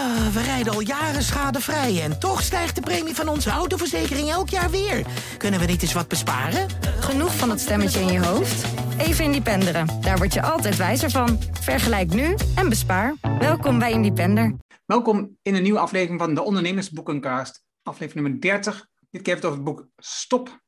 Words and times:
Ah, 0.00 0.26
we 0.26 0.42
rijden 0.42 0.72
al 0.72 0.80
jaren 0.80 1.22
schadevrij 1.22 2.02
en 2.02 2.18
toch 2.18 2.42
stijgt 2.42 2.74
de 2.74 2.80
premie 2.80 3.14
van 3.14 3.28
onze 3.28 3.50
autoverzekering 3.50 4.28
elk 4.28 4.48
jaar 4.48 4.70
weer. 4.70 5.06
Kunnen 5.38 5.60
we 5.60 5.66
niet 5.66 5.82
eens 5.82 5.92
wat 5.92 6.08
besparen? 6.08 6.68
Genoeg 7.00 7.36
van 7.36 7.48
dat 7.48 7.60
stemmetje 7.60 8.00
in 8.00 8.12
je 8.12 8.24
hoofd? 8.24 8.64
Even 8.98 9.24
Independeren. 9.24 10.00
Daar 10.00 10.16
word 10.16 10.34
je 10.34 10.42
altijd 10.42 10.76
wijzer 10.76 11.10
van. 11.10 11.38
Vergelijk 11.52 12.14
nu 12.14 12.34
en 12.56 12.68
bespaar. 12.68 13.14
Welkom 13.38 13.78
bij 13.78 13.92
Independer. 13.92 14.56
Welkom 14.86 15.38
in 15.42 15.54
een 15.54 15.62
nieuwe 15.62 15.78
aflevering 15.78 16.20
van 16.20 16.34
de 16.34 16.42
Ondernemersboekencast. 16.42 17.64
Aflevering 17.82 18.26
nummer 18.26 18.40
30. 18.40 18.88
Dit 19.10 19.22
keer 19.22 19.32
heeft 19.32 19.46
het 19.46 19.52
over 19.52 19.64
het 19.64 19.74
boek 19.74 19.88
Stop 19.96 20.60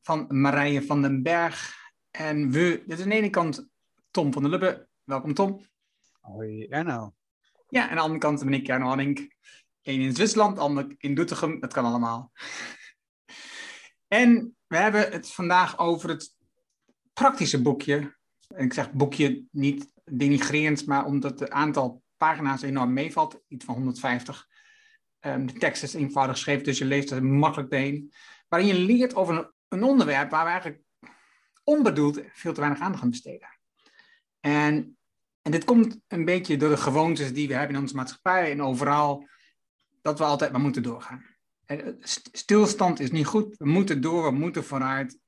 van 0.00 0.24
Marije 0.28 0.82
van 0.82 1.02
den 1.02 1.22
Berg. 1.22 1.74
En 2.10 2.50
we, 2.50 2.82
dit 2.86 2.98
is 2.98 3.04
aan 3.04 3.10
de 3.10 3.16
ene 3.16 3.30
kant 3.30 3.68
Tom 4.10 4.32
van 4.32 4.42
der 4.42 4.50
Lubbe. 4.50 4.88
Welkom 5.04 5.34
Tom. 5.34 5.60
Hoi 6.20 6.66
Erno. 6.66 7.14
Ja, 7.74 7.82
en 7.82 7.88
aan 7.88 7.96
de 7.96 8.02
andere 8.02 8.20
kant 8.20 8.44
ben 8.44 8.54
ik 8.54 8.66
Jarno 8.66 8.86
Hanning. 8.86 9.34
Eén 9.82 10.00
in 10.00 10.14
Zwitserland, 10.14 10.58
ander 10.58 10.94
in 10.98 11.14
Doetinchem. 11.14 11.60
Dat 11.60 11.72
kan 11.72 11.84
allemaal. 11.84 12.32
En 14.08 14.56
we 14.66 14.76
hebben 14.76 15.10
het 15.12 15.30
vandaag 15.30 15.78
over 15.78 16.08
het 16.08 16.34
praktische 17.12 17.62
boekje. 17.62 18.16
En 18.48 18.64
ik 18.64 18.72
zeg 18.72 18.92
boekje 18.92 19.44
niet 19.50 19.92
denigrerend, 20.04 20.86
maar 20.86 21.04
omdat 21.04 21.40
het 21.40 21.50
aantal 21.50 22.02
pagina's 22.16 22.62
enorm 22.62 22.92
meevalt. 22.92 23.40
Iets 23.48 23.64
van 23.64 23.74
150. 23.74 24.48
Um, 25.20 25.46
de 25.46 25.52
tekst 25.52 25.82
is 25.82 25.94
eenvoudig 25.94 26.34
geschreven, 26.34 26.64
dus 26.64 26.78
je 26.78 26.84
leest 26.84 27.10
er 27.10 27.24
makkelijk 27.24 27.72
heen. 27.72 28.12
Waarin 28.48 28.68
je 28.68 28.78
leert 28.78 29.14
over 29.14 29.36
een, 29.36 29.52
een 29.68 29.82
onderwerp 29.82 30.30
waar 30.30 30.44
we 30.44 30.50
eigenlijk 30.50 30.82
onbedoeld 31.64 32.22
veel 32.32 32.52
te 32.52 32.60
weinig 32.60 32.80
aandacht 32.80 33.02
aan 33.02 33.10
besteden. 33.10 33.58
En 34.40 34.96
en 35.44 35.50
dit 35.50 35.64
komt 35.64 35.98
een 36.08 36.24
beetje 36.24 36.56
door 36.56 36.68
de 36.68 36.76
gewoontes 36.76 37.32
die 37.32 37.48
we 37.48 37.54
hebben 37.54 37.76
in 37.76 37.82
onze 37.82 37.94
maatschappij 37.94 38.50
en 38.50 38.62
overal, 38.62 39.28
dat 40.02 40.18
we 40.18 40.24
altijd 40.24 40.52
maar 40.52 40.60
moeten 40.60 40.82
doorgaan. 40.82 41.24
Eh, 41.64 41.86
stilstand 42.32 43.00
is 43.00 43.10
niet 43.10 43.26
goed, 43.26 43.56
we 43.56 43.66
moeten 43.66 44.00
door, 44.00 44.24
we 44.24 44.38
moeten 44.38 44.64
vooruit. 44.64 45.18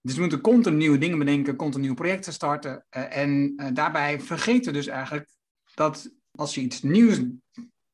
Dus 0.00 0.14
we 0.14 0.20
moeten 0.20 0.40
continu 0.40 0.76
nieuwe 0.76 0.98
dingen 0.98 1.18
bedenken, 1.18 1.56
continu 1.56 1.80
nieuwe 1.80 1.96
projecten 1.96 2.32
starten. 2.32 2.86
Eh, 2.88 3.16
en 3.16 3.52
eh, 3.56 3.68
daarbij 3.72 4.20
vergeten 4.20 4.72
we 4.72 4.78
dus 4.78 4.86
eigenlijk 4.86 5.30
dat 5.74 6.10
als 6.30 6.54
je 6.54 6.60
iets 6.60 6.82
nieuws 6.82 7.20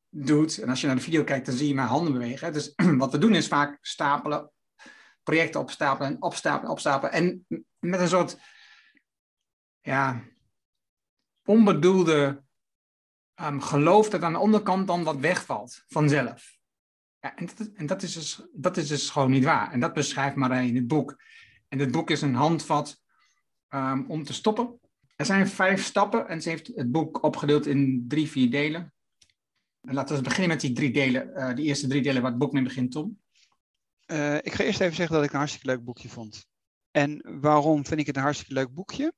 doet, 0.09 0.57
en 0.57 0.69
als 0.69 0.81
je 0.81 0.87
naar 0.87 0.95
de 0.95 1.01
video 1.01 1.23
kijkt, 1.23 1.45
dan 1.45 1.55
zie 1.55 1.67
je 1.67 1.73
mijn 1.73 1.87
handen 1.87 2.13
bewegen. 2.13 2.53
Dus 2.53 2.73
wat 2.97 3.11
we 3.11 3.17
doen 3.17 3.35
is 3.35 3.47
vaak 3.47 3.77
stapelen, 3.81 4.51
projecten 5.23 5.59
opstapelen 5.59 6.11
en 6.11 6.21
opstapelen, 6.21 6.71
opstapelen. 6.71 7.13
En 7.13 7.45
met 7.79 7.99
een 7.99 8.07
soort, 8.07 8.37
ja, 9.81 10.23
onbedoelde 11.45 12.43
um, 13.41 13.61
geloof 13.61 14.09
dat 14.09 14.21
aan 14.21 14.33
de 14.33 14.39
onderkant 14.39 14.87
dan 14.87 15.03
wat 15.03 15.17
wegvalt 15.17 15.83
vanzelf. 15.87 16.57
Ja, 17.19 17.35
en 17.35 17.45
dat, 17.45 17.67
en 17.73 17.85
dat, 17.85 18.03
is 18.03 18.13
dus, 18.13 18.47
dat 18.53 18.77
is 18.77 18.87
dus 18.87 19.09
gewoon 19.09 19.31
niet 19.31 19.43
waar. 19.43 19.71
En 19.71 19.79
dat 19.79 19.93
beschrijft 19.93 20.35
Marij 20.35 20.67
in 20.67 20.75
het 20.75 20.87
boek. 20.87 21.21
En 21.67 21.79
het 21.79 21.91
boek 21.91 22.09
is 22.09 22.21
een 22.21 22.35
handvat 22.35 23.01
um, 23.69 24.05
om 24.07 24.23
te 24.23 24.33
stoppen. 24.33 24.79
Er 25.15 25.25
zijn 25.25 25.47
vijf 25.47 25.83
stappen 25.83 26.27
en 26.27 26.41
ze 26.41 26.49
heeft 26.49 26.67
het 26.67 26.91
boek 26.91 27.23
opgedeeld 27.23 27.65
in 27.65 28.05
drie, 28.07 28.29
vier 28.29 28.51
delen. 28.51 28.93
En 29.81 29.93
laten 29.93 30.15
we 30.15 30.21
beginnen 30.21 30.49
met 30.49 30.61
die 30.61 30.73
drie 30.73 30.91
delen. 30.91 31.29
Uh, 31.35 31.55
de 31.55 31.61
eerste 31.61 31.87
drie 31.87 32.01
delen 32.01 32.21
waar 32.21 32.31
het 32.31 32.39
boek 32.39 32.51
mee 32.51 32.63
begint, 32.63 32.91
Tom. 32.91 33.21
Uh, 34.07 34.35
ik 34.35 34.53
ga 34.53 34.63
eerst 34.63 34.81
even 34.81 34.95
zeggen 34.95 35.15
dat 35.15 35.25
ik 35.25 35.31
een 35.31 35.37
hartstikke 35.37 35.67
leuk 35.67 35.83
boekje 35.83 36.09
vond. 36.09 36.45
En 36.91 37.39
waarom 37.41 37.85
vind 37.85 37.99
ik 37.99 38.05
het 38.05 38.15
een 38.15 38.21
hartstikke 38.21 38.53
leuk 38.53 38.73
boekje? 38.73 39.13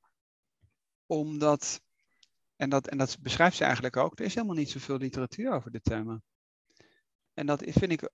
Omdat 1.06 1.80
en 2.56 2.70
dat, 2.70 2.88
en 2.88 2.98
dat 2.98 3.18
beschrijft 3.20 3.56
ze 3.56 3.64
eigenlijk 3.64 3.96
ook. 3.96 4.18
Er 4.18 4.24
is 4.24 4.34
helemaal 4.34 4.56
niet 4.56 4.70
zoveel 4.70 4.96
literatuur 4.96 5.52
over 5.52 5.70
dit 5.70 5.84
thema. 5.84 6.20
En 7.34 7.46
dat 7.46 7.62
vind 7.66 7.92
ik, 7.92 8.10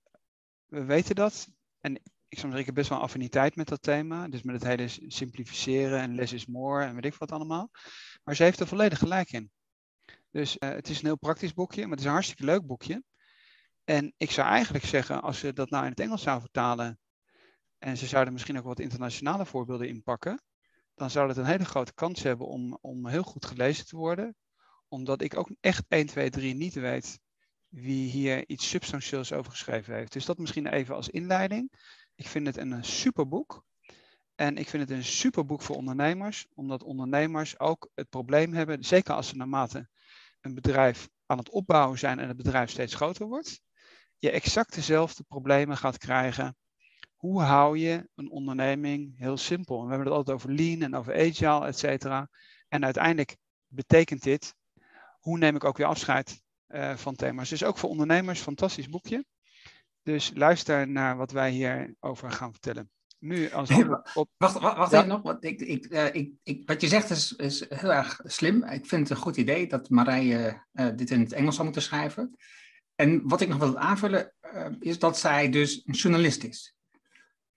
we 0.65 0.83
weten 0.83 1.15
dat. 1.15 1.47
En 1.79 2.01
ik 2.27 2.39
zou 2.39 2.53
zeggen, 2.53 2.73
best 2.73 2.89
wel 2.89 2.99
affiniteit 2.99 3.55
met 3.55 3.67
dat 3.67 3.81
thema. 3.81 4.27
Dus 4.27 4.41
met 4.41 4.55
het 4.55 4.63
hele 4.63 4.87
simplificeren 5.07 5.99
en 5.99 6.15
less 6.15 6.33
is 6.33 6.45
more 6.45 6.85
en 6.85 6.95
weet 6.95 7.05
ik 7.05 7.15
wat 7.15 7.31
allemaal. 7.31 7.69
Maar 8.23 8.35
ze 8.35 8.43
heeft 8.43 8.59
er 8.59 8.67
volledig 8.67 8.99
gelijk 8.99 9.31
in. 9.31 9.51
Dus 10.31 10.57
uh, 10.59 10.69
het 10.69 10.89
is 10.89 10.99
een 10.99 11.05
heel 11.05 11.17
praktisch 11.17 11.53
boekje, 11.53 11.81
maar 11.81 11.91
het 11.91 11.99
is 11.99 12.05
een 12.05 12.11
hartstikke 12.11 12.45
leuk 12.45 12.65
boekje. 12.65 13.03
En 13.83 14.13
ik 14.17 14.31
zou 14.31 14.47
eigenlijk 14.47 14.85
zeggen, 14.85 15.21
als 15.21 15.39
ze 15.39 15.53
dat 15.53 15.69
nou 15.69 15.83
in 15.83 15.89
het 15.89 15.99
Engels 15.99 16.21
zou 16.21 16.39
vertalen. 16.39 16.99
En 17.77 17.97
ze 17.97 18.05
zouden 18.05 18.33
misschien 18.33 18.57
ook 18.57 18.63
wat 18.63 18.79
internationale 18.79 19.45
voorbeelden 19.45 19.87
inpakken 19.87 20.41
dan 20.95 21.09
zou 21.09 21.27
het 21.27 21.37
een 21.37 21.45
hele 21.45 21.65
grote 21.65 21.93
kans 21.93 22.23
hebben 22.23 22.47
om, 22.47 22.77
om 22.81 23.07
heel 23.07 23.23
goed 23.23 23.45
gelezen 23.45 23.85
te 23.85 23.95
worden. 23.95 24.35
Omdat 24.87 25.21
ik 25.21 25.37
ook 25.37 25.49
echt 25.59 25.85
1, 25.87 26.05
2, 26.05 26.29
3 26.29 26.53
niet 26.53 26.73
weet 26.73 27.19
wie 27.67 28.09
hier 28.09 28.49
iets 28.49 28.69
substantieels 28.69 29.33
over 29.33 29.51
geschreven 29.51 29.95
heeft. 29.95 30.13
Dus 30.13 30.25
dat 30.25 30.37
misschien 30.37 30.67
even 30.67 30.95
als 30.95 31.09
inleiding. 31.09 31.71
Ik 32.15 32.27
vind 32.27 32.45
het 32.47 32.57
een 32.57 32.83
super 32.83 33.27
boek. 33.27 33.63
En 34.35 34.57
ik 34.57 34.69
vind 34.69 34.89
het 34.89 34.97
een 34.97 35.03
super 35.03 35.45
boek 35.45 35.61
voor 35.61 35.75
ondernemers, 35.75 36.47
omdat 36.53 36.83
ondernemers 36.83 37.59
ook 37.59 37.89
het 37.95 38.09
probleem 38.09 38.53
hebben, 38.53 38.83
zeker 38.83 39.13
als 39.13 39.27
ze 39.27 39.35
naarmate 39.35 39.89
een 40.41 40.53
bedrijf 40.53 41.09
aan 41.25 41.37
het 41.37 41.49
opbouwen 41.49 41.99
zijn 41.99 42.19
en 42.19 42.27
het 42.27 42.37
bedrijf 42.37 42.69
steeds 42.69 42.95
groter 42.95 43.27
wordt, 43.27 43.61
je 44.17 44.31
exact 44.31 44.73
dezelfde 44.73 45.23
problemen 45.23 45.77
gaat 45.77 45.97
krijgen 45.97 46.55
hoe 47.23 47.41
hou 47.41 47.77
je 47.77 48.09
een 48.15 48.29
onderneming 48.29 49.17
heel 49.17 49.37
simpel? 49.37 49.79
En 49.79 49.83
we 49.83 49.89
hebben 49.89 50.07
het 50.07 50.15
altijd 50.15 50.35
over 50.37 50.51
lean 50.51 50.81
en 50.81 50.95
over 50.95 51.13
agile, 51.13 51.65
et 51.65 51.77
cetera. 51.77 52.29
En 52.67 52.83
uiteindelijk 52.83 53.37
betekent 53.67 54.23
dit, 54.23 54.55
hoe 55.19 55.37
neem 55.37 55.55
ik 55.55 55.63
ook 55.63 55.77
weer 55.77 55.87
afscheid 55.87 56.41
uh, 56.67 56.95
van 56.95 57.15
thema's. 57.15 57.49
Dus 57.49 57.63
ook 57.63 57.77
voor 57.77 57.89
ondernemers, 57.89 58.39
fantastisch 58.39 58.89
boekje. 58.89 59.25
Dus 60.01 60.31
luister 60.33 60.87
naar 60.87 61.17
wat 61.17 61.31
wij 61.31 61.51
hierover 61.51 62.31
gaan 62.31 62.51
vertellen. 62.51 62.91
Nu 63.19 63.51
als 63.51 63.69
op... 64.13 64.29
Wacht, 64.37 64.59
wacht, 64.59 64.77
wacht 64.77 64.91
ja. 64.91 64.97
even 64.97 65.09
nog. 65.09 65.21
Wat, 65.21 65.43
ik, 65.43 65.61
ik, 65.61 65.91
uh, 65.91 66.13
ik, 66.13 66.31
ik, 66.43 66.67
wat 66.67 66.81
je 66.81 66.87
zegt 66.87 67.09
is, 67.09 67.31
is 67.31 67.65
heel 67.69 67.93
erg 67.93 68.19
slim. 68.23 68.63
Ik 68.63 68.85
vind 68.85 69.09
het 69.09 69.17
een 69.17 69.23
goed 69.23 69.37
idee 69.37 69.67
dat 69.67 69.89
Marije 69.89 70.65
uh, 70.73 70.87
dit 70.95 71.11
in 71.11 71.19
het 71.19 71.33
Engels 71.33 71.53
zou 71.53 71.65
moeten 71.65 71.83
schrijven. 71.83 72.37
En 72.95 73.27
wat 73.27 73.41
ik 73.41 73.47
nog 73.47 73.57
wil 73.57 73.77
aanvullen, 73.77 74.33
is 74.79 74.99
dat 74.99 75.17
zij 75.17 75.49
dus 75.49 75.81
een 75.85 75.93
journalist 75.93 76.43
is 76.43 76.75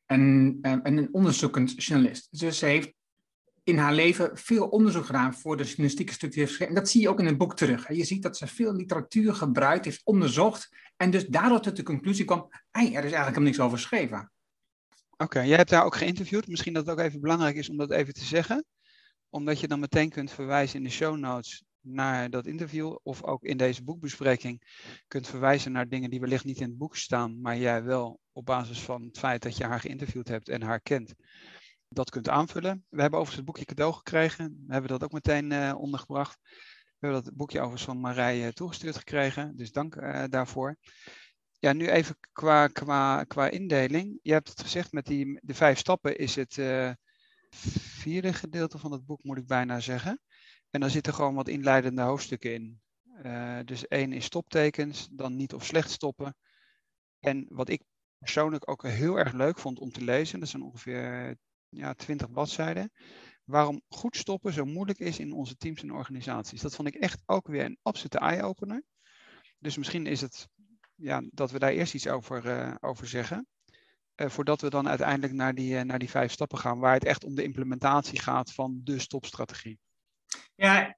en, 0.06 0.58
en 0.62 0.96
een 0.96 1.08
onderzoekend 1.12 1.84
journalist. 1.84 2.40
Dus 2.40 2.58
ze 2.58 2.66
heeft 2.66 2.92
in 3.66 3.78
haar 3.78 3.94
leven 3.94 4.30
veel 4.36 4.68
onderzoek 4.68 5.06
gedaan 5.06 5.34
voor 5.34 5.56
de 5.56 5.64
journalistieke 5.64 6.12
structuur. 6.12 6.66
En 6.68 6.74
dat 6.74 6.88
zie 6.88 7.00
je 7.00 7.08
ook 7.08 7.18
in 7.18 7.26
het 7.26 7.38
boek 7.38 7.56
terug. 7.56 7.88
Je 7.88 8.04
ziet 8.04 8.22
dat 8.22 8.36
ze 8.36 8.46
veel 8.46 8.74
literatuur 8.74 9.34
gebruikt 9.34 9.84
heeft, 9.84 10.00
onderzocht. 10.04 10.68
En 10.96 11.10
dus 11.10 11.26
daardoor 11.26 11.60
tot 11.60 11.76
de 11.76 11.82
conclusie 11.82 12.24
kwam, 12.24 12.48
er 12.70 12.82
is 12.82 12.90
eigenlijk 12.90 13.14
helemaal 13.14 13.42
niks 13.42 13.60
over 13.60 13.78
geschreven. 13.78 14.30
Oké, 15.16 15.40
jij 15.40 15.56
hebt 15.56 15.70
daar 15.70 15.84
ook 15.84 15.96
geïnterviewd. 15.96 16.46
Misschien 16.46 16.72
dat 16.72 16.86
het 16.86 16.98
ook 16.98 17.04
even 17.04 17.20
belangrijk 17.20 17.56
is 17.56 17.68
om 17.68 17.76
dat 17.76 17.90
even 17.90 18.14
te 18.14 18.24
zeggen. 18.24 18.64
Omdat 19.28 19.60
je 19.60 19.68
dan 19.68 19.80
meteen 19.80 20.10
kunt 20.10 20.30
verwijzen 20.30 20.78
in 20.78 20.84
de 20.84 20.90
show 20.90 21.16
notes 21.16 21.64
naar 21.80 22.30
dat 22.30 22.46
interview. 22.46 22.96
Of 23.02 23.24
ook 23.24 23.44
in 23.44 23.56
deze 23.56 23.84
boekbespreking 23.84 24.62
kunt 25.08 25.26
verwijzen 25.26 25.72
naar 25.72 25.88
dingen 25.88 26.10
die 26.10 26.20
wellicht 26.20 26.44
niet 26.44 26.60
in 26.60 26.68
het 26.68 26.78
boek 26.78 26.96
staan. 26.96 27.40
Maar 27.40 27.58
jij 27.58 27.82
wel 27.82 28.20
op 28.36 28.46
basis 28.46 28.80
van 28.80 29.02
het 29.02 29.18
feit 29.18 29.42
dat 29.42 29.56
je 29.56 29.64
haar 29.64 29.80
geïnterviewd 29.80 30.28
hebt 30.28 30.48
en 30.48 30.62
haar 30.62 30.80
kent, 30.80 31.14
dat 31.88 32.10
kunt 32.10 32.28
aanvullen. 32.28 32.84
We 32.88 33.00
hebben 33.00 33.20
overigens 33.20 33.36
het 33.36 33.44
boekje 33.44 33.64
cadeau 33.64 33.92
gekregen. 33.92 34.64
We 34.66 34.72
hebben 34.72 34.90
dat 34.90 35.04
ook 35.04 35.12
meteen 35.12 35.50
uh, 35.50 35.74
ondergebracht. 35.78 36.38
We 36.98 37.06
hebben 37.06 37.22
dat 37.22 37.36
boekje 37.36 37.58
overigens 37.58 37.84
van 37.84 38.00
Marije 38.00 38.52
toegestuurd 38.52 38.96
gekregen. 38.96 39.56
Dus 39.56 39.72
dank 39.72 39.94
uh, 39.94 40.24
daarvoor. 40.28 40.76
Ja, 41.58 41.72
nu 41.72 41.88
even 41.88 42.16
qua, 42.32 42.66
qua, 42.66 43.24
qua 43.24 43.48
indeling. 43.48 44.18
Je 44.22 44.32
hebt 44.32 44.48
het 44.48 44.60
gezegd, 44.60 44.92
met 44.92 45.06
die, 45.06 45.38
de 45.42 45.54
vijf 45.54 45.78
stappen 45.78 46.18
is 46.18 46.34
het 46.34 46.60
vierde 47.50 48.32
gedeelte 48.32 48.78
van 48.78 48.92
het 48.92 49.06
boek, 49.06 49.22
moet 49.22 49.38
ik 49.38 49.46
bijna 49.46 49.80
zeggen. 49.80 50.20
En 50.70 50.80
daar 50.80 50.90
zitten 50.90 51.14
gewoon 51.14 51.34
wat 51.34 51.48
inleidende 51.48 52.02
hoofdstukken 52.02 52.54
in. 52.54 52.80
Dus 53.64 53.88
één 53.88 54.12
is 54.12 54.24
stoptekens, 54.24 55.08
dan 55.12 55.36
niet 55.36 55.54
of 55.54 55.64
slecht 55.64 55.90
stoppen. 55.90 56.36
En 57.20 57.46
wat 57.48 57.68
ik 57.68 57.82
persoonlijk 58.26 58.70
ook 58.70 58.82
heel 58.82 59.18
erg 59.18 59.32
leuk 59.32 59.58
vond 59.58 59.78
om 59.78 59.92
te 59.92 60.04
lezen, 60.04 60.40
dat 60.40 60.48
zijn 60.48 60.62
ongeveer 60.62 61.36
ja, 61.68 61.94
20 61.94 62.30
bladzijden, 62.30 62.90
waarom 63.44 63.82
goed 63.88 64.16
stoppen 64.16 64.52
zo 64.52 64.64
moeilijk 64.64 64.98
is 64.98 65.18
in 65.18 65.32
onze 65.32 65.56
teams 65.56 65.82
en 65.82 65.92
organisaties. 65.92 66.60
Dat 66.60 66.74
vond 66.74 66.88
ik 66.88 66.94
echt 66.94 67.22
ook 67.26 67.46
weer 67.46 67.64
een 67.64 67.78
absolute 67.82 68.18
eye-opener. 68.18 68.82
Dus 69.58 69.76
misschien 69.76 70.06
is 70.06 70.20
het 70.20 70.48
ja, 70.94 71.22
dat 71.30 71.50
we 71.50 71.58
daar 71.58 71.70
eerst 71.70 71.94
iets 71.94 72.08
over, 72.08 72.46
uh, 72.46 72.74
over 72.80 73.06
zeggen. 73.08 73.46
Uh, 74.16 74.28
voordat 74.28 74.60
we 74.60 74.70
dan 74.70 74.88
uiteindelijk 74.88 75.32
naar 75.32 75.54
die, 75.54 75.84
naar 75.84 75.98
die 75.98 76.10
vijf 76.10 76.32
stappen 76.32 76.58
gaan, 76.58 76.78
waar 76.78 76.94
het 76.94 77.04
echt 77.04 77.24
om 77.24 77.34
de 77.34 77.42
implementatie 77.42 78.20
gaat 78.20 78.52
van 78.52 78.80
de 78.84 78.98
stopstrategie. 78.98 79.78
Ja, 80.54 80.94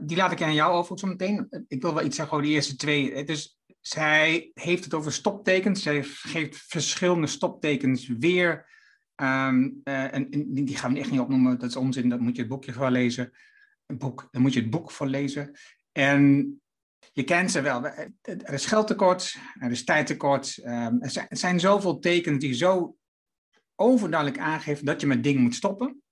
die 0.00 0.16
laat 0.16 0.32
ik 0.32 0.42
aan 0.42 0.54
jou 0.54 0.72
over 0.72 0.98
zo 0.98 1.06
meteen. 1.06 1.46
Ik 1.68 1.82
wil 1.82 1.94
wel 1.94 2.04
iets 2.04 2.16
zeggen 2.16 2.34
over 2.34 2.46
die 2.46 2.56
eerste 2.56 2.76
twee. 2.76 3.24
Dus 3.24 3.58
zij 3.86 4.50
heeft 4.54 4.84
het 4.84 4.94
over 4.94 5.12
stoptekens. 5.12 5.82
Zij 5.82 6.02
geeft 6.02 6.64
verschillende 6.66 7.26
stoptekens 7.26 8.08
weer. 8.08 8.68
Um, 9.16 9.80
uh, 9.84 10.14
en, 10.14 10.28
die 10.48 10.76
gaan 10.76 10.92
we 10.92 10.98
echt 10.98 11.10
niet 11.10 11.20
opnoemen. 11.20 11.58
Dat 11.58 11.68
is 11.68 11.76
onzin. 11.76 12.08
Dat 12.08 12.20
moet 12.20 12.36
je 12.36 12.42
het 12.42 12.50
boekje 12.50 12.72
voor 12.72 12.90
lezen. 12.90 13.32
Een 13.86 13.98
boek, 13.98 14.28
dan 14.30 14.42
moet 14.42 14.52
je 14.52 14.60
het 14.60 14.70
boek 14.70 14.90
voor 14.90 15.06
lezen. 15.06 15.58
En 15.92 16.54
je 17.12 17.24
kent 17.24 17.50
ze 17.50 17.60
wel. 17.60 17.84
Er 18.22 18.52
is 18.52 18.66
geldtekort, 18.66 19.36
er 19.60 19.70
is 19.70 19.84
tijdtekort. 19.84 20.58
Um, 20.64 21.02
er, 21.02 21.10
zijn, 21.10 21.26
er 21.28 21.36
zijn 21.36 21.60
zoveel 21.60 21.98
tekens 21.98 22.38
die 22.38 22.54
zo 22.54 22.96
overduidelijk 23.74 24.40
aangeven 24.40 24.84
dat 24.84 25.00
je 25.00 25.06
met 25.06 25.22
dingen 25.22 25.42
moet 25.42 25.54
stoppen. 25.54 26.02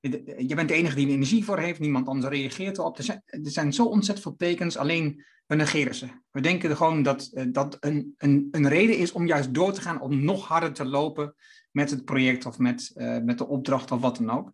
Je 0.00 0.54
bent 0.54 0.68
de 0.68 0.74
enige 0.74 0.94
die 0.94 1.06
er 1.06 1.12
energie 1.12 1.44
voor 1.44 1.58
heeft, 1.58 1.80
niemand 1.80 2.08
anders 2.08 2.34
reageert 2.34 2.78
erop. 2.78 2.98
Er 2.98 3.04
zijn, 3.04 3.22
er 3.26 3.50
zijn 3.50 3.72
zo 3.72 3.84
ontzettend 3.84 4.26
veel 4.26 4.36
tekens, 4.36 4.76
alleen 4.76 5.24
we 5.46 5.56
negeren 5.56 5.94
ze. 5.94 6.06
We 6.30 6.40
denken 6.40 6.76
gewoon 6.76 7.02
dat 7.02 7.30
eh, 7.32 7.44
dat 7.48 7.76
een, 7.80 8.14
een, 8.18 8.48
een 8.50 8.68
reden 8.68 8.98
is 8.98 9.12
om 9.12 9.26
juist 9.26 9.54
door 9.54 9.72
te 9.72 9.80
gaan, 9.80 10.00
om 10.00 10.24
nog 10.24 10.46
harder 10.46 10.72
te 10.72 10.84
lopen 10.84 11.34
met 11.70 11.90
het 11.90 12.04
project 12.04 12.46
of 12.46 12.58
met, 12.58 12.90
uh, 12.94 13.18
met 13.18 13.38
de 13.38 13.46
opdracht 13.46 13.90
of 13.90 14.00
wat 14.00 14.16
dan 14.16 14.30
ook. 14.30 14.52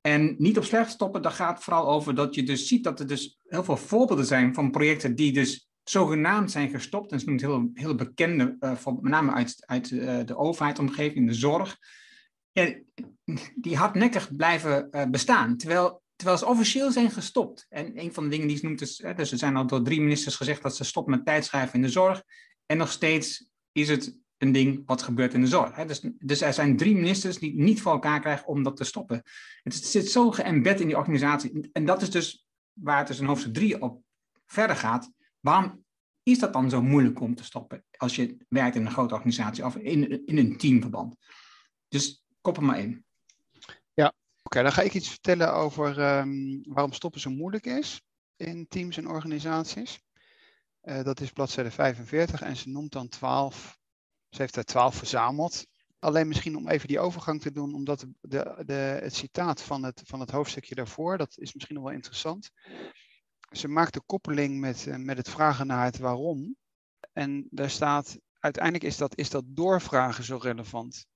En 0.00 0.34
niet 0.38 0.56
op 0.56 0.64
slecht 0.64 0.90
stoppen, 0.90 1.22
dat 1.22 1.32
gaat 1.32 1.62
vooral 1.62 1.88
over 1.88 2.14
dat 2.14 2.34
je 2.34 2.42
dus 2.42 2.68
ziet 2.68 2.84
dat 2.84 3.00
er 3.00 3.06
dus 3.06 3.38
heel 3.44 3.64
veel 3.64 3.76
voorbeelden 3.76 4.26
zijn 4.26 4.54
van 4.54 4.70
projecten 4.70 5.14
die 5.14 5.32
dus 5.32 5.68
zogenaamd 5.82 6.50
zijn 6.50 6.70
gestopt. 6.70 7.12
En 7.12 7.20
ze 7.20 7.26
noemen 7.26 7.44
het 7.44 7.52
heel, 7.52 7.70
heel 7.74 7.94
bekende, 7.94 8.56
uh, 8.60 8.74
van, 8.74 8.98
met 9.00 9.12
name 9.12 9.32
uit, 9.32 9.56
uit 9.66 9.88
de 10.28 10.36
overheidsomgeving, 10.36 11.26
de 11.26 11.34
zorg. 11.34 11.78
Ja, 12.56 12.74
die 13.54 13.76
hardnekkig 13.76 14.36
blijven 14.36 14.88
uh, 14.90 15.04
bestaan, 15.04 15.56
terwijl, 15.56 16.02
terwijl 16.14 16.38
ze 16.38 16.46
officieel 16.46 16.92
zijn 16.92 17.10
gestopt. 17.10 17.66
En 17.68 18.00
een 18.00 18.12
van 18.12 18.24
de 18.24 18.30
dingen 18.30 18.48
die 18.48 18.56
ze 18.56 18.64
noemt 18.64 18.80
is, 18.80 18.96
dus 19.16 19.32
er 19.32 19.38
zijn 19.38 19.56
al 19.56 19.66
door 19.66 19.82
drie 19.82 20.00
ministers 20.00 20.36
gezegd 20.36 20.62
dat 20.62 20.76
ze 20.76 20.84
stoppen 20.84 21.14
met 21.14 21.24
tijdschrijven 21.24 21.74
in 21.74 21.82
de 21.82 21.88
zorg. 21.88 22.22
En 22.66 22.76
nog 22.76 22.90
steeds 22.90 23.48
is 23.72 23.88
het 23.88 24.18
een 24.38 24.52
ding 24.52 24.82
wat 24.86 25.02
gebeurt 25.02 25.34
in 25.34 25.40
de 25.40 25.46
zorg. 25.46 25.76
Hè? 25.76 25.86
Dus, 25.86 26.00
dus, 26.18 26.40
er 26.40 26.52
zijn 26.52 26.76
drie 26.76 26.94
ministers 26.94 27.38
die 27.38 27.54
niet 27.54 27.80
voor 27.80 27.92
elkaar 27.92 28.20
krijgen 28.20 28.46
om 28.46 28.62
dat 28.62 28.76
te 28.76 28.84
stoppen. 28.84 29.22
Het 29.62 29.74
zit 29.74 30.10
zo 30.10 30.30
geëmbed 30.30 30.80
in 30.80 30.86
die 30.86 30.96
organisatie. 30.96 31.68
En 31.72 31.84
dat 31.84 32.02
is 32.02 32.10
dus 32.10 32.46
waar 32.72 32.98
het 32.98 33.06
dus 33.06 33.18
in 33.18 33.26
hoofdstuk 33.26 33.54
drie 33.54 33.82
op 33.82 34.02
verder 34.46 34.76
gaat. 34.76 35.10
Waarom 35.40 35.84
is 36.22 36.38
dat 36.38 36.52
dan 36.52 36.70
zo 36.70 36.82
moeilijk 36.82 37.20
om 37.20 37.34
te 37.34 37.44
stoppen 37.44 37.84
als 37.96 38.16
je 38.16 38.36
werkt 38.48 38.76
in 38.76 38.86
een 38.86 38.92
grote 38.92 39.14
organisatie 39.14 39.64
of 39.64 39.76
in, 39.76 40.26
in 40.26 40.38
een 40.38 40.56
teamverband? 40.56 41.16
Dus 41.88 42.24
kop 42.46 42.56
er 42.56 42.62
maar 42.62 42.78
in. 42.78 43.04
Ja, 43.94 44.12
oké, 44.42 44.62
dan 44.62 44.72
ga 44.72 44.82
ik 44.82 44.94
iets 44.94 45.08
vertellen 45.08 45.54
over 45.54 46.18
um, 46.18 46.62
waarom 46.68 46.92
stoppen 46.92 47.20
zo 47.20 47.30
moeilijk 47.30 47.66
is 47.66 48.02
in 48.36 48.66
teams 48.68 48.96
en 48.96 49.08
organisaties. 49.08 50.00
Uh, 50.82 51.02
dat 51.02 51.20
is 51.20 51.32
bladzijde 51.32 51.70
45 51.70 52.40
en 52.40 52.56
ze 52.56 52.68
noemt 52.68 52.92
dan 52.92 53.08
12 53.08 53.78
ze 54.30 54.42
heeft 54.42 54.56
er 54.56 54.64
twaalf 54.64 54.94
verzameld. 54.94 55.66
Alleen 55.98 56.28
misschien 56.28 56.56
om 56.56 56.68
even 56.68 56.88
die 56.88 56.98
overgang 56.98 57.40
te 57.40 57.52
doen, 57.52 57.74
omdat 57.74 58.06
de, 58.20 58.62
de, 58.66 58.72
het 59.02 59.14
citaat 59.14 59.62
van 59.62 59.82
het, 59.82 60.02
van 60.04 60.20
het 60.20 60.30
hoofdstukje 60.30 60.74
daarvoor, 60.74 61.18
dat 61.18 61.38
is 61.38 61.54
misschien 61.54 61.74
nog 61.74 61.84
wel 61.84 61.94
interessant. 61.94 62.50
Ze 63.50 63.68
maakt 63.68 63.92
de 63.92 64.02
koppeling 64.06 64.60
met, 64.60 64.86
eh, 64.86 64.96
met 64.96 65.16
het 65.16 65.28
vragen 65.28 65.66
naar 65.66 65.84
het 65.84 65.98
waarom. 65.98 66.56
En 67.12 67.46
daar 67.50 67.70
staat, 67.70 68.18
uiteindelijk 68.38 68.84
is 68.84 68.96
dat, 68.96 69.16
is 69.16 69.30
dat 69.30 69.44
doorvragen 69.46 70.24
zo 70.24 70.36
relevant. 70.36 71.06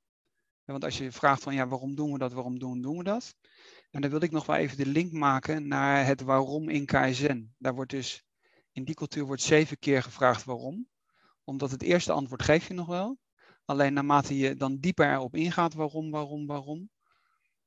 Want 0.71 0.85
als 0.85 0.99
je 0.99 1.13
vraagt 1.13 1.43
van 1.43 1.55
ja, 1.55 1.69
waarom 1.69 1.95
doen 1.95 2.13
we 2.13 2.19
dat, 2.19 2.33
waarom 2.33 2.59
doen, 2.59 2.81
doen 2.81 2.97
we 2.97 3.05
dat? 3.05 3.35
En 3.91 4.01
dan 4.01 4.11
wil 4.11 4.23
ik 4.23 4.31
nog 4.31 4.47
wel 4.47 4.57
even 4.57 4.77
de 4.77 4.87
link 4.87 5.13
maken 5.13 5.69
naar 5.69 6.07
het 6.07 6.21
waarom 6.21 6.69
in 6.69 6.87
KSN. 6.87 7.55
Daar 7.59 7.75
wordt 7.75 7.91
dus, 7.91 8.25
in 8.73 8.85
die 8.85 8.95
cultuur 8.95 9.25
wordt 9.25 9.43
zeven 9.43 9.79
keer 9.79 10.03
gevraagd 10.03 10.45
waarom 10.45 10.89
omdat 11.51 11.71
het 11.71 11.83
eerste 11.83 12.13
antwoord 12.13 12.43
geef 12.43 12.69
je 12.69 12.75
nog 12.75 12.87
wel. 12.87 13.19
Alleen 13.65 13.93
naarmate 13.93 14.37
je 14.37 14.55
dan 14.55 14.77
dieper 14.77 15.13
erop 15.13 15.35
ingaat, 15.35 15.75
waarom, 15.75 16.11
waarom, 16.11 16.47
waarom. 16.47 16.91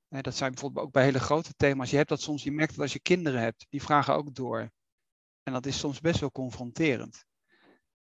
dat 0.08 0.36
zijn 0.36 0.52
bijvoorbeeld 0.52 0.86
ook 0.86 0.92
bij 0.92 1.04
hele 1.04 1.20
grote 1.20 1.54
thema's. 1.56 1.90
Je 1.90 1.96
hebt 1.96 2.10
dat 2.10 2.22
soms, 2.22 2.44
je 2.44 2.52
merkt 2.52 2.72
dat 2.72 2.82
als 2.82 2.94
je 2.94 3.00
kinderen 3.00 3.42
hebt, 3.42 3.66
die 3.70 3.82
vragen 3.82 4.16
ook 4.16 4.36
door. 4.36 4.72
En 5.44 5.54
dat 5.54 5.66
is 5.66 5.80
soms 5.80 6.00
best 6.00 6.20
wel 6.20 6.32
confronterend. 6.32 7.26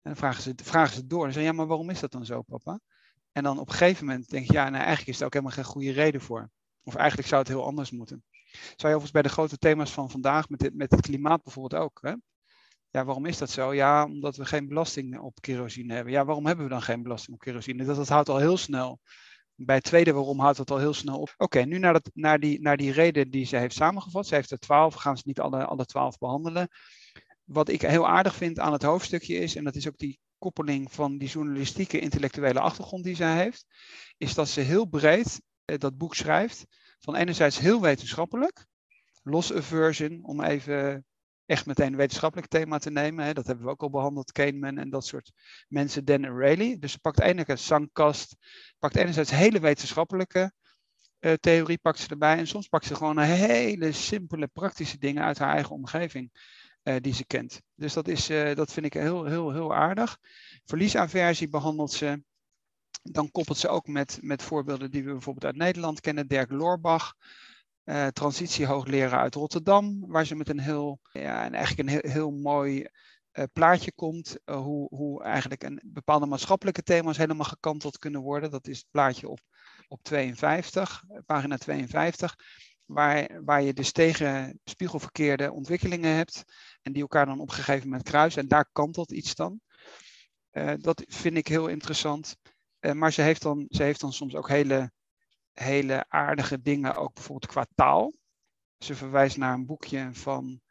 En 0.01 0.11
dan 0.11 0.15
vragen 0.15 0.43
ze, 0.43 0.53
vragen 0.63 0.95
ze 0.95 1.05
door. 1.05 1.25
En 1.25 1.33
zeggen, 1.33 1.51
ja, 1.51 1.57
maar 1.57 1.67
waarom 1.67 1.89
is 1.89 1.99
dat 1.99 2.11
dan 2.11 2.25
zo, 2.25 2.41
papa? 2.41 2.79
En 3.35 3.43
dan 3.43 3.59
op 3.59 3.67
een 3.67 3.75
gegeven 3.75 4.05
moment 4.05 4.29
denk 4.29 4.47
je, 4.47 4.53
ja, 4.53 4.63
nou, 4.63 4.83
eigenlijk 4.83 5.07
is 5.07 5.19
er 5.19 5.25
ook 5.25 5.33
helemaal 5.33 5.55
geen 5.55 5.63
goede 5.63 5.91
reden 5.91 6.21
voor. 6.21 6.49
Of 6.83 6.95
eigenlijk 6.95 7.27
zou 7.27 7.41
het 7.41 7.51
heel 7.51 7.65
anders 7.65 7.91
moeten. 7.91 8.23
Zou 8.51 8.75
je 8.77 8.83
overigens 8.83 9.11
bij 9.11 9.21
de 9.21 9.29
grote 9.29 9.57
thema's 9.57 9.91
van 9.91 10.09
vandaag, 10.09 10.49
met, 10.49 10.69
met 10.73 10.91
het 10.91 11.01
klimaat 11.01 11.43
bijvoorbeeld 11.43 11.81
ook. 11.81 11.99
Hè? 12.01 12.13
Ja, 12.89 13.05
waarom 13.05 13.25
is 13.25 13.37
dat 13.37 13.49
zo? 13.49 13.73
Ja, 13.73 14.05
omdat 14.05 14.35
we 14.35 14.45
geen 14.45 14.67
belasting 14.67 15.19
op 15.19 15.41
kerosine 15.41 15.93
hebben. 15.93 16.13
Ja, 16.13 16.25
waarom 16.25 16.45
hebben 16.45 16.65
we 16.65 16.71
dan 16.71 16.81
geen 16.81 17.03
belasting 17.03 17.35
op 17.35 17.41
kerosine? 17.41 17.85
Dat, 17.85 17.95
dat 17.95 18.09
houdt 18.09 18.29
al 18.29 18.37
heel 18.37 18.57
snel. 18.57 18.99
Bij 19.55 19.75
het 19.75 19.83
tweede 19.83 20.13
waarom 20.13 20.39
houdt 20.39 20.57
het 20.57 20.71
al 20.71 20.77
heel 20.77 20.93
snel 20.93 21.19
op. 21.19 21.33
Oké, 21.37 21.59
nu 21.59 21.79
naar, 21.79 21.93
dat, 21.93 22.09
naar, 22.13 22.39
die, 22.39 22.61
naar 22.61 22.77
die 22.77 22.91
reden 22.91 23.31
die 23.31 23.45
ze 23.45 23.57
heeft 23.57 23.75
samengevat. 23.75 24.27
Ze 24.27 24.35
heeft 24.35 24.51
er 24.51 24.59
twaalf, 24.59 24.93
gaan 24.93 25.17
ze 25.17 25.23
niet 25.25 25.39
alle, 25.39 25.65
alle 25.65 25.85
twaalf 25.85 26.17
behandelen. 26.17 26.67
Wat 27.43 27.69
ik 27.69 27.81
heel 27.81 28.07
aardig 28.07 28.35
vind 28.35 28.59
aan 28.59 28.73
het 28.73 28.83
hoofdstukje 28.83 29.35
is, 29.35 29.55
en 29.55 29.63
dat 29.63 29.75
is 29.75 29.87
ook 29.87 29.97
die 29.97 30.19
koppeling 30.45 30.91
van 30.91 31.17
die 31.17 31.27
journalistieke 31.27 31.99
intellectuele 31.99 32.59
achtergrond 32.59 33.03
die 33.03 33.15
zij 33.15 33.35
heeft, 33.35 33.65
is 34.17 34.33
dat 34.33 34.49
ze 34.49 34.61
heel 34.61 34.85
breed 34.85 35.41
eh, 35.65 35.77
dat 35.77 35.97
boek 35.97 36.15
schrijft. 36.15 36.65
Van 36.99 37.15
enerzijds 37.15 37.59
heel 37.59 37.81
wetenschappelijk, 37.81 38.65
loss 39.23 39.53
aversion, 39.53 40.23
om 40.23 40.41
even 40.41 41.05
echt 41.45 41.65
meteen 41.65 41.87
een 41.87 41.95
wetenschappelijk 41.95 42.47
thema 42.49 42.77
te 42.77 42.89
nemen. 42.91 43.25
Hè. 43.25 43.33
Dat 43.33 43.47
hebben 43.47 43.65
we 43.65 43.71
ook 43.71 43.81
al 43.81 43.89
behandeld, 43.89 44.31
Kahneman 44.31 44.77
en 44.77 44.89
dat 44.89 45.05
soort 45.05 45.31
mensen, 45.67 46.05
Dan 46.05 46.23
en 46.23 46.37
Rayleigh. 46.37 46.79
Dus 46.79 46.91
ze 46.91 46.99
pakt 46.99 47.21
enerzijds 47.21 47.65
zangkast, 47.65 48.35
pakt 48.79 48.95
enerzijds 48.95 49.31
hele 49.31 49.59
wetenschappelijke 49.59 50.53
uh, 51.19 51.33
theorie 51.33 51.77
pakt 51.77 51.99
ze 51.99 52.07
erbij. 52.09 52.37
En 52.37 52.47
soms 52.47 52.67
pakt 52.67 52.85
ze 52.85 52.95
gewoon 52.95 53.19
hele 53.19 53.91
simpele, 53.91 54.47
praktische 54.47 54.97
dingen 54.97 55.23
uit 55.23 55.37
haar 55.37 55.53
eigen 55.53 55.75
omgeving 55.75 56.31
uh, 56.85 56.95
die 57.01 57.13
ze 57.13 57.25
kent. 57.25 57.61
Dus 57.75 57.93
dat, 57.93 58.07
is, 58.07 58.29
uh, 58.29 58.55
dat 58.55 58.73
vind 58.73 58.85
ik 58.85 58.93
heel, 58.93 59.25
heel, 59.25 59.51
heel 59.51 59.75
aardig. 59.75 60.17
Verliesaversie 60.65 61.49
behandelt 61.49 61.91
ze. 61.91 62.23
Dan 63.01 63.31
koppelt 63.31 63.57
ze 63.57 63.67
ook 63.67 63.87
met, 63.87 64.17
met 64.21 64.43
voorbeelden 64.43 64.91
die 64.91 65.03
we 65.03 65.11
bijvoorbeeld 65.11 65.45
uit 65.45 65.55
Nederland 65.55 66.01
kennen. 66.01 66.27
Dirk 66.27 66.51
Loorbach, 66.51 67.15
uh, 67.83 68.07
transitiehoogleraar 68.07 69.19
uit 69.19 69.35
Rotterdam, 69.35 70.07
waar 70.07 70.25
ze 70.25 70.35
met 70.35 70.49
een 70.49 70.59
heel, 70.59 70.99
ja, 71.11 71.43
en 71.43 71.53
eigenlijk 71.53 71.89
een 71.89 71.99
heel, 72.01 72.11
heel 72.11 72.31
mooi 72.31 72.87
plaatje 73.53 73.91
komt, 73.91 74.37
hoe, 74.45 74.87
hoe 74.95 75.23
eigenlijk 75.23 75.63
een, 75.63 75.81
bepaalde 75.85 76.25
maatschappelijke 76.25 76.83
thema's 76.83 77.17
helemaal 77.17 77.45
gekanteld 77.45 77.97
kunnen 77.97 78.21
worden. 78.21 78.51
Dat 78.51 78.67
is 78.67 78.77
het 78.77 78.87
plaatje 78.91 79.29
op, 79.29 79.39
op 79.87 80.03
52, 80.03 81.03
pagina 81.25 81.57
52, 81.57 82.35
waar, 82.85 83.43
waar 83.43 83.61
je 83.61 83.73
dus 83.73 83.91
tegen 83.91 84.59
spiegelverkeerde 84.63 85.51
ontwikkelingen 85.51 86.15
hebt 86.15 86.43
en 86.81 86.93
die 86.93 87.01
elkaar 87.01 87.25
dan 87.25 87.39
op 87.39 87.47
een 87.47 87.55
gegeven 87.55 87.87
moment 87.89 88.09
kruisen 88.09 88.41
en 88.41 88.47
daar 88.47 88.69
kantelt 88.71 89.11
iets 89.11 89.35
dan. 89.35 89.59
dat 90.77 91.03
vind 91.07 91.37
ik 91.37 91.47
heel 91.47 91.67
interessant. 91.67 92.35
maar 92.93 93.13
ze 93.13 93.21
heeft, 93.21 93.41
dan, 93.41 93.65
ze 93.69 93.83
heeft 93.83 93.99
dan 93.99 94.13
soms 94.13 94.35
ook 94.35 94.49
hele 94.49 94.91
hele 95.55 96.05
aardige 96.07 96.61
dingen, 96.61 96.95
ook 96.95 97.13
bijvoorbeeld 97.13 97.51
qua 97.51 97.67
taal. 97.75 98.13
Ze 98.77 98.95
verwijst 98.95 99.37
naar 99.37 99.53
een 99.53 99.65
boekje 99.65 100.09
van 100.11 100.61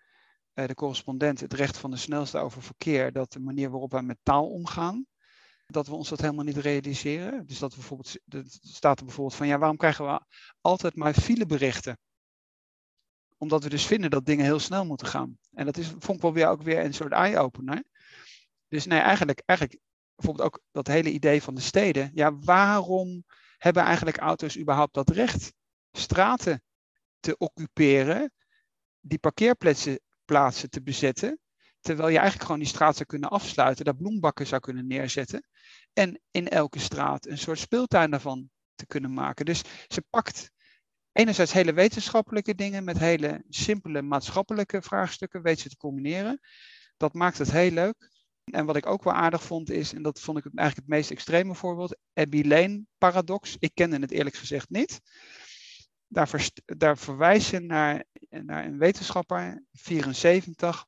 uh, 0.55 0.67
de 0.67 0.75
correspondent, 0.75 1.41
Het 1.41 1.53
recht 1.53 1.79
van 1.79 1.91
de 1.91 1.97
snelste 1.97 2.39
over 2.39 2.63
verkeer, 2.63 3.13
dat 3.13 3.33
de 3.33 3.41
manier 3.41 3.71
waarop 3.71 3.93
wij 3.93 4.03
met 4.03 4.19
taal 4.23 4.51
omgaan, 4.51 5.07
dat 5.75 5.87
we 5.87 5.95
ons 5.95 6.09
dat 6.09 6.21
helemaal 6.21 6.45
niet 6.45 6.57
realiseren. 6.57 7.47
Dus 7.47 7.59
dat 7.59 7.75
bijvoorbeeld, 7.75 8.17
er 8.29 8.45
staat 8.49 8.99
er 8.99 9.05
bijvoorbeeld 9.05 9.37
van, 9.37 9.47
ja, 9.47 9.59
waarom 9.59 9.77
krijgen 9.77 10.05
we 10.05 10.21
altijd 10.61 10.97
maar 10.97 11.15
fileberichten? 11.15 11.99
Omdat 13.37 13.63
we 13.63 13.69
dus 13.69 13.87
vinden 13.87 14.11
dat 14.11 14.27
dingen 14.27 14.45
heel 14.45 14.59
snel 14.59 14.87
moeten 14.87 15.07
gaan. 15.07 15.39
En 15.53 15.65
dat 15.65 15.77
is, 15.77 15.89
vond 15.99 16.17
ik 16.17 16.21
wel 16.21 16.33
weer 16.33 16.49
ook 16.49 16.63
weer 16.63 16.85
een 16.85 16.95
soort 16.95 17.13
eye-opener. 17.13 17.85
Dus 18.69 18.87
nee, 18.87 18.99
eigenlijk, 18.99 19.43
eigenlijk 19.47 19.81
bijvoorbeeld 20.15 20.47
ook 20.47 20.63
dat 20.73 20.87
hele 20.87 21.11
idee 21.11 21.43
van 21.43 21.55
de 21.55 21.61
steden. 21.61 22.11
Ja, 22.15 22.39
waarom 22.39 23.25
hebben 23.57 23.83
eigenlijk 23.83 24.17
auto's 24.17 24.59
überhaupt 24.59 24.95
dat 24.95 25.11
recht 25.11 25.53
straten 25.93 26.63
te 27.21 27.37
occuperen, 27.39 28.33
die 29.01 29.19
parkeerplaatsen 29.19 30.01
plaatsen 30.25 30.71
te 30.71 30.83
bezetten, 30.83 31.39
terwijl 31.81 32.09
je 32.09 32.17
eigenlijk 32.17 32.47
gewoon 32.47 32.61
die 32.61 32.71
straat 32.71 32.95
zou 32.95 33.07
kunnen 33.07 33.31
afsluiten, 33.31 33.85
daar 33.85 33.97
bloembakken 33.97 34.47
zou 34.47 34.61
kunnen 34.61 34.87
neerzetten 34.87 35.45
en 35.95 36.21
in 36.31 36.49
elke 36.49 36.79
straat 36.79 37.27
een 37.27 37.39
soort 37.39 37.59
speeltuin 37.59 38.11
daarvan 38.11 38.51
te 38.75 38.87
kunnen 38.87 39.13
maken. 39.13 39.45
Dus 39.45 39.63
ze 39.89 40.03
pakt 40.11 40.51
enerzijds 41.13 41.53
hele 41.53 41.73
wetenschappelijke 41.73 42.55
dingen 42.55 42.85
met 42.85 42.99
hele 42.99 43.45
simpele 43.49 44.03
maatschappelijke 44.03 44.83
vraagstukken, 44.83 45.43
weet 45.43 45.61
ze 45.61 45.69
te 45.69 45.77
combineren. 45.77 46.41
Dat 46.97 47.13
maakt 47.13 47.39
het 47.39 47.53
heel 47.53 47.71
leuk. 47.71 48.13
En 48.45 48.67
wat 48.67 48.77
ik 48.77 48.87
ook 48.87 49.05
wel 49.05 49.13
aardig 49.13 49.43
vond 49.43 49.71
is, 49.71 49.93
en 49.93 50.03
dat 50.03 50.21
vond 50.21 50.39
ik 50.39 50.45
eigenlijk 50.45 50.77
het 50.87 50.97
meest 50.97 51.11
extreme 51.11 51.55
voorbeeld, 51.55 51.97
Abbey 52.13 52.45
Lane 52.45 52.85
paradox. 52.99 53.57
Ik 53.59 53.71
kende 53.75 53.99
het 53.99 54.11
eerlijk 54.11 54.37
gezegd 54.37 54.71
niet. 54.71 55.01
Daar, 56.07 56.49
daar 56.65 56.99
verwijzen 56.99 57.67
naar, 57.67 58.05
naar 58.29 58.65
een 58.65 58.79
wetenschapper, 58.79 59.65
74, 59.73 60.87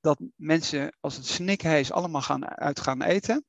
dat 0.00 0.20
mensen 0.36 0.96
als 1.00 1.16
het 1.16 1.26
snikhees 1.26 1.92
allemaal 1.92 2.22
gaan 2.22 2.46
uit 2.46 2.80
gaan 2.80 3.02
eten 3.02 3.44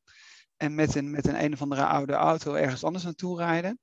en 0.61 0.75
met 0.75 0.95
een, 0.95 1.11
met 1.11 1.27
een 1.27 1.43
een 1.43 1.53
of 1.53 1.61
andere 1.61 1.85
oude 1.85 2.13
auto 2.13 2.53
ergens 2.53 2.83
anders 2.83 3.03
naartoe 3.03 3.37
rijden. 3.37 3.79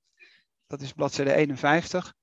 Dat 0.67 0.81
is 0.81 0.93
bladzijde 0.93 1.35
51. 1.35 2.15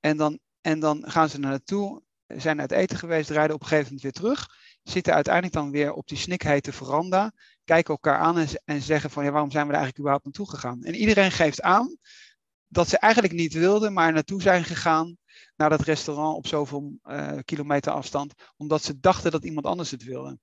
En 0.00 0.16
dan, 0.16 0.38
en 0.60 0.80
dan 0.80 1.10
gaan 1.10 1.28
ze 1.28 1.38
naar 1.38 1.50
naartoe, 1.50 2.02
zijn 2.26 2.60
uit 2.60 2.72
eten 2.72 2.98
geweest, 2.98 3.30
rijden 3.30 3.54
op 3.54 3.60
een 3.60 3.66
gegeven 3.66 3.94
moment 3.94 4.02
weer 4.02 4.22
terug 4.22 4.48
zitten 4.82 5.14
uiteindelijk 5.14 5.54
dan 5.54 5.70
weer 5.70 5.92
op 5.92 6.08
die 6.08 6.18
snikhete 6.18 6.72
veranda, 6.72 7.32
kijken 7.64 7.94
elkaar 7.94 8.18
aan 8.18 8.38
en, 8.38 8.48
en 8.64 8.82
zeggen 8.82 9.10
van 9.10 9.24
ja, 9.24 9.30
waarom 9.30 9.50
zijn 9.50 9.66
we 9.66 9.72
er 9.72 9.78
eigenlijk 9.78 9.98
überhaupt 9.98 10.24
naartoe 10.24 10.54
gegaan? 10.54 10.82
En 10.82 10.94
iedereen 10.94 11.32
geeft 11.32 11.62
aan 11.62 11.96
dat 12.66 12.88
ze 12.88 12.98
eigenlijk 12.98 13.34
niet 13.34 13.52
wilden, 13.52 13.92
maar 13.92 14.12
naartoe 14.12 14.42
zijn 14.42 14.64
gegaan 14.64 15.16
naar 15.56 15.70
dat 15.70 15.80
restaurant 15.80 16.36
op 16.36 16.46
zoveel 16.46 16.98
uh, 17.04 17.38
kilometer 17.44 17.92
afstand, 17.92 18.32
omdat 18.56 18.82
ze 18.82 19.00
dachten 19.00 19.30
dat 19.30 19.44
iemand 19.44 19.66
anders 19.66 19.90
het 19.90 20.04
wilde. 20.04 20.38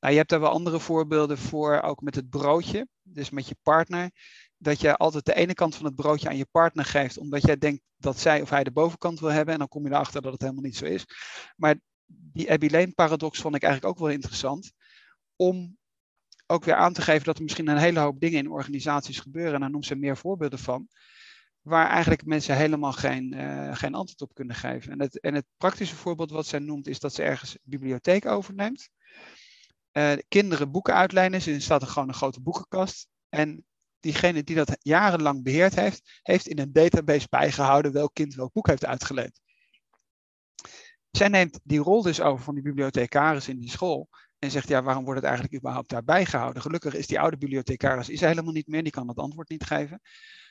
Nou, 0.00 0.12
je 0.12 0.18
hebt 0.18 0.30
daar 0.30 0.40
wel 0.40 0.50
andere 0.50 0.80
voorbeelden 0.80 1.38
voor, 1.38 1.80
ook 1.80 2.00
met 2.00 2.14
het 2.14 2.30
broodje, 2.30 2.88
dus 3.02 3.30
met 3.30 3.48
je 3.48 3.56
partner. 3.62 4.10
Dat 4.56 4.80
je 4.80 4.96
altijd 4.96 5.24
de 5.24 5.34
ene 5.34 5.54
kant 5.54 5.74
van 5.74 5.84
het 5.84 5.94
broodje 5.94 6.28
aan 6.28 6.36
je 6.36 6.46
partner 6.50 6.84
geeft, 6.84 7.18
omdat 7.18 7.42
jij 7.42 7.58
denkt 7.58 7.82
dat 7.96 8.18
zij 8.18 8.42
of 8.42 8.50
hij 8.50 8.64
de 8.64 8.72
bovenkant 8.72 9.20
wil 9.20 9.30
hebben. 9.30 9.52
En 9.52 9.58
dan 9.58 9.68
kom 9.68 9.84
je 9.84 9.90
erachter 9.90 10.22
dat 10.22 10.32
het 10.32 10.40
helemaal 10.40 10.62
niet 10.62 10.76
zo 10.76 10.84
is. 10.84 11.04
Maar 11.56 11.74
die 12.06 12.50
Abby 12.50 12.68
Lane 12.70 12.92
paradox 12.92 13.40
vond 13.40 13.54
ik 13.54 13.62
eigenlijk 13.62 13.94
ook 13.94 14.00
wel 14.04 14.14
interessant. 14.14 14.72
Om 15.36 15.76
ook 16.46 16.64
weer 16.64 16.74
aan 16.74 16.92
te 16.92 17.02
geven 17.02 17.24
dat 17.24 17.36
er 17.36 17.42
misschien 17.42 17.68
een 17.68 17.76
hele 17.76 18.00
hoop 18.00 18.20
dingen 18.20 18.38
in 18.38 18.50
organisaties 18.50 19.20
gebeuren. 19.20 19.54
En 19.54 19.60
daar 19.60 19.70
noemt 19.70 19.86
ze 19.86 19.94
meer 19.94 20.16
voorbeelden 20.16 20.58
van 20.58 20.88
waar 21.64 21.88
eigenlijk 21.88 22.24
mensen 22.24 22.56
helemaal 22.56 22.92
geen, 22.92 23.34
uh, 23.34 23.76
geen 23.76 23.94
antwoord 23.94 24.20
op 24.20 24.34
kunnen 24.34 24.56
geven. 24.56 24.92
En 24.92 25.00
het, 25.00 25.20
en 25.20 25.34
het 25.34 25.46
praktische 25.56 25.96
voorbeeld 25.96 26.30
wat 26.30 26.46
zij 26.46 26.58
noemt 26.58 26.86
is 26.86 27.00
dat 27.00 27.14
ze 27.14 27.22
ergens 27.22 27.58
bibliotheek 27.62 28.26
overneemt. 28.26 28.88
Uh, 29.96 30.12
kinderen 30.28 30.70
boeken 30.70 30.94
uitlijnen, 30.94 31.40
er 31.46 31.60
staat 31.62 31.82
er 31.82 31.88
gewoon 31.88 32.08
een 32.08 32.14
grote 32.14 32.40
boekenkast. 32.40 33.08
En 33.28 33.64
diegene 34.00 34.44
die 34.44 34.56
dat 34.56 34.76
jarenlang 34.80 35.42
beheerd 35.42 35.74
heeft, 35.74 36.20
heeft 36.22 36.46
in 36.46 36.58
een 36.58 36.72
database 36.72 37.26
bijgehouden 37.30 37.92
welk 37.92 38.14
kind 38.14 38.34
welk 38.34 38.52
boek 38.52 38.66
heeft 38.66 38.84
uitgeleend. 38.84 39.40
Zij 41.10 41.28
neemt 41.28 41.60
die 41.62 41.78
rol 41.78 42.02
dus 42.02 42.20
over 42.20 42.44
van 42.44 42.54
die 42.54 42.62
bibliothecaris 42.62 43.48
in 43.48 43.58
die 43.58 43.70
school 43.70 44.08
en 44.38 44.50
zegt, 44.50 44.68
ja, 44.68 44.82
waarom 44.82 45.04
wordt 45.04 45.20
het 45.20 45.28
eigenlijk 45.28 45.58
überhaupt 45.58 45.88
daarbij 45.88 46.26
gehouden? 46.26 46.62
Gelukkig 46.62 46.94
is 46.94 47.06
die 47.06 47.20
oude 47.20 47.36
bibliothecaris 47.36 48.08
is 48.08 48.20
helemaal 48.20 48.52
niet 48.52 48.66
meer, 48.66 48.82
die 48.82 48.92
kan 48.92 49.08
het 49.08 49.18
antwoord 49.18 49.48
niet 49.48 49.64
geven. 49.64 50.00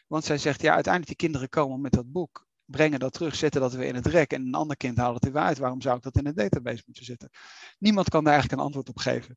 Want 0.07 0.25
zij 0.25 0.37
zegt, 0.37 0.61
ja, 0.61 0.73
uiteindelijk 0.73 1.19
die 1.19 1.27
kinderen 1.27 1.49
komen 1.49 1.81
met 1.81 1.91
dat 1.91 2.11
boek, 2.11 2.47
brengen 2.75 2.99
dat 2.99 3.13
terug, 3.13 3.35
zetten 3.35 3.61
dat 3.61 3.73
weer 3.73 3.87
in 3.87 3.95
het 3.95 4.05
rek 4.05 4.31
en 4.31 4.45
een 4.45 4.53
ander 4.53 4.77
kind 4.77 4.97
haalt 4.97 5.23
het 5.23 5.33
weer 5.33 5.41
uit. 5.41 5.57
Waarom 5.57 5.81
zou 5.81 5.97
ik 5.97 6.03
dat 6.03 6.17
in 6.17 6.25
een 6.25 6.33
database 6.33 6.83
moeten 6.85 7.05
zetten? 7.05 7.29
Niemand 7.79 8.09
kan 8.09 8.23
daar 8.23 8.33
eigenlijk 8.33 8.61
een 8.61 8.67
antwoord 8.67 8.89
op 8.89 8.97
geven. 8.97 9.35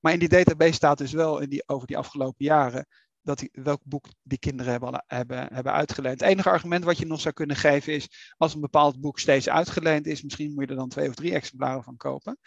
Maar 0.00 0.12
in 0.12 0.18
die 0.18 0.28
database 0.28 0.72
staat 0.72 0.98
dus 0.98 1.12
wel 1.12 1.38
in 1.38 1.48
die, 1.48 1.62
over 1.66 1.86
die 1.86 1.98
afgelopen 1.98 2.44
jaren 2.44 2.86
dat 3.22 3.38
die, 3.38 3.50
welk 3.52 3.80
boek 3.84 4.06
die 4.22 4.38
kinderen 4.38 4.72
hebben, 4.72 5.04
hebben, 5.06 5.54
hebben 5.54 5.72
uitgeleend. 5.72 6.20
Het 6.20 6.30
enige 6.30 6.50
argument 6.50 6.84
wat 6.84 6.98
je 6.98 7.06
nog 7.06 7.20
zou 7.20 7.34
kunnen 7.34 7.56
geven 7.56 7.92
is, 7.92 8.34
als 8.36 8.54
een 8.54 8.60
bepaald 8.60 9.00
boek 9.00 9.18
steeds 9.18 9.48
uitgeleend 9.48 10.06
is, 10.06 10.22
misschien 10.22 10.54
moet 10.54 10.64
je 10.64 10.70
er 10.70 10.76
dan 10.76 10.88
twee 10.88 11.08
of 11.08 11.14
drie 11.14 11.34
exemplaren 11.34 11.82
van 11.82 11.96
kopen. 11.96 12.38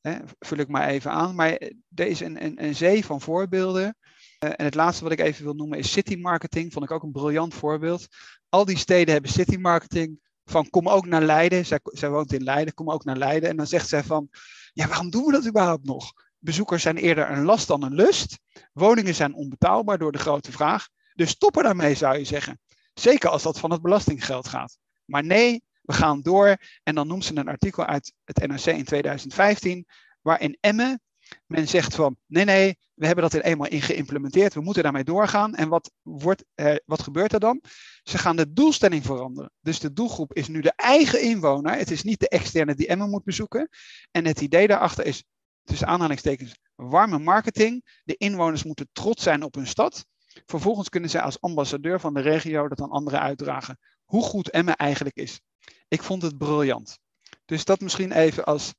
Hè, 0.00 0.18
vul 0.38 0.58
ik 0.58 0.68
maar 0.68 0.88
even 0.88 1.10
aan. 1.10 1.34
Maar 1.34 1.50
er 1.94 2.06
is 2.06 2.20
een, 2.20 2.44
een, 2.44 2.64
een 2.64 2.74
zee 2.74 3.04
van 3.04 3.20
voorbeelden 3.20 3.96
uh, 4.44 4.50
en 4.56 4.64
het 4.64 4.74
laatste 4.74 5.02
wat 5.02 5.12
ik 5.12 5.20
even 5.20 5.44
wil 5.44 5.54
noemen 5.54 5.78
is 5.78 5.92
city 5.92 6.16
marketing. 6.16 6.72
Vond 6.72 6.84
ik 6.84 6.90
ook 6.90 7.02
een 7.02 7.12
briljant 7.12 7.54
voorbeeld. 7.54 8.06
Al 8.48 8.64
die 8.64 8.78
steden 8.78 9.12
hebben 9.12 9.30
city 9.30 9.56
marketing. 9.56 10.20
Van 10.44 10.70
kom 10.70 10.88
ook 10.88 11.06
naar 11.06 11.22
Leiden. 11.22 11.66
Zij, 11.66 11.80
zij 11.82 12.10
woont 12.10 12.32
in 12.32 12.42
Leiden, 12.42 12.74
kom 12.74 12.90
ook 12.90 13.04
naar 13.04 13.16
Leiden. 13.16 13.48
En 13.48 13.56
dan 13.56 13.66
zegt 13.66 13.88
zij 13.88 14.04
van, 14.04 14.28
ja 14.72 14.88
waarom 14.88 15.10
doen 15.10 15.24
we 15.24 15.32
dat 15.32 15.46
überhaupt 15.46 15.84
nog? 15.84 16.12
Bezoekers 16.38 16.82
zijn 16.82 16.96
eerder 16.96 17.30
een 17.30 17.44
last 17.44 17.66
dan 17.66 17.82
een 17.82 17.94
lust. 17.94 18.38
Woningen 18.72 19.14
zijn 19.14 19.34
onbetaalbaar 19.34 19.98
door 19.98 20.12
de 20.12 20.18
grote 20.18 20.52
vraag. 20.52 20.88
Dus 21.14 21.30
stoppen 21.30 21.62
daarmee 21.62 21.94
zou 21.94 22.18
je 22.18 22.24
zeggen. 22.24 22.60
Zeker 22.94 23.28
als 23.28 23.42
dat 23.42 23.58
van 23.58 23.70
het 23.70 23.82
belastinggeld 23.82 24.48
gaat. 24.48 24.78
Maar 25.04 25.24
nee, 25.24 25.62
we 25.88 25.94
gaan 25.94 26.22
door. 26.22 26.56
En 26.82 26.94
dan 26.94 27.06
noemt 27.06 27.24
ze 27.24 27.36
een 27.36 27.48
artikel 27.48 27.84
uit 27.84 28.12
het 28.24 28.46
NRC 28.46 28.66
in 28.66 28.84
2015, 28.84 29.86
waarin 30.20 30.56
Emmen 30.60 31.00
men 31.46 31.68
zegt 31.68 31.94
van 31.94 32.16
nee, 32.26 32.44
nee, 32.44 32.78
we 32.94 33.06
hebben 33.06 33.24
dat 33.24 33.32
er 33.32 33.42
eenmaal 33.42 33.68
in 33.68 33.82
geïmplementeerd, 33.82 34.54
we 34.54 34.60
moeten 34.60 34.82
daarmee 34.82 35.04
doorgaan. 35.04 35.54
En 35.54 35.68
wat, 35.68 35.92
wordt, 36.02 36.44
eh, 36.54 36.74
wat 36.84 37.02
gebeurt 37.02 37.32
er 37.32 37.40
dan? 37.40 37.62
Ze 38.02 38.18
gaan 38.18 38.36
de 38.36 38.52
doelstelling 38.52 39.04
veranderen. 39.04 39.52
Dus 39.60 39.80
de 39.80 39.92
doelgroep 39.92 40.34
is 40.34 40.48
nu 40.48 40.60
de 40.60 40.72
eigen 40.76 41.22
inwoner. 41.22 41.76
Het 41.76 41.90
is 41.90 42.02
niet 42.02 42.20
de 42.20 42.28
externe 42.28 42.74
die 42.74 42.86
Emma 42.86 43.06
moet 43.06 43.24
bezoeken. 43.24 43.68
En 44.10 44.26
het 44.26 44.40
idee 44.40 44.66
daarachter 44.66 45.06
is, 45.06 45.24
tussen 45.64 45.86
aanhalingstekens, 45.86 46.58
warme 46.74 47.18
marketing. 47.18 48.00
De 48.04 48.16
inwoners 48.16 48.64
moeten 48.64 48.88
trots 48.92 49.22
zijn 49.22 49.42
op 49.42 49.54
hun 49.54 49.66
stad. 49.66 50.06
Vervolgens 50.46 50.88
kunnen 50.88 51.10
zij 51.10 51.20
als 51.20 51.40
ambassadeur 51.40 52.00
van 52.00 52.14
de 52.14 52.20
regio 52.20 52.68
dat 52.68 52.80
aan 52.80 52.90
anderen 52.90 53.20
uitdragen. 53.20 53.78
Hoe 54.04 54.22
goed 54.22 54.50
Emma 54.50 54.76
eigenlijk 54.76 55.16
is. 55.16 55.40
Ik 55.88 56.02
vond 56.02 56.22
het 56.22 56.38
briljant. 56.38 56.98
Dus 57.44 57.64
dat 57.64 57.80
misschien 57.80 58.12
even 58.12 58.44
als 58.44 58.74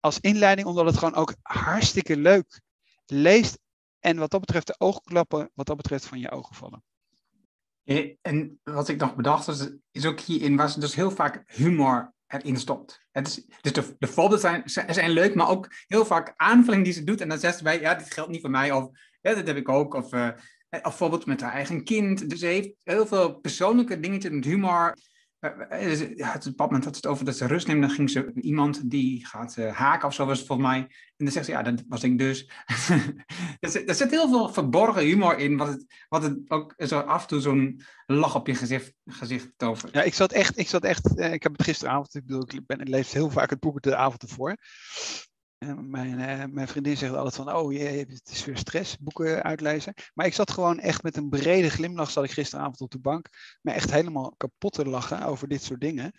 als 0.00 0.20
inleiding, 0.20 0.66
omdat 0.66 0.86
het 0.86 0.96
gewoon 0.96 1.14
ook 1.14 1.34
hartstikke 1.42 2.16
leuk 2.16 2.60
leest. 3.06 3.58
En 4.00 4.18
wat 4.18 4.30
dat 4.30 4.40
betreft 4.40 4.66
de 4.66 4.74
oogklappen, 4.78 5.50
wat 5.54 5.66
dat 5.66 5.76
betreft 5.76 6.06
van 6.06 6.18
je 6.18 6.30
ogen 6.30 6.54
vallen. 6.54 6.84
En 8.22 8.60
wat 8.62 8.88
ik 8.88 9.00
nog 9.00 9.14
bedacht 9.14 9.70
is, 9.92 10.06
ook 10.06 10.20
hierin 10.20 10.56
was 10.56 10.74
dus 10.74 10.94
heel 10.94 11.10
vaak 11.10 11.42
humor 11.46 12.14
erin 12.26 12.56
stopt. 12.56 13.06
Het 13.10 13.26
is, 13.26 13.46
dus 13.60 13.72
de, 13.72 13.96
de 13.98 14.06
voorbeelden 14.06 14.62
zijn, 14.64 14.94
zijn 14.94 15.10
leuk, 15.10 15.34
maar 15.34 15.48
ook 15.48 15.68
heel 15.86 16.06
vaak 16.06 16.32
aanvulling 16.36 16.84
die 16.84 16.92
ze 16.92 17.04
doet. 17.04 17.20
En 17.20 17.28
dan 17.28 17.38
zegt 17.38 17.56
ze 17.56 17.62
bij, 17.62 17.80
ja, 17.80 17.94
dit 17.94 18.12
geldt 18.12 18.30
niet 18.30 18.40
voor 18.40 18.50
mij. 18.50 18.72
Of 18.72 18.88
ja, 19.20 19.34
dat 19.34 19.46
heb 19.46 19.56
ik 19.56 19.68
ook. 19.68 19.94
Of, 19.94 20.12
uh, 20.12 20.28
of 20.70 20.82
bijvoorbeeld 20.82 21.26
met 21.26 21.40
haar 21.40 21.52
eigen 21.52 21.84
kind. 21.84 22.30
Dus 22.30 22.38
ze 22.38 22.46
heeft 22.46 22.70
heel 22.82 23.06
veel 23.06 23.34
persoonlijke 23.34 24.00
dingetjes 24.00 24.32
met 24.32 24.44
humor. 24.44 24.96
Ja, 25.40 26.32
het 26.32 26.56
moment 26.56 26.84
had 26.84 26.96
het 26.96 27.06
over 27.06 27.24
dat 27.24 27.36
ze 27.36 27.46
rust 27.46 27.66
neemt. 27.66 27.80
Dan 27.80 27.90
ging 27.90 28.10
ze 28.10 28.32
iemand 28.34 28.90
die 28.90 29.26
gaat 29.26 29.56
uh, 29.58 29.72
haken 29.72 30.08
of 30.08 30.14
zo 30.14 30.26
was 30.26 30.38
het 30.38 30.46
volgens 30.46 30.68
mij. 30.68 30.78
En 30.78 31.24
dan 31.24 31.30
zegt 31.30 31.46
ze, 31.46 31.52
ja, 31.52 31.62
dat 31.62 31.84
was 31.88 32.02
ik 32.02 32.18
dus. 32.18 32.50
er, 33.60 33.70
zit, 33.70 34.00
er, 34.00 34.08
heel 34.08 34.28
veel 34.28 34.52
verborgen 34.52 35.02
humor 35.02 35.38
in. 35.38 35.56
Wat 35.56 35.68
het, 35.68 35.84
wat 36.08 36.22
het 36.22 36.50
ook 36.50 36.74
zo 36.78 36.98
af 36.98 37.22
en 37.22 37.28
toe 37.28 37.40
zo'n 37.40 37.82
lach 38.06 38.34
op 38.34 38.46
je 38.46 38.54
gezicht, 38.54 38.92
gezicht 39.06 39.52
tovert. 39.56 39.94
Ja, 39.94 40.02
ik 40.02 40.14
zat 40.14 40.32
echt, 40.32 40.58
ik 40.58 40.68
zat 40.68 40.84
echt, 40.84 41.18
uh, 41.18 41.32
ik 41.32 41.42
heb 41.42 41.52
het 41.52 41.62
gisteravond, 41.62 42.14
ik 42.14 42.26
bedoel, 42.26 42.48
ik, 42.48 42.66
ben, 42.66 43.04
heel 43.04 43.30
vaak 43.30 43.50
het 43.50 43.60
boek 43.60 43.82
de 43.82 43.96
avond 43.96 44.22
ervoor. 44.22 44.56
Mijn, 45.76 46.18
uh, 46.18 46.44
mijn, 46.54 46.68
vriendin 46.68 46.96
zegt 46.96 47.14
altijd 47.14 47.34
van, 47.34 47.54
oh 47.54 47.72
jee, 47.72 47.98
het 47.98 48.28
is 48.30 48.44
weer 48.44 48.56
stress, 48.56 48.98
boeken 48.98 49.42
uitlezen. 49.42 49.94
Maar 50.14 50.26
ik 50.26 50.34
zat 50.34 50.50
gewoon 50.50 50.78
echt 50.78 51.02
met 51.02 51.16
een 51.16 51.28
brede 51.28 51.70
glimlach, 51.70 52.10
zat 52.10 52.24
ik 52.24 52.30
gisteravond 52.30 52.80
op 52.80 52.90
de 52.90 52.98
bank, 52.98 53.28
me 53.62 53.72
echt 53.72 53.90
helemaal 53.90 54.34
kapot 54.36 54.72
te 54.72 54.84
lachen 54.84 55.22
over 55.22 55.48
dit 55.48 55.62
soort 55.62 55.80
dingen. 55.80 56.12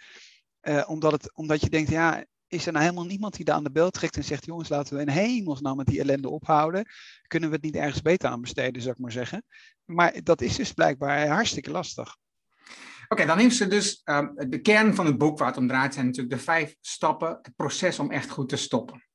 Uh, 0.62 0.84
omdat, 0.88 1.12
het, 1.12 1.36
omdat 1.36 1.62
je 1.62 1.70
denkt, 1.70 1.90
ja, 1.90 2.26
is 2.48 2.66
er 2.66 2.72
nou 2.72 2.84
helemaal 2.84 3.06
niemand 3.06 3.36
die 3.36 3.46
daar 3.46 3.56
aan 3.56 3.64
de 3.64 3.72
bel 3.72 3.90
trekt 3.90 4.18
en 4.18 4.24
zegt, 4.24 4.46
jongens, 4.46 4.70
laten 4.70 4.96
we 4.96 5.02
in 5.02 5.10
hemelsnaam 5.10 5.78
met 5.78 5.86
die 5.86 6.00
ellende 6.00 6.30
ophouden. 6.30 6.86
Kunnen 7.28 7.50
we 7.50 7.56
het 7.56 7.64
niet 7.64 7.76
ergens 7.76 8.02
beter 8.02 8.30
aan 8.30 8.42
besteden, 8.42 8.82
zou 8.82 8.94
ik 8.94 9.02
maar 9.02 9.12
zeggen. 9.12 9.44
Maar 9.86 10.24
dat 10.24 10.42
is 10.42 10.56
dus 10.56 10.74
blijkbaar 10.74 11.28
hartstikke 11.28 11.72
lastig. 11.72 12.18
Oké, 13.08 13.26
dan 13.26 13.38
heeft 13.38 13.56
ze 13.56 13.68
dus 13.68 14.02
um, 14.06 14.34
de 14.36 14.62
kern 14.62 14.96
van 14.96 15.06
het 15.06 15.18
boek 15.18 15.38
waar 15.38 15.48
het 15.48 15.58
om 15.58 15.68
draait, 15.68 15.94
zijn 15.94 16.06
natuurlijk 16.06 16.36
de 16.36 16.42
vijf 16.44 16.76
stappen, 16.82 17.40
het 17.42 17.56
proces 17.56 18.00
om 18.00 18.12
echt 18.12 18.30
goed 18.30 18.50
te 18.50 18.56
stoppen. 18.56 19.09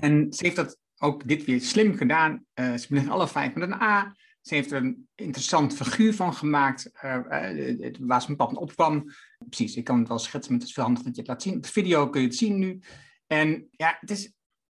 En 0.00 0.32
ze 0.32 0.44
heeft 0.44 0.56
dat 0.56 0.78
ook 0.98 1.28
dit 1.28 1.44
weer 1.44 1.60
slim 1.60 1.96
gedaan. 1.96 2.44
Uh, 2.54 2.74
ze 2.74 2.86
begint 2.88 3.10
alle 3.10 3.28
vijf 3.28 3.54
met 3.54 3.62
een 3.62 3.82
A. 3.82 4.16
Ze 4.40 4.54
heeft 4.54 4.70
er 4.70 4.82
een 4.82 5.08
interessant 5.14 5.74
figuur 5.74 6.14
van 6.14 6.34
gemaakt, 6.34 6.90
uh, 7.04 7.18
uh, 7.30 7.94
waar 8.00 8.22
ze 8.22 8.30
een 8.30 8.36
pad 8.36 8.56
opkwam. 8.56 9.10
Precies, 9.38 9.76
ik 9.76 9.84
kan 9.84 9.98
het 9.98 10.08
wel 10.08 10.18
schetsen 10.18 10.52
met 10.52 10.62
het 10.62 10.72
veel 10.72 10.84
handig 10.84 11.02
dat 11.02 11.14
je 11.14 11.20
het 11.20 11.30
laat 11.30 11.42
zien. 11.42 11.56
Op 11.56 11.62
de 11.62 11.68
video 11.68 12.08
kun 12.08 12.20
je 12.20 12.26
het 12.26 12.36
zien 12.36 12.58
nu. 12.58 12.80
En 13.26 13.68
ja, 13.70 13.96
het 14.00 14.10
is 14.10 14.32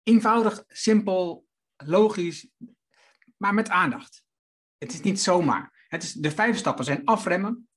eenvoudig, 0.03 0.65
simpel, 0.69 1.47
logisch, 1.77 2.49
maar 3.37 3.55
met 3.55 3.69
aandacht. 3.69 4.23
Het 4.79 4.93
is 4.93 5.01
niet 5.01 5.21
zomaar. 5.21 5.87
Het 5.89 6.03
is, 6.03 6.13
de 6.13 6.31
vijf 6.31 6.57
stappen 6.57 6.85
zijn 6.85 7.05
afremmen. 7.05 7.69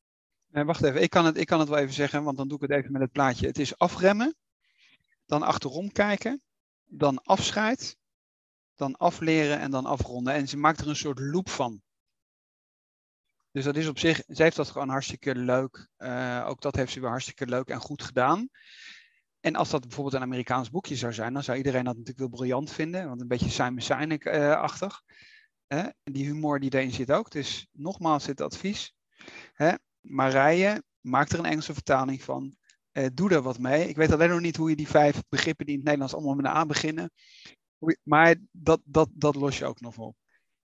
Wacht 0.47 0.83
even, 0.83 1.01
ik 1.01 1.09
kan, 1.09 1.25
het, 1.25 1.37
ik 1.37 1.45
kan 1.45 1.59
het 1.59 1.69
wel 1.69 1.77
even 1.77 1.93
zeggen, 1.93 2.23
want 2.23 2.37
dan 2.37 2.47
doe 2.47 2.57
ik 2.57 2.69
het 2.69 2.79
even 2.79 2.91
met 2.91 3.01
het 3.01 3.11
plaatje. 3.11 3.47
Het 3.47 3.59
is 3.59 3.77
afremmen, 3.77 4.35
dan 5.25 5.43
achterom 5.43 5.91
kijken, 5.91 6.41
dan 6.97 7.23
afscheid, 7.23 7.97
dan 8.75 8.95
afleren 8.95 9.59
en 9.59 9.71
dan 9.71 9.85
afronden. 9.85 10.33
En 10.33 10.47
ze 10.47 10.57
maakt 10.57 10.79
er 10.79 10.87
een 10.87 10.95
soort 10.95 11.19
loop 11.19 11.49
van. 11.49 11.81
Dus 13.51 13.63
dat 13.63 13.75
is 13.75 13.87
op 13.87 13.99
zich, 13.99 14.23
ze 14.27 14.43
heeft 14.43 14.55
dat 14.55 14.69
gewoon 14.69 14.89
hartstikke 14.89 15.35
leuk. 15.35 15.89
Uh, 15.97 16.45
ook 16.47 16.61
dat 16.61 16.75
heeft 16.75 16.91
ze 16.91 16.99
weer 16.99 17.09
hartstikke 17.09 17.45
leuk 17.45 17.67
en 17.67 17.79
goed 17.79 18.03
gedaan. 18.03 18.49
En 19.39 19.55
als 19.55 19.69
dat 19.69 19.81
bijvoorbeeld 19.81 20.15
een 20.15 20.21
Amerikaans 20.21 20.69
boekje 20.69 20.95
zou 20.95 21.13
zijn, 21.13 21.33
dan 21.33 21.43
zou 21.43 21.57
iedereen 21.57 21.83
dat 21.83 21.93
natuurlijk 21.93 22.19
wel 22.19 22.39
briljant 22.39 22.71
vinden. 22.71 23.07
Want 23.07 23.21
een 23.21 23.27
beetje 23.27 23.49
Simon 23.49 23.81
Sinek-achtig. 23.81 25.01
Uh, 25.67 25.85
die 26.03 26.25
humor 26.25 26.59
die 26.59 26.73
erin 26.73 26.91
zit 26.91 27.11
ook. 27.11 27.31
Dus 27.31 27.67
nogmaals 27.71 28.25
dit 28.25 28.41
advies. 28.41 28.95
Hè? 29.53 29.73
Marije, 29.99 30.83
maak 31.01 31.29
er 31.29 31.39
een 31.39 31.45
Engelse 31.45 31.73
vertaling 31.73 32.23
van. 32.23 32.57
Uh, 32.93 33.05
doe 33.13 33.29
er 33.29 33.41
wat 33.41 33.59
mee. 33.59 33.89
Ik 33.89 33.95
weet 33.95 34.11
alleen 34.11 34.29
nog 34.29 34.39
niet 34.39 34.55
hoe 34.55 34.69
je 34.69 34.75
die 34.75 34.87
vijf 34.87 35.23
begrippen 35.29 35.65
die 35.65 35.73
in 35.75 35.79
het 35.79 35.89
Nederlands 35.89 36.15
allemaal 36.15 36.35
met 36.35 36.45
een 36.45 36.57
A 36.57 36.65
beginnen. 36.65 37.11
Maar 38.03 38.35
dat, 38.51 38.81
dat, 38.83 39.09
dat 39.13 39.35
los 39.35 39.57
je 39.57 39.65
ook 39.65 39.79
nog 39.79 39.97
op. 39.97 40.15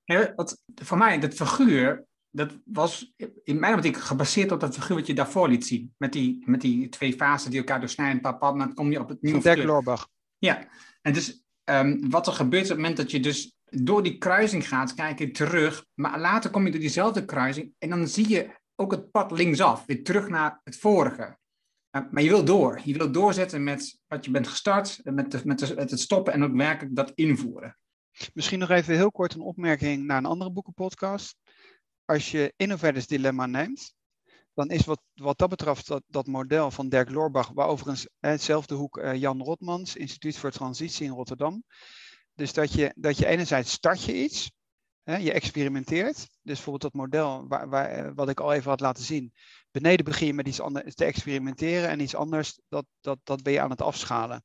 Ja, 0.04 0.34
wat, 0.36 0.64
voor 0.76 0.98
mij, 0.98 1.20
dat 1.20 1.34
figuur, 1.34 2.06
dat 2.30 2.58
was 2.66 3.14
in 3.44 3.60
mijn 3.60 3.74
optiek 3.74 3.98
gebaseerd 3.98 4.52
op 4.52 4.60
dat 4.60 4.76
figuur 4.76 4.98
wat 4.98 5.08
je 5.08 5.14
daarvoor 5.14 5.50
liet 5.50 5.66
zien. 5.66 5.94
Met 5.98 6.14
die, 6.14 6.44
met 6.46 6.62
die 6.62 6.90
twee 6.90 7.14
fasen 7.14 7.50
die 7.50 7.60
elkaar 7.60 7.80
doorsnijden, 7.80 8.22
papa, 8.22 8.52
dan 8.52 8.74
kom 8.74 8.92
je 8.92 9.00
op 9.00 9.10
het 9.10 9.22
nieuwe 9.22 9.42
Dirk 9.42 9.64
Loorbach. 9.64 10.10
Ja, 10.38 10.68
En 11.02 11.14
dus 11.14 11.44
ehm, 11.64 12.10
wat 12.10 12.28
er 12.28 12.34
gebeurt 12.34 12.64
op 12.64 12.70
het 12.70 12.78
moment 12.78 12.98
dat 12.98 13.12
je 13.12 13.20
dus 13.20 13.54
door 13.66 14.04
die 14.04 14.18
kruising 14.18 14.68
gaat, 14.68 14.94
kijk 14.94 15.20
je 15.20 15.32
terug. 15.32 15.86
Maar 15.94 16.20
later 16.20 16.50
kom 16.50 16.66
je 16.66 16.72
door 16.72 16.80
diezelfde 16.80 17.26
kruising 17.26 17.74
en 17.78 17.90
dan 17.90 18.08
zie 18.08 18.30
je 18.30 18.50
ook 18.76 18.92
het 18.92 19.12
pad 19.12 19.32
linksaf, 19.32 19.86
weer 19.86 20.04
terug 20.04 20.30
naar 20.30 20.62
het 20.64 20.78
vorige. 20.78 21.38
Maar 21.92 22.22
je 22.22 22.30
wil 22.30 22.46
door. 22.46 22.82
Je 22.84 22.98
wil 22.98 23.12
doorzetten 23.12 23.64
met 23.64 24.00
wat 24.08 24.26
je 24.26 24.32
bent 24.32 24.48
gestart, 24.48 25.00
met, 25.04 25.46
met, 25.46 25.76
met 25.76 25.90
het 25.90 26.00
stoppen 26.00 26.34
en 26.34 26.44
ook 26.44 26.56
werkelijk 26.56 26.96
dat 26.96 27.12
invoeren. 27.16 27.78
Misschien 28.34 28.60
nog 28.60 28.70
even 28.70 28.96
heel 28.96 29.12
kort 29.12 29.34
een 29.34 29.42
opmerking 29.42 30.06
naar 30.06 30.18
een 30.18 30.26
andere 30.26 30.52
boekenpodcast. 30.52 31.36
Als 32.06 32.32
je 32.32 32.54
Innovators 32.56 33.08
Dilemma 33.08 33.46
neemt, 33.46 33.94
dan 34.54 34.70
is 34.70 34.86
wat, 34.86 35.02
wat 35.14 35.38
dat 35.38 35.50
betreft 35.50 35.92
dat, 36.08 36.28
model 36.28 36.72
van 36.72 36.90
Dirk 36.90 37.10
Loorbach, 37.10 37.52
waar 37.54 37.68
overigens 37.68 38.08
hetzelfde 38.20 38.76
hoek 38.76 38.98
uh, 38.98 39.16
Jan 39.16 39.44
Rotmans, 39.44 39.96
Instituut 39.96 40.38
voor 40.38 40.52
Transitie 40.52 41.06
in 41.06 41.12
Rotterdam. 41.12 41.64
Dus 42.34 42.54
dat 42.54 42.74
je, 42.74 42.94
dat 42.96 43.18
je 43.18 43.26
enerzijds 43.26 43.72
start 43.72 44.04
je 44.04 44.24
iets, 44.24 44.52
hè, 45.04 45.18
je 45.18 45.34
experimenteert. 45.34 46.18
Dus 46.18 46.30
bijvoorbeeld 46.42 46.82
dat 46.82 46.94
model 46.94 47.48
waar, 47.48 47.70
waar, 47.70 47.90
eh, 47.90 48.12
wat 48.16 48.30
ik 48.30 48.40
al 48.40 48.54
even 48.54 48.70
had 48.70 48.80
laten 48.80 49.04
zien. 49.04 49.34
Beneden 49.72 50.06
begin 50.06 50.28
je 50.28 50.34
met 50.34 50.48
iets 50.48 50.62
anders 50.62 50.96
te 50.96 51.06
experimenteren 51.06 51.90
en 51.90 52.00
iets 52.00 52.16
anders, 52.16 52.60
dat, 52.68 52.86
dat, 53.02 53.20
dat 53.24 53.44
ben 53.44 53.54
je 53.54 53.62
aan 53.62 53.70
het 53.70 53.82
afschalen. 53.82 54.44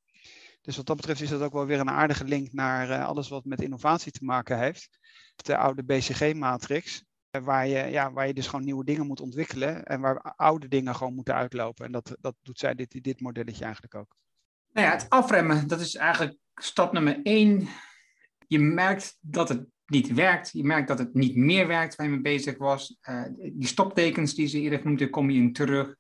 Dus 0.61 0.77
wat 0.77 0.87
dat 0.87 0.97
betreft 0.97 1.21
is 1.21 1.29
dat 1.29 1.43
ook 1.43 1.53
wel 1.53 1.67
weer 1.67 1.81
een 1.81 1.91
aardige 1.91 2.25
link 2.25 2.53
naar 2.53 2.91
uh, 2.91 3.07
alles 3.07 3.29
wat 3.29 3.45
met 3.45 3.63
innovatie 3.63 4.13
te 4.13 4.25
maken 4.25 4.59
heeft. 4.59 4.99
De 5.37 5.57
oude 5.57 5.85
BCG-matrix, 5.85 7.05
waar, 7.31 7.67
je, 7.67 7.85
ja, 7.85 8.13
waar 8.13 8.27
je 8.27 8.35
dus 8.35 8.47
gewoon 8.47 8.65
nieuwe 8.65 8.85
dingen 8.85 9.07
moet 9.07 9.21
ontwikkelen 9.21 9.85
en 9.85 10.01
waar 10.01 10.35
oude 10.37 10.69
dingen 10.69 10.95
gewoon 10.95 11.15
moeten 11.15 11.35
uitlopen. 11.35 11.87
En 11.87 11.93
dat, 11.93 12.17
dat 12.21 12.35
doet 12.43 12.59
zij 12.59 12.75
dit, 12.75 13.05
dit 13.05 13.21
modelletje 13.21 13.65
eigenlijk 13.65 13.95
ook. 13.95 14.17
Nou 14.73 14.87
ja, 14.87 14.93
het 14.93 15.09
afremmen, 15.09 15.69
dat 15.69 15.81
is 15.81 15.95
eigenlijk 15.95 16.37
stap 16.55 16.93
nummer 16.93 17.21
één. 17.23 17.69
Je 18.47 18.59
merkt 18.59 19.19
dat 19.21 19.49
het 19.49 19.67
niet 19.87 20.13
werkt. 20.13 20.51
Je 20.53 20.65
merkt 20.65 20.89
dat 20.89 20.99
het 20.99 21.15
niet 21.15 21.37
meer 21.37 21.67
werkt 21.67 21.97
waar 21.97 22.07
je 22.07 22.13
mee 22.13 22.21
bezig 22.21 22.59
was. 22.59 22.99
Uh, 23.03 23.25
die 23.37 23.67
stoptekens 23.67 24.35
die 24.35 24.47
ze 24.47 24.61
eerder 24.61 24.81
noemden, 24.85 25.11
kom 25.11 25.31
je 25.31 25.41
in 25.41 25.53
terug. 25.53 25.97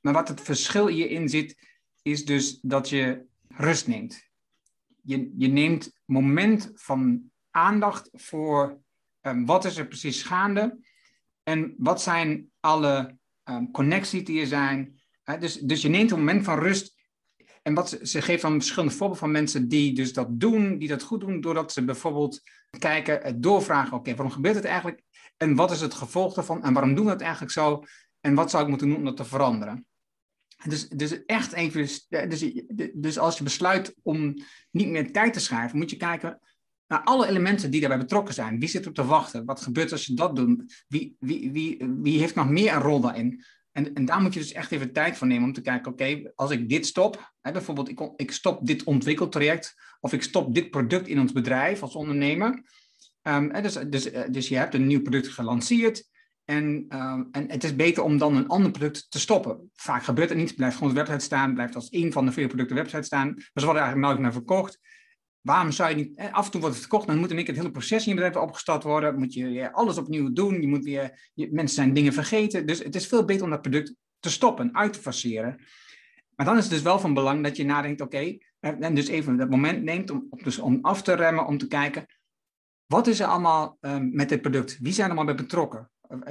Maar 0.00 0.12
wat 0.12 0.28
het 0.28 0.40
verschil 0.40 0.86
hierin 0.86 1.28
zit, 1.28 1.66
is 2.02 2.24
dus 2.24 2.58
dat 2.62 2.88
je 2.88 3.24
rust 3.48 3.86
neemt. 3.86 4.28
Je, 5.02 5.32
je 5.36 5.48
neemt 5.48 5.92
moment 6.04 6.70
van 6.74 7.30
aandacht 7.50 8.10
voor 8.12 8.80
um, 9.20 9.46
wat 9.46 9.64
is 9.64 9.76
er 9.76 9.86
precies 9.86 10.22
gaande 10.22 10.78
en 11.42 11.74
wat 11.78 12.02
zijn 12.02 12.50
alle 12.60 13.18
um, 13.44 13.70
connecties 13.70 14.24
die 14.24 14.40
er 14.40 14.46
zijn. 14.46 15.00
Uh, 15.24 15.40
dus, 15.40 15.54
dus 15.60 15.82
je 15.82 15.88
neemt 15.88 16.10
een 16.10 16.18
moment 16.18 16.44
van 16.44 16.58
rust 16.58 16.97
en 17.68 17.74
wat 17.74 17.98
ze, 18.02 18.22
geeft 18.22 18.42
dan 18.42 18.52
verschillende 18.52 18.94
voorbeelden 18.94 19.18
van 19.18 19.30
mensen 19.30 19.68
die 19.68 19.94
dus 19.94 20.12
dat 20.12 20.40
doen, 20.40 20.78
die 20.78 20.88
dat 20.88 21.02
goed 21.02 21.20
doen, 21.20 21.40
doordat 21.40 21.72
ze 21.72 21.84
bijvoorbeeld 21.84 22.40
kijken, 22.78 23.40
doorvragen, 23.40 23.96
oké, 23.96 24.10
waarom 24.10 24.30
gebeurt 24.30 24.54
het 24.54 24.64
eigenlijk? 24.64 25.02
En 25.36 25.54
wat 25.54 25.70
is 25.70 25.80
het 25.80 25.94
gevolg 25.94 26.34
daarvan? 26.34 26.62
En 26.62 26.72
waarom 26.72 26.94
doen 26.94 27.04
we 27.04 27.10
het 27.10 27.20
eigenlijk 27.20 27.52
zo? 27.52 27.82
En 28.20 28.34
wat 28.34 28.50
zou 28.50 28.62
ik 28.62 28.68
moeten 28.68 28.88
doen 28.88 28.96
om 28.96 29.04
dat 29.04 29.16
te 29.16 29.24
veranderen? 29.24 29.86
Dus, 30.64 30.88
dus 30.88 31.24
echt 31.24 31.52
even, 31.52 31.88
dus, 32.08 32.08
dus 32.94 33.18
als 33.18 33.38
je 33.38 33.44
besluit 33.44 33.94
om 34.02 34.34
niet 34.70 34.88
meer 34.88 35.12
tijd 35.12 35.32
te 35.32 35.40
schrijven, 35.40 35.78
moet 35.78 35.90
je 35.90 35.96
kijken 35.96 36.40
naar 36.86 37.02
alle 37.02 37.26
elementen 37.26 37.70
die 37.70 37.80
daarbij 37.80 37.98
betrokken 37.98 38.34
zijn. 38.34 38.58
Wie 38.58 38.68
zit 38.68 38.86
er 38.86 38.92
te 38.92 39.04
wachten? 39.04 39.44
Wat 39.44 39.60
gebeurt 39.60 39.92
als 39.92 40.06
je 40.06 40.14
dat 40.14 40.36
doet? 40.36 40.84
Wie, 40.88 41.16
wie, 41.18 41.52
wie, 41.52 41.90
wie 42.02 42.18
heeft 42.18 42.34
nog 42.34 42.48
meer 42.48 42.72
een 42.72 42.82
rol 42.82 43.00
daarin? 43.00 43.44
En, 43.78 43.94
en 43.94 44.04
daar 44.04 44.20
moet 44.20 44.34
je 44.34 44.40
dus 44.40 44.52
echt 44.52 44.72
even 44.72 44.92
tijd 44.92 45.16
voor 45.16 45.26
nemen 45.26 45.44
om 45.44 45.52
te 45.52 45.60
kijken, 45.60 45.92
oké, 45.92 46.32
als 46.34 46.50
ik 46.50 46.68
dit 46.68 46.86
stop, 46.86 47.32
hè, 47.40 47.52
bijvoorbeeld 47.52 47.88
ik, 47.88 48.00
ik 48.16 48.32
stop 48.32 48.66
dit 48.66 48.84
ontwikkeltraject 48.84 49.74
of 50.00 50.12
ik 50.12 50.22
stop 50.22 50.54
dit 50.54 50.70
product 50.70 51.06
in 51.06 51.20
ons 51.20 51.32
bedrijf 51.32 51.82
als 51.82 51.94
ondernemer. 51.94 52.62
Um, 53.22 53.62
dus, 53.62 53.74
dus, 53.74 54.10
eh, 54.10 54.22
dus 54.30 54.48
je 54.48 54.56
hebt 54.56 54.74
een 54.74 54.86
nieuw 54.86 55.02
product 55.02 55.28
gelanceerd 55.28 56.08
en, 56.44 56.86
um, 56.88 57.28
en 57.30 57.50
het 57.50 57.64
is 57.64 57.76
beter 57.76 58.02
om 58.02 58.18
dan 58.18 58.36
een 58.36 58.48
ander 58.48 58.70
product 58.70 59.06
te 59.10 59.18
stoppen. 59.18 59.70
Vaak 59.74 60.02
gebeurt 60.02 60.28
het 60.28 60.38
niet, 60.38 60.54
blijft 60.54 60.76
gewoon 60.76 60.94
de 60.94 61.00
website 61.00 61.24
staan, 61.24 61.54
blijft 61.54 61.74
als 61.74 61.88
één 61.88 62.12
van 62.12 62.26
de 62.26 62.32
vele 62.32 62.46
producten 62.46 62.76
website 62.76 63.02
staan, 63.02 63.28
maar 63.34 63.48
ze 63.54 63.64
worden 63.64 63.82
eigenlijk 63.82 64.12
nooit 64.12 64.22
meer 64.22 64.32
verkocht. 64.32 64.78
Waarom 65.40 65.72
zou 65.72 65.90
je 65.90 65.96
niet, 65.96 66.18
af 66.18 66.44
en 66.44 66.50
toe 66.50 66.60
wordt 66.60 66.76
het 66.76 66.84
verkocht, 66.84 67.06
dan 67.06 67.18
moet 67.18 67.30
in 67.30 67.36
het 67.36 67.56
hele 67.56 67.70
proces 67.70 68.06
in 68.06 68.14
je 68.14 68.20
bedrijf 68.20 68.36
opgestart 68.36 68.82
worden, 68.82 69.18
moet 69.18 69.34
je 69.34 69.72
alles 69.72 69.98
opnieuw 69.98 70.32
doen, 70.32 70.60
je 70.60 70.68
moet 70.68 70.84
weer, 70.84 71.30
je, 71.34 71.48
mensen 71.52 71.76
zijn 71.76 71.94
dingen 71.94 72.12
vergeten, 72.12 72.66
dus 72.66 72.78
het 72.78 72.94
is 72.94 73.06
veel 73.06 73.24
beter 73.24 73.44
om 73.44 73.50
dat 73.50 73.62
product 73.62 73.94
te 74.20 74.30
stoppen, 74.30 74.74
uit 74.76 74.92
te 74.92 75.00
faceren. 75.00 75.60
Maar 76.34 76.46
dan 76.46 76.56
is 76.56 76.62
het 76.62 76.72
dus 76.72 76.82
wel 76.82 76.98
van 76.98 77.14
belang 77.14 77.42
dat 77.42 77.56
je 77.56 77.64
nadenkt, 77.64 78.00
oké, 78.00 78.36
en 78.60 78.94
dus 78.94 79.08
even 79.08 79.36
dat 79.36 79.50
moment 79.50 79.82
neemt 79.82 80.10
om, 80.10 80.28
dus 80.42 80.58
om 80.58 80.78
af 80.82 81.02
te 81.02 81.14
remmen, 81.14 81.46
om 81.46 81.58
te 81.58 81.66
kijken, 81.66 82.06
wat 82.86 83.06
is 83.06 83.20
er 83.20 83.26
allemaal 83.26 83.76
um, 83.80 84.10
met 84.14 84.28
dit 84.28 84.40
product? 84.40 84.78
Wie 84.80 84.92
zijn 84.92 85.10
er 85.10 85.16
allemaal 85.16 85.34
bij 85.34 85.44
betrokken? 85.44 85.90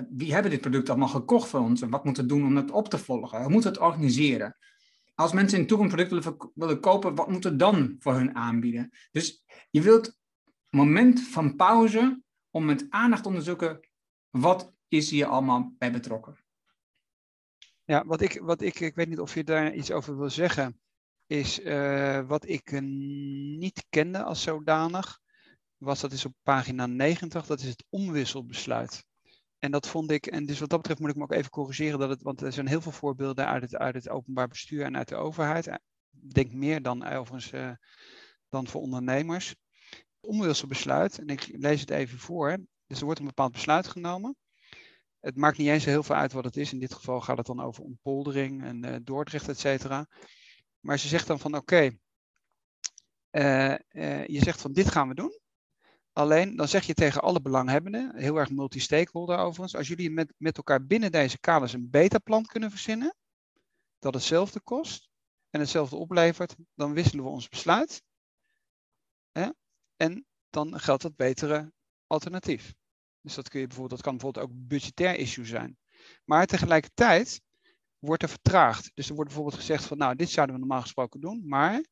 Wie 0.10 0.34
hebben 0.34 0.52
dit 0.52 0.62
product 0.62 0.90
allemaal 0.90 1.08
gekocht 1.08 1.50
voor 1.50 1.60
ons? 1.60 1.82
En 1.82 1.90
wat 1.90 2.04
moeten 2.04 2.24
we 2.24 2.30
doen 2.30 2.46
om 2.46 2.56
het 2.56 2.72
op 2.72 2.90
te 2.90 2.98
volgen? 2.98 3.42
Hoe 3.42 3.52
moeten 3.52 3.72
we 3.72 3.78
het 3.78 3.88
organiseren? 3.88 4.58
Als 5.18 5.32
mensen 5.32 5.58
in 5.58 5.64
de 5.64 5.70
toekomst 5.70 5.94
een 5.94 6.08
product 6.08 6.52
willen, 6.56 6.80
kopen, 6.80 7.16
wat 7.16 7.30
moeten 7.30 7.52
we 7.52 7.58
dan 7.58 7.96
voor 8.00 8.14
hun 8.14 8.36
aanbieden? 8.36 8.90
Dus 9.12 9.44
je 9.70 9.82
wilt 9.82 10.18
moment 10.70 11.22
van 11.22 11.56
pauze 11.56 12.22
om 12.50 12.66
met 12.66 12.86
aandacht 12.90 13.22
te 13.22 13.28
onderzoeken, 13.28 13.80
wat 14.30 14.74
is 14.88 15.10
hier 15.10 15.26
allemaal 15.26 15.74
bij 15.78 15.92
betrokken? 15.92 16.38
Ja, 17.84 18.06
wat 18.06 18.22
ik, 18.22 18.40
wat 18.42 18.62
ik, 18.62 18.80
ik 18.80 18.96
weet 18.96 19.10
niet 19.10 19.20
of 19.20 19.34
je 19.34 19.44
daar 19.44 19.74
iets 19.74 19.92
over 19.92 20.18
wil 20.18 20.30
zeggen, 20.30 20.80
is 21.26 21.60
uh, 21.60 22.28
wat 22.28 22.48
ik 22.48 22.82
niet 22.82 23.86
kende 23.90 24.24
als 24.24 24.42
zodanig, 24.42 25.20
was 25.78 26.00
dat 26.00 26.12
is 26.12 26.26
op 26.26 26.34
pagina 26.44 26.86
90, 26.86 27.46
dat 27.46 27.60
is 27.60 27.70
het 27.70 27.86
omwisselbesluit. 27.90 29.06
En 29.60 29.72
dat 29.72 29.88
vond 29.88 30.12
ik, 30.12 30.26
en 30.26 30.46
dus 30.46 30.60
wat 30.60 30.70
dat 30.70 30.80
betreft 30.80 31.00
moet 31.00 31.10
ik 31.10 31.16
me 31.16 31.24
ook 31.24 31.32
even 31.32 31.50
corrigeren, 31.50 32.00
dat 32.00 32.10
het, 32.10 32.22
want 32.22 32.42
er 32.42 32.54
zijn 32.54 32.68
heel 32.68 32.82
veel 32.82 32.92
voorbeelden 32.92 33.48
uit 33.48 33.62
het, 33.62 33.76
uit 33.76 33.96
het 33.96 34.10
openbaar 34.10 34.48
bestuur 34.48 34.84
en 34.84 34.98
uit 34.98 35.08
de 35.08 35.16
overheid. 35.16 35.68
Ik 35.68 36.34
denk 36.34 36.52
meer 36.52 36.82
dan 36.82 37.06
overigens 37.06 37.52
uh, 37.52 37.72
dan 38.50 38.68
voor 38.68 38.82
ondernemers. 38.82 39.56
Omwisselbesluit, 40.20 41.20
en 41.20 41.28
ik 41.28 41.48
lees 41.52 41.82
het 41.82 41.90
even 41.90 42.20
voor. 42.20 42.58
Dus 42.88 43.00
er 43.00 43.06
wordt 43.06 43.20
een 43.20 43.26
bepaald 43.26 43.52
besluit 43.52 43.88
genomen. 43.88 44.36
Het 45.20 45.36
maakt 45.36 45.58
niet 45.58 45.68
eens 45.68 45.86
heel 45.86 46.04
veel 46.04 46.16
uit 46.16 46.32
wat 46.32 46.46
het 46.46 46.58
is. 46.58 46.74
In 46.74 46.80
dit 46.80 46.94
geval 46.94 47.22
gaat 47.22 47.38
het 47.38 47.46
dan 47.46 47.62
over 47.62 47.84
ontpoldering 47.84 48.64
en 48.64 48.86
uh, 48.86 48.96
Dordrecht, 49.04 49.48
et 49.48 49.60
cetera. 49.60 50.08
Maar 50.80 51.00
ze 51.00 51.08
zegt 51.08 51.28
dan 51.28 51.40
van 51.40 51.56
oké, 51.56 51.98
je 54.28 54.40
zegt 54.40 54.62
van 54.62 54.74
dit 54.74 54.92
gaan 54.92 55.08
we 55.08 55.14
doen. 55.14 55.40
Alleen 56.18 56.56
dan 56.56 56.68
zeg 56.68 56.86
je 56.86 56.94
tegen 56.94 57.22
alle 57.22 57.42
belanghebbenden, 57.42 58.16
heel 58.16 58.36
erg 58.38 58.50
multi-stakeholder 58.50 59.38
overigens, 59.38 59.76
als 59.76 59.88
jullie 59.88 60.12
met, 60.12 60.34
met 60.38 60.58
elkaar 60.58 60.86
binnen 60.86 61.12
deze 61.12 61.40
kaders 61.40 61.74
een 61.74 61.90
beta-plan 61.90 62.46
kunnen 62.46 62.70
verzinnen, 62.70 63.16
dat 64.00 64.14
hetzelfde 64.14 64.60
kost 64.60 65.10
en 65.50 65.60
hetzelfde 65.60 65.96
oplevert, 65.96 66.56
dan 66.74 66.94
wisselen 66.94 67.24
we 67.24 67.30
ons 67.30 67.48
besluit. 67.48 68.04
Hè? 69.32 69.50
En 69.96 70.26
dan 70.50 70.80
geldt 70.80 71.04
het 71.04 71.16
betere 71.16 71.74
alternatief. 72.08 72.74
Dus 73.22 73.36
dat, 73.36 73.50
kun 73.50 73.60
je 73.60 73.68
bijvoorbeeld, 73.68 74.02
dat 74.02 74.12
kan 74.12 74.18
bijvoorbeeld 74.18 74.46
ook 74.46 74.68
budgetair 74.68 75.16
issue 75.16 75.46
zijn. 75.46 75.78
Maar 76.26 76.46
tegelijkertijd 76.46 77.42
wordt 78.00 78.24
er 78.24 78.30
vertraagd. 78.30 78.92
Dus 78.94 79.08
er 79.08 79.16
wordt 79.16 79.30
bijvoorbeeld 79.30 79.62
gezegd 79.62 79.86
van 79.86 79.98
nou, 79.98 80.16
dit 80.16 80.30
zouden 80.30 80.56
we 80.56 80.62
normaal 80.62 80.82
gesproken 80.82 81.22
doen, 81.22 81.48
maar 81.48 81.86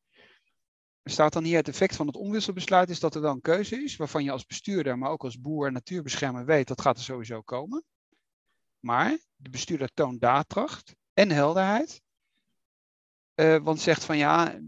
er 1.06 1.12
staat 1.12 1.34
dan 1.34 1.44
hier 1.44 1.58
het 1.58 1.68
effect 1.68 1.96
van 1.96 2.08
het 2.08 2.16
omwisselbesluit 2.16 2.90
is 2.90 3.00
dat 3.00 3.16
er 3.16 3.22
wel 3.22 3.32
een 3.32 3.42
keuze 3.42 3.84
is, 3.84 3.96
waarvan 3.96 4.24
je 4.24 4.32
als 4.32 4.46
bestuurder, 4.46 4.98
maar 4.98 5.10
ook 5.10 5.24
als 5.24 5.40
boer 5.40 5.68
en 5.68 5.74
natuurbeschermer 5.74 6.46
weet 6.46 6.68
dat 6.68 6.82
gaat 6.82 6.98
er 6.98 7.04
sowieso 7.04 7.42
komen. 7.42 7.84
Maar 8.80 9.18
de 9.36 9.50
bestuurder 9.50 9.90
toont 9.94 10.22
daadkracht 10.22 10.96
en 11.14 11.32
helderheid. 11.32 12.02
Uh, 13.36 13.58
want 13.58 13.80
zegt 13.80 14.04
van 14.04 14.18
ja, 14.18 14.60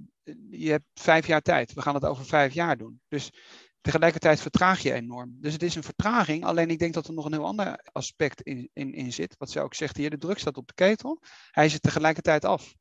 je 0.50 0.69
hebt 0.69 0.86
vijf 0.93 1.28
jaar 1.28 1.41
tijd. 1.41 1.73
We 1.73 1.82
gaan 1.82 1.95
het 1.95 2.06
over 2.06 2.26
vijf 2.26 2.54
jaar 2.54 2.78
doen. 2.78 3.02
Dus 3.08 3.32
tegelijkertijd 3.82 4.41
vertraag 4.41 4.80
je 4.80 4.93
enorm. 4.93 5.38
Dus 5.39 5.54
het 5.54 5.63
is 5.63 5.76
een 5.76 5.84
vertraging. 5.84 6.45
Alleen 6.45 6.69
ik 6.69 6.80
denk 6.80 6.93
dat 6.93 7.08
er 7.08 7.13
nog 7.13 7.26
een 7.26 7.34
heel 7.34 7.45
ander 7.45 7.89
aspect 7.91 8.41
in, 8.41 8.69
in, 8.73 9.13
zit. 9.13 9.36
Wat 9.38 9.52
ze 9.52 9.62
ook 9.62 9.73
zegt 9.73 9.97
hier, 9.97 10.10
de 10.10 10.17
druk 10.17 10.39
staat 10.39 10.58
op 10.58 10.67
de 10.67 10.73
ketel. 10.73 11.21
Hij 11.52 11.69
zit 11.69 11.82
tegelijkertijd 11.82 12.45
af. 12.45 12.76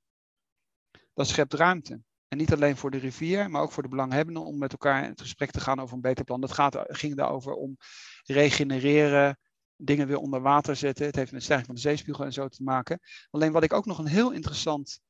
Dat 1.15 1.29
schept 1.29 1.55
ruimte. 1.55 2.03
En 2.29 2.39
niet 2.39 2.53
alleen 2.53 2.77
voor 2.77 2.91
de 2.91 2.99
rivier, 2.99 3.51
maar 3.51 3.63
ook 3.63 3.73
voor 3.73 3.83
de 3.83 3.89
belanghebbenden 3.89 4.45
om 4.45 4.59
met 4.59 4.73
elkaar 4.73 5.03
in 5.03 5.11
het 5.11 5.21
gesprek 5.21 5.51
te 5.51 5.61
gaan 5.61 5.81
over 5.81 5.95
een 5.95 6.01
beter 6.01 6.25
plan. 6.25 6.41
Dat 6.41 6.53
gaat, 6.53 6.79
ging 6.87 7.17
daarover 7.17 7.53
om 7.53 7.77
regenereren, 8.25 9.39
dingen 9.77 10.07
weer 10.07 10.19
onder 10.19 10.41
water 10.41 10.77
zetten. 10.77 11.07
Het 11.07 11.17
heeft 11.17 11.33
met 11.33 11.43
stijging 11.43 11.67
van 11.67 11.75
de 11.75 11.81
zeespiegel 11.81 12.25
en 12.25 12.33
zo 12.33 12.49
te 12.49 12.63
maken. 12.63 13.01
Alleen 13.31 13.53
wat 13.53 13.63
ik 13.63 13.73
ook 13.73 13.87
nog 13.87 13.99
een 13.99 14.07
heel 14.07 14.33
interessant 14.33 15.01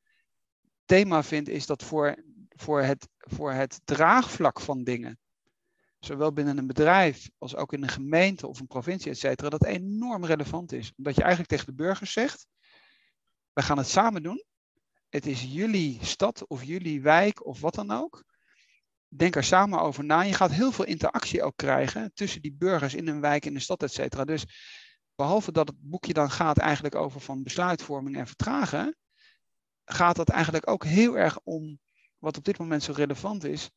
thema 0.85 1.23
vind, 1.23 1.49
is 1.49 1.67
dat 1.67 1.83
voor, 1.83 2.25
voor, 2.49 2.83
het, 2.83 3.09
voor 3.19 3.53
het 3.53 3.81
draagvlak 3.85 4.61
van 4.61 4.85
dingen, 4.85 5.19
zowel 5.99 6.33
binnen 6.33 6.59
een 6.59 6.67
bedrijf 6.67 7.31
als 7.39 7.57
ook 7.57 7.73
in 7.73 7.83
een 7.83 7.89
gemeente 7.89 8.47
of 8.47 8.61
een 8.61 8.67
provincie, 8.67 9.11
et 9.11 9.19
cetera, 9.19 9.49
dat 9.49 9.65
enorm 9.65 10.25
relevant 10.25 10.73
is. 10.73 10.93
Omdat 10.97 11.15
je 11.15 11.21
eigenlijk 11.21 11.51
tegen 11.51 11.67
de 11.67 11.83
burgers 11.83 12.13
zegt, 12.13 12.47
we 13.53 13.63
gaan 13.63 13.79
het 13.79 13.89
samen 13.89 14.23
doen. 14.23 14.45
Het 15.09 15.27
is 15.27 15.42
jullie 15.42 16.05
stad 16.05 16.47
of 16.47 16.64
jullie 16.64 17.03
wijk 17.03 17.47
of 17.47 17.61
wat 17.61 17.75
dan 17.75 17.90
ook. 17.90 18.25
denk 19.09 19.37
er 19.37 19.45
samen 19.45 19.81
over 19.81 20.05
na. 20.05 20.21
Je 20.21 20.35
gaat 20.35 20.51
heel 20.51 20.73
veel 20.73 20.85
interactie 20.85 21.42
ook 21.42 21.57
krijgen 21.57 22.11
tussen 22.14 22.42
die 22.42 22.55
burgers 22.55 22.95
in 22.95 23.09
een 23.09 23.21
wijk, 23.21 23.45
in 23.45 23.55
de 23.55 23.61
stad, 23.61 23.83
et 23.83 23.92
cetera. 23.92 24.25
Dus 24.25 24.45
behalve 25.14 25.53
dat 25.53 25.69
het 25.69 25.77
boekje 25.81 26.12
dan 26.12 26.31
gaat 26.31 26.59
eigenlijk 26.59 26.95
over 26.95 27.21
van 27.21 27.42
besluitvorming 27.42 28.16
en 28.16 28.27
vertragen, 28.27 28.97
gaat 29.85 30.16
het 30.16 30.29
eigenlijk 30.29 30.69
ook 30.69 30.85
heel 30.85 31.19
erg 31.19 31.38
om 31.42 31.79
wat 32.19 32.37
op 32.37 32.45
dit 32.45 32.59
moment 32.59 32.83
zo 32.83 32.92
relevant 32.92 33.45
is, 33.45 33.71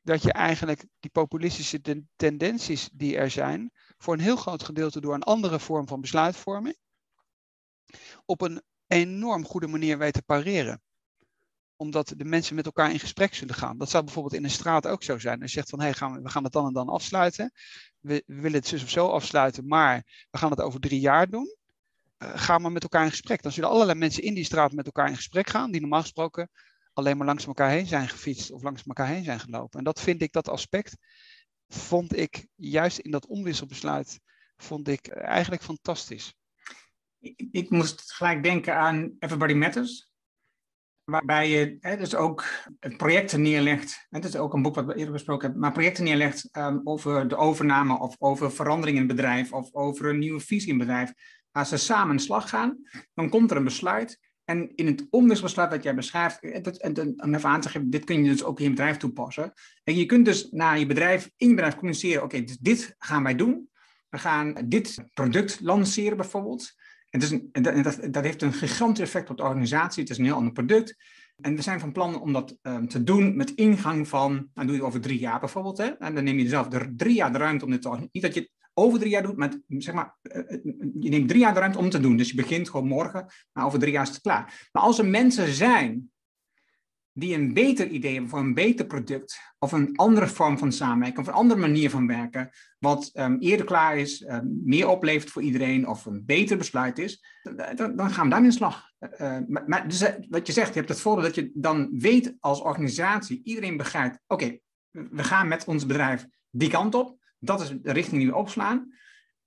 dat 0.00 0.22
je 0.22 0.32
eigenlijk 0.32 0.84
die 1.00 1.10
populistische 1.10 2.04
tendenties 2.16 2.88
die 2.92 3.16
er 3.16 3.30
zijn, 3.30 3.70
voor 3.98 4.14
een 4.14 4.20
heel 4.20 4.36
groot 4.36 4.62
gedeelte 4.62 5.00
door 5.00 5.14
een 5.14 5.22
andere 5.22 5.60
vorm 5.60 5.88
van 5.88 6.00
besluitvorming, 6.00 6.76
op 8.24 8.40
een 8.40 8.62
enorm 8.92 9.44
goede 9.44 9.66
manier 9.66 9.98
weet 9.98 10.12
te 10.12 10.22
pareren 10.22 10.82
omdat 11.76 12.14
de 12.16 12.24
mensen 12.24 12.54
met 12.54 12.66
elkaar 12.66 12.92
in 12.92 12.98
gesprek 12.98 13.34
zullen 13.34 13.54
gaan. 13.54 13.78
Dat 13.78 13.90
zou 13.90 14.04
bijvoorbeeld 14.04 14.34
in 14.34 14.44
een 14.44 14.50
straat 14.50 14.86
ook 14.86 15.02
zo 15.02 15.18
zijn. 15.18 15.42
Als 15.42 15.52
zegt 15.52 15.70
van, 15.70 15.78
hé, 15.78 15.84
hey, 15.84 15.94
gaan 15.94 16.12
we, 16.12 16.20
we 16.20 16.28
gaan 16.28 16.44
het 16.44 16.52
dan 16.52 16.66
en 16.66 16.72
dan 16.72 16.88
afsluiten. 16.88 17.52
We, 18.00 18.22
willen 18.26 18.52
het 18.52 18.66
zus 18.66 18.82
of 18.82 18.90
zo 18.90 19.08
afsluiten, 19.08 19.66
maar 19.66 20.26
we 20.30 20.38
gaan 20.38 20.50
het 20.50 20.60
over 20.60 20.80
drie 20.80 21.00
jaar 21.00 21.28
doen. 21.28 21.56
Uh, 22.18 22.30
ga 22.34 22.58
maar 22.58 22.72
met 22.72 22.82
elkaar 22.82 23.04
in 23.04 23.10
gesprek. 23.10 23.42
Dan 23.42 23.52
zullen 23.52 23.70
allerlei 23.70 23.98
mensen 23.98 24.22
in 24.22 24.34
die 24.34 24.44
straat 24.44 24.72
met 24.72 24.86
elkaar 24.86 25.08
in 25.08 25.16
gesprek 25.16 25.48
gaan, 25.48 25.70
die 25.70 25.80
normaal 25.80 26.00
gesproken 26.00 26.50
alleen 26.92 27.16
maar 27.16 27.26
langs 27.26 27.46
elkaar 27.46 27.70
heen 27.70 27.86
zijn 27.86 28.08
gefietst 28.08 28.50
of 28.50 28.62
langs 28.62 28.82
elkaar 28.86 29.06
heen 29.06 29.24
zijn 29.24 29.40
gelopen. 29.40 29.78
En 29.78 29.84
dat 29.84 30.00
vind 30.00 30.22
ik, 30.22 30.32
dat 30.32 30.48
aspect, 30.48 30.96
vond 31.68 32.16
ik 32.16 32.46
juist 32.54 32.98
in 32.98 33.10
dat 33.10 33.26
omwisselbesluit, 33.26 34.20
vond 34.56 34.88
ik 34.88 35.08
eigenlijk 35.08 35.62
fantastisch. 35.62 36.34
Ik, 37.50 37.70
moest 37.70 38.12
gelijk 38.12 38.42
denken 38.42 38.76
aan 38.76 39.16
Everybody 39.18 39.54
Matters 39.54 40.10
waarbij 41.04 41.50
je 41.50 41.76
hè, 41.80 41.96
dus 41.96 42.14
ook 42.14 42.44
projecten 42.96 43.42
neerlegt. 43.42 44.06
Het 44.10 44.24
is 44.24 44.36
ook 44.36 44.54
een 44.54 44.62
boek 44.62 44.74
wat 44.74 44.84
we 44.84 44.94
eerder 44.94 45.12
besproken 45.12 45.42
hebben, 45.42 45.60
maar 45.60 45.72
projecten 45.72 46.04
neerlegt 46.04 46.48
um, 46.56 46.80
over 46.84 47.28
de 47.28 47.36
overname 47.36 47.98
of 47.98 48.16
over 48.18 48.52
verandering 48.52 48.98
in 48.98 49.06
het 49.06 49.16
bedrijf 49.16 49.52
of 49.52 49.74
over 49.74 50.08
een 50.08 50.18
nieuwe 50.18 50.40
visie 50.40 50.72
in 50.72 50.78
het 50.78 50.86
bedrijf. 50.86 51.12
Als 51.50 51.68
ze 51.68 51.76
samen 51.76 52.12
in 52.12 52.20
slag 52.20 52.48
gaan, 52.48 52.78
dan 53.14 53.28
komt 53.28 53.50
er 53.50 53.56
een 53.56 53.64
besluit. 53.64 54.18
En 54.44 54.74
in 54.74 54.86
het 54.86 55.06
omwisselbesluit 55.10 55.70
dat 55.70 55.82
jij 55.82 55.94
beschrijft, 55.94 56.40
en 56.80 57.22
om 57.22 57.34
even 57.34 57.48
aan 57.48 57.60
te 57.60 57.68
geven, 57.68 57.90
dit 57.90 58.04
kun 58.04 58.24
je 58.24 58.30
dus 58.30 58.44
ook 58.44 58.58
in 58.58 58.64
je 58.64 58.70
bedrijf 58.70 58.96
toepassen. 58.96 59.52
En 59.84 59.96
je 59.96 60.06
kunt 60.06 60.24
dus 60.24 60.50
naar 60.50 60.78
je 60.78 60.86
bedrijf, 60.86 61.30
in 61.36 61.48
je 61.48 61.54
bedrijf 61.54 61.74
communiceren, 61.74 62.22
oké, 62.22 62.42
dus 62.42 62.58
dit 62.58 62.94
gaan 62.98 63.22
wij 63.22 63.34
doen. 63.34 63.70
We 64.08 64.18
gaan 64.18 64.54
dit 64.64 65.04
product 65.14 65.60
lanceren 65.60 66.16
bijvoorbeeld. 66.16 66.72
En, 67.12 67.22
een, 67.22 67.48
en 67.52 67.82
dat, 67.82 67.98
dat, 68.10 68.24
heeft 68.24 68.42
een 68.42 68.52
gigantisch 68.52 69.04
effect 69.04 69.30
op 69.30 69.36
de 69.36 69.42
organisatie. 69.42 70.02
Het 70.02 70.10
is 70.10 70.18
een 70.18 70.24
heel 70.24 70.34
ander 70.34 70.52
product. 70.52 70.96
En 71.40 71.56
we 71.56 71.62
zijn 71.62 71.80
van 71.80 71.92
plan 71.92 72.20
om 72.20 72.32
dat 72.32 72.58
um, 72.62 72.88
te 72.88 73.04
doen 73.04 73.36
met 73.36 73.50
ingang 73.50 74.08
van, 74.08 74.32
dan 74.32 74.48
nou, 74.54 74.66
doe 74.66 74.76
je 74.76 74.84
over 74.84 75.00
drie 75.00 75.18
jaar 75.18 75.40
bijvoorbeeld. 75.40 75.78
Hè? 75.78 75.86
En 75.86 76.14
dan 76.14 76.24
neem 76.24 76.38
je 76.38 76.48
zelf 76.48 76.68
de 76.68 76.94
drie 76.96 77.14
jaar 77.14 77.32
de 77.32 77.38
ruimte 77.38 77.64
om 77.64 77.70
dit 77.70 77.82
te 77.82 77.88
doen. 77.88 78.08
Niet 78.12 78.22
dat 78.22 78.34
je 78.34 78.40
het 78.40 78.50
over 78.74 78.98
drie 78.98 79.10
jaar 79.10 79.22
doet, 79.22 79.36
maar 79.36 79.52
zeg 79.68 79.94
maar, 79.94 80.16
uh, 80.22 80.58
je 81.00 81.10
neemt 81.10 81.28
drie 81.28 81.40
jaar 81.40 81.54
de 81.54 81.60
ruimte 81.60 81.78
om 81.78 81.90
te 81.90 82.00
doen. 82.00 82.16
Dus 82.16 82.28
je 82.28 82.36
begint 82.36 82.70
gewoon 82.70 82.88
morgen, 82.88 83.26
maar 83.52 83.66
over 83.66 83.78
drie 83.78 83.92
jaar 83.92 84.02
is 84.02 84.08
het 84.08 84.20
klaar. 84.20 84.68
Maar 84.72 84.82
als 84.82 84.98
er 84.98 85.06
mensen 85.06 85.52
zijn 85.52 86.10
die 87.12 87.34
een 87.34 87.54
beter 87.54 87.88
idee 87.88 88.12
hebben 88.12 88.30
voor 88.30 88.38
een 88.38 88.54
beter 88.54 88.86
product 88.86 89.40
of 89.58 89.72
een 89.72 89.96
andere 89.96 90.26
vorm 90.28 90.58
van 90.58 90.72
samenwerken 90.72 91.20
of 91.20 91.26
een 91.26 91.32
andere 91.34 91.60
manier 91.60 91.90
van 91.90 92.06
werken, 92.06 92.50
wat 92.78 93.10
um, 93.14 93.38
eerder 93.38 93.66
klaar 93.66 93.96
is, 93.96 94.26
um, 94.28 94.60
meer 94.64 94.88
oplevert 94.88 95.30
voor 95.30 95.42
iedereen 95.42 95.88
of 95.88 96.06
een 96.06 96.24
beter 96.24 96.56
besluit 96.56 96.98
is, 96.98 97.24
dan, 97.74 97.96
dan 97.96 98.10
gaan 98.10 98.24
we 98.24 98.30
daarmee 98.30 98.50
in 98.50 98.56
slag. 98.56 98.90
Uh, 99.00 99.38
maar, 99.48 99.64
maar 99.66 99.88
dus, 99.88 100.00
eh, 100.00 100.14
wat 100.28 100.46
je 100.46 100.52
zegt, 100.52 100.68
je 100.68 100.78
hebt 100.78 100.88
het 100.88 101.00
voordeel 101.00 101.24
dat 101.24 101.34
je 101.34 101.50
dan 101.54 101.88
weet 101.98 102.34
als 102.40 102.60
organisatie, 102.60 103.40
iedereen 103.44 103.76
begrijpt, 103.76 104.18
oké, 104.26 104.58
we 104.90 105.24
gaan 105.24 105.48
met 105.48 105.64
ons 105.64 105.86
bedrijf 105.86 106.26
die 106.50 106.70
kant 106.70 106.94
op, 106.94 107.18
dat 107.38 107.60
is 107.60 107.68
de 107.68 107.92
richting 107.92 108.20
die 108.20 108.30
we 108.30 108.36
opslaan. 108.36 108.92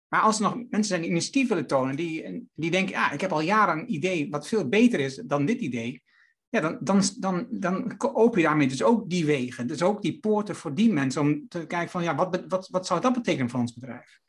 Maar 0.07 0.21
als 0.21 0.35
er 0.35 0.43
nog 0.43 0.55
mensen 0.55 0.83
zijn 0.83 1.01
die 1.01 1.09
initiatief 1.09 1.47
willen 1.47 1.67
tonen, 1.67 1.95
die, 1.95 2.47
die 2.53 2.71
denken, 2.71 2.93
ja, 2.93 3.11
ik 3.11 3.21
heb 3.21 3.31
al 3.31 3.41
jaren 3.41 3.79
een 3.79 3.93
idee 3.93 4.29
wat 4.29 4.47
veel 4.47 4.69
beter 4.69 4.99
is 4.99 5.15
dan 5.25 5.45
dit 5.45 5.59
idee, 5.59 6.03
ja, 6.49 6.61
dan, 6.61 6.77
dan, 6.81 7.03
dan, 7.19 7.47
dan 7.49 7.95
open 7.99 8.39
je 8.39 8.45
daarmee 8.45 8.67
dus 8.67 8.83
ook 8.83 9.09
die 9.09 9.25
wegen. 9.25 9.67
Dus 9.67 9.81
ook 9.81 10.01
die 10.01 10.19
poorten 10.19 10.55
voor 10.55 10.75
die 10.75 10.93
mensen 10.93 11.21
om 11.21 11.47
te 11.47 11.65
kijken 11.65 11.89
van 11.89 12.03
ja, 12.03 12.15
wat, 12.15 12.43
wat, 12.47 12.67
wat 12.69 12.85
zou 12.85 13.01
dat 13.01 13.13
betekenen 13.13 13.49
voor 13.49 13.59
ons 13.59 13.73
bedrijf? 13.73 14.19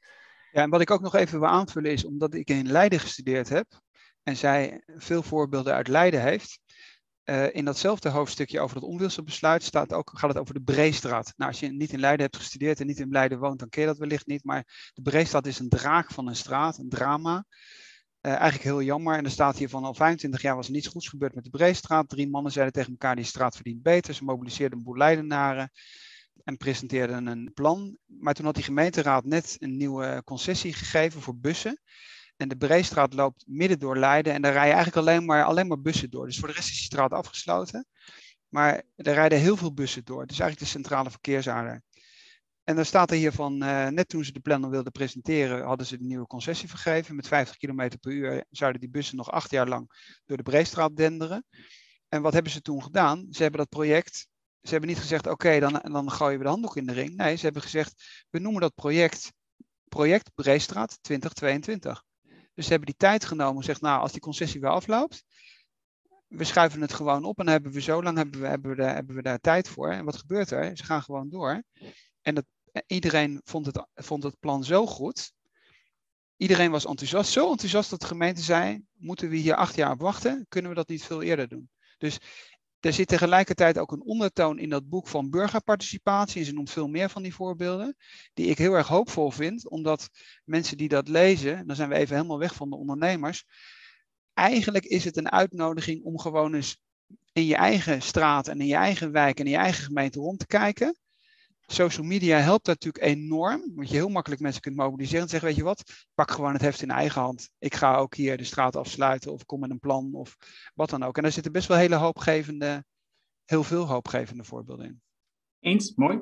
Ja, 0.53 0.63
en 0.63 0.71
wat 0.71 0.81
ik 0.81 0.91
ook 0.91 1.01
nog 1.01 1.15
even 1.15 1.41
wil 1.41 1.49
aanvullen 1.49 1.93
is, 1.93 2.05
omdat 2.05 2.35
ik 2.35 2.51
in 2.51 2.71
Leiden 2.71 3.01
gestudeerd 3.01 3.49
heb 3.49 3.67
en 4.23 4.37
zij 4.37 4.83
veel 4.87 5.23
voorbeelden 5.23 5.75
uit 5.75 5.89
Leiden 5.89 6.23
heeft, 6.23 6.59
uh, 7.25 7.55
in 7.55 7.65
datzelfde 7.65 8.09
hoofdstukje 8.09 8.61
over 8.61 8.77
het 8.77 8.85
onwilselbesluit 8.85 9.63
staat 9.63 9.93
ook, 9.93 10.11
gaat 10.15 10.31
het 10.31 10.39
over 10.39 10.55
de 10.55 10.61
Breestraat. 10.61 11.33
Nou, 11.37 11.51
als 11.51 11.61
je 11.61 11.73
niet 11.73 11.93
in 11.93 12.01
Leiden 12.01 12.25
hebt 12.25 12.37
gestudeerd 12.37 12.81
en 12.81 12.87
niet 12.87 12.99
in 12.99 13.11
Leiden 13.11 13.39
woont, 13.39 13.59
dan 13.59 13.69
ken 13.69 13.81
je 13.81 13.87
dat 13.87 13.99
wellicht 13.99 14.27
niet. 14.27 14.45
Maar 14.45 14.91
de 14.95 15.03
Breestraat 15.03 15.47
is 15.47 15.59
een 15.59 15.69
draak 15.69 16.11
van 16.11 16.29
een 16.29 16.37
straat, 16.37 16.79
een 16.79 16.89
drama. 16.89 17.45
Uh, 18.27 18.33
eigenlijk 18.33 18.63
heel 18.63 18.83
jammer. 18.83 19.17
En 19.17 19.25
er 19.25 19.31
staat 19.31 19.59
hier 19.59 19.69
van 19.69 19.85
al 19.85 19.95
25 19.95 20.43
jaar 20.43 20.57
was 20.57 20.67
er 20.67 20.73
niets 20.73 20.87
goeds 20.87 21.09
gebeurd 21.09 21.35
met 21.35 21.45
de 21.45 21.51
Breestraat. 21.51 22.09
Drie 22.09 22.29
mannen 22.29 22.53
zeiden 22.53 22.75
tegen 22.75 22.91
elkaar, 22.91 23.17
die 23.17 23.25
straat 23.25 23.55
verdient 23.55 23.83
beter. 23.83 24.15
Ze 24.15 24.25
mobiliseerden 24.25 24.79
een 24.79 24.85
boel 24.85 24.97
Leidenaren 24.97 25.71
en 26.45 26.57
presenteerden 26.57 27.27
een 27.27 27.51
plan. 27.55 27.97
Maar 28.07 28.35
toen 28.35 28.45
had 28.45 28.55
die 28.55 28.65
gemeenteraad 28.65 29.25
net 29.25 29.57
een 29.59 29.77
nieuwe 29.77 30.23
concessie 30.25 30.73
gegeven 30.73 31.21
voor 31.21 31.37
bussen. 31.37 31.81
En 32.37 32.49
de 32.49 32.57
Breestraat 32.57 33.15
loopt 33.15 33.45
midden 33.47 33.79
door 33.79 33.99
Leiden 33.99 34.33
en 34.33 34.43
daar 34.43 34.53
rijden 34.53 34.75
eigenlijk 34.75 35.07
alleen 35.07 35.25
maar, 35.25 35.45
alleen 35.45 35.67
maar 35.67 35.81
bussen 35.81 36.11
door. 36.11 36.27
Dus 36.27 36.39
voor 36.39 36.49
de 36.49 36.55
rest 36.55 36.69
is 36.69 36.75
die 36.77 36.85
straat 36.85 37.13
afgesloten. 37.13 37.87
Maar 38.49 38.83
er 38.97 39.15
rijden 39.15 39.39
heel 39.39 39.57
veel 39.57 39.75
bussen 39.75 40.05
door. 40.05 40.23
Is 40.23 40.29
eigenlijk 40.29 40.59
de 40.59 40.79
centrale 40.79 41.11
verkeersader. 41.11 41.83
En 42.67 42.77
dan 42.77 42.85
staat 42.85 43.11
er 43.11 43.17
hier 43.17 43.33
van, 43.33 43.63
uh, 43.63 43.87
net 43.87 44.09
toen 44.09 44.25
ze 44.25 44.33
de 44.33 44.41
plannen 44.41 44.71
wilden 44.71 44.93
presenteren, 44.93 45.65
hadden 45.65 45.87
ze 45.87 45.99
de 45.99 46.05
nieuwe 46.05 46.27
concessie 46.27 46.69
vergeven. 46.69 47.17
Met 47.17 47.29
50 47.29 47.57
km 47.57 47.91
per 48.01 48.13
uur 48.13 48.45
zouden 48.51 48.81
die 48.81 48.91
bussen 48.91 49.17
nog 49.17 49.31
acht 49.31 49.51
jaar 49.51 49.69
lang 49.69 49.91
door 50.25 50.37
de 50.37 50.43
Breestraat 50.43 50.97
denderen. 50.97 51.45
En 52.09 52.23
wat 52.23 52.33
hebben 52.33 52.53
ze 52.53 52.61
toen 52.61 52.83
gedaan? 52.83 53.27
Ze 53.31 53.43
hebben 53.43 53.61
dat 53.61 53.69
project, 53.69 54.29
ze 54.63 54.71
hebben 54.71 54.89
niet 54.89 54.99
gezegd, 54.99 55.27
oké, 55.27 55.61
dan, 55.61 55.73
dan 55.93 56.11
gooien 56.11 56.39
we 56.39 56.45
de 56.45 56.51
handdoek 56.51 56.77
in 56.77 56.87
de 56.87 56.93
ring. 56.93 57.17
Nee, 57.17 57.37
ze 57.37 57.45
hebben 57.45 57.63
gezegd, 57.63 58.25
we 58.31 58.39
noemen 58.39 58.61
dat 58.61 58.75
project, 58.75 59.33
project 59.89 60.31
Breestraat 60.35 60.99
2022. 61.01 62.05
Dus 62.55 62.65
ze 62.65 62.71
hebben 62.71 62.87
die 62.87 62.97
tijd 62.97 63.25
genomen 63.25 63.55
en 63.55 63.61
gezegd, 63.61 63.81
nou, 63.81 64.01
als 64.01 64.13
die 64.13 64.21
concessie 64.21 64.61
weer 64.61 64.71
afloopt, 64.71 65.25
we 66.27 66.45
schuiven 66.45 66.81
het 66.81 66.93
gewoon 66.93 67.25
op 67.25 67.39
en 67.39 67.49
hebben 67.49 67.73
we 67.73 67.81
zo 67.81 68.03
lang 68.03 68.17
hebben 68.17 68.41
we, 68.41 68.47
hebben 68.47 68.77
we, 68.77 68.83
hebben 68.83 69.17
we 69.17 69.23
daar 69.23 69.39
tijd 69.39 69.69
voor. 69.69 69.91
En 69.91 70.05
wat 70.05 70.17
gebeurt 70.17 70.51
er? 70.51 70.77
Ze 70.77 70.85
gaan 70.85 71.03
gewoon 71.03 71.29
door. 71.29 71.63
En 72.23 72.35
dat 72.35 72.45
iedereen 72.87 73.41
vond 73.45 73.67
het, 73.67 73.87
vond 73.95 74.23
het 74.23 74.41
plan 74.41 74.65
zo 74.65 74.87
goed. 74.87 75.33
Iedereen 76.37 76.71
was 76.71 76.87
enthousiast. 76.87 77.33
Zo 77.33 77.51
enthousiast 77.51 77.91
dat 77.91 78.01
de 78.01 78.07
gemeente 78.07 78.43
zei: 78.43 78.85
moeten 78.93 79.29
we 79.29 79.37
hier 79.37 79.55
acht 79.55 79.75
jaar 79.75 79.93
op 79.93 80.01
wachten? 80.01 80.47
Kunnen 80.49 80.71
we 80.71 80.77
dat 80.77 80.89
niet 80.89 81.05
veel 81.05 81.23
eerder 81.23 81.49
doen? 81.49 81.71
Dus 81.99 82.19
er 82.81 82.93
zit 82.93 83.09
tegelijkertijd 83.09 83.79
ook 83.79 83.93
een 83.93 84.03
ondertoon 84.03 84.59
in 84.59 84.69
dat 84.69 84.89
boek 84.89 85.09
van 85.09 85.31
burgerparticipatie. 85.31 86.41
En 86.41 86.47
ze 86.47 86.53
noemt 86.53 86.71
veel 86.71 86.89
meer 86.89 87.11
van 87.11 87.23
die 87.23 87.35
voorbeelden. 87.35 87.97
Die 88.35 88.47
ik 88.47 88.59
heel 88.59 88.75
erg 88.75 88.89
hoopvol 88.89 89.31
vind, 89.31 89.69
omdat 89.69 90.09
mensen 90.45 90.77
die 90.77 90.89
dat 90.89 91.09
lezen, 91.09 91.67
dan 91.67 91.77
zijn 91.77 91.89
we 91.89 91.95
even 91.95 92.17
helemaal 92.17 92.39
weg 92.39 92.55
van 92.55 92.71
de 92.71 92.77
ondernemers. 92.77 93.45
Eigenlijk 94.35 94.85
is 94.85 95.05
het 95.05 95.17
een 95.17 95.31
uitnodiging 95.31 96.05
om 96.05 96.19
gewoon 96.19 96.55
eens 96.55 96.81
in 97.33 97.45
je 97.45 97.57
eigen 97.57 98.03
straat 98.03 98.49
en 98.49 98.61
in 98.61 98.67
je 98.67 98.75
eigen 98.75 99.13
wijk 99.13 99.39
en 99.39 99.45
in 99.45 99.51
je 99.51 99.57
eigen 99.57 99.85
gemeente 99.85 100.19
rond 100.19 100.39
te 100.39 100.47
kijken 100.47 100.97
social 101.67 102.07
media 102.07 102.39
helpt 102.39 102.67
natuurlijk 102.67 103.05
enorm. 103.05 103.73
Want 103.75 103.89
je 103.89 103.95
heel 103.95 104.09
makkelijk 104.09 104.41
mensen 104.41 104.63
kunt 104.63 104.77
mobiliseren 104.77 105.23
en 105.23 105.29
zeggen, 105.29 105.49
weet 105.49 105.59
je 105.59 105.65
wat, 105.65 106.07
pak 106.15 106.31
gewoon 106.31 106.53
het 106.53 106.63
heft 106.63 106.83
in 106.83 106.91
eigen 106.91 107.21
hand. 107.21 107.51
Ik 107.59 107.75
ga 107.75 107.97
ook 107.97 108.15
hier 108.15 108.37
de 108.37 108.45
straat 108.45 108.77
afsluiten 108.77 109.33
of 109.33 109.45
kom 109.45 109.61
met 109.61 109.71
een 109.71 109.79
plan 109.79 110.15
of 110.15 110.37
wat 110.75 110.91
dan 110.91 111.03
ook. 111.03 111.17
En 111.17 111.23
daar 111.23 111.33
zitten 111.33 111.53
best 111.53 111.69
wel 111.69 111.77
hele 111.77 111.97
hoopgevende, 111.97 112.85
heel 113.45 113.65
veel 113.65 113.87
hoopgevende 113.87 114.45
voorbeelden 114.45 114.87
in. 114.87 115.01
Eens, 115.61 115.95
mooi. 115.95 116.21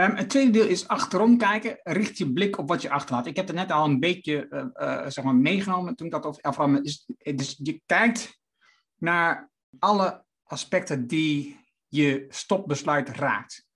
Um, 0.00 0.14
het 0.14 0.30
tweede 0.30 0.50
deel 0.50 0.66
is 0.66 0.88
achterom 0.88 1.38
kijken. 1.38 1.80
Richt 1.82 2.18
je 2.18 2.32
blik 2.32 2.58
op 2.58 2.68
wat 2.68 2.82
je 2.82 2.90
achterlaat. 2.90 3.26
Ik 3.26 3.36
heb 3.36 3.46
het 3.46 3.56
net 3.56 3.70
al 3.70 3.84
een 3.84 4.00
beetje 4.00 4.46
uh, 4.50 4.64
uh, 4.74 5.08
zeg 5.08 5.24
maar 5.24 5.34
meegenomen 5.34 5.96
toen 5.96 6.06
ik 6.06 6.12
dat 6.12 6.44
over. 6.44 6.82
Dus, 6.82 7.06
dus 7.18 7.60
je 7.62 7.82
kijkt 7.86 8.40
naar 8.96 9.50
alle 9.78 10.24
aspecten 10.42 11.06
die 11.06 11.58
je 11.88 12.26
stopbesluit 12.28 13.08
raakt 13.08 13.68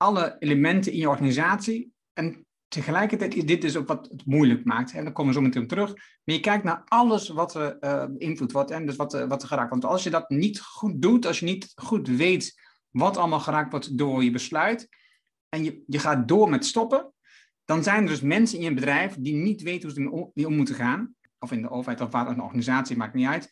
alle 0.00 0.36
elementen 0.38 0.92
in 0.92 0.98
je 0.98 1.08
organisatie. 1.08 1.92
En 2.12 2.46
tegelijkertijd 2.68 3.34
is 3.34 3.44
dit 3.44 3.60
dus 3.60 3.76
ook 3.76 3.88
wat 3.88 4.08
het 4.10 4.26
moeilijk 4.26 4.64
maakt. 4.64 4.92
En 4.92 5.04
daar 5.04 5.12
komen 5.12 5.32
we 5.32 5.38
zo 5.38 5.44
meteen 5.44 5.62
op 5.62 5.68
terug. 5.68 5.94
Maar 5.94 6.34
je 6.34 6.40
kijkt 6.40 6.64
naar 6.64 6.82
alles 6.84 7.28
wat 7.28 7.54
er 7.54 7.76
uh, 7.80 8.04
beïnvloed 8.08 8.52
wordt 8.52 8.70
en 8.70 8.86
dus 8.86 8.96
wat, 8.96 9.14
uh, 9.14 9.26
wat 9.26 9.42
er 9.42 9.48
geraakt 9.48 9.68
wordt. 9.68 9.84
Want 9.84 9.94
als 9.94 10.04
je 10.04 10.10
dat 10.10 10.30
niet 10.30 10.60
goed 10.60 11.02
doet, 11.02 11.26
als 11.26 11.38
je 11.38 11.44
niet 11.44 11.72
goed 11.74 12.08
weet 12.08 12.60
wat 12.90 13.16
allemaal 13.16 13.40
geraakt 13.40 13.70
wordt 13.70 13.98
door 13.98 14.24
je 14.24 14.30
besluit, 14.30 14.88
en 15.48 15.64
je, 15.64 15.82
je 15.86 15.98
gaat 15.98 16.28
door 16.28 16.50
met 16.50 16.64
stoppen, 16.64 17.12
dan 17.64 17.82
zijn 17.82 18.02
er 18.02 18.08
dus 18.08 18.20
mensen 18.20 18.58
in 18.58 18.64
je 18.64 18.74
bedrijf 18.74 19.16
die 19.18 19.34
niet 19.34 19.62
weten 19.62 19.82
hoe 19.82 19.90
ze 19.90 20.04
ermee 20.04 20.46
om 20.46 20.56
moeten 20.56 20.74
gaan. 20.74 21.14
Of 21.38 21.52
in 21.52 21.62
de 21.62 21.70
overheid 21.70 22.00
of 22.00 22.10
waar 22.10 22.28
een 22.28 22.42
organisatie, 22.42 22.96
maakt 22.96 23.14
niet 23.14 23.26
uit. 23.26 23.50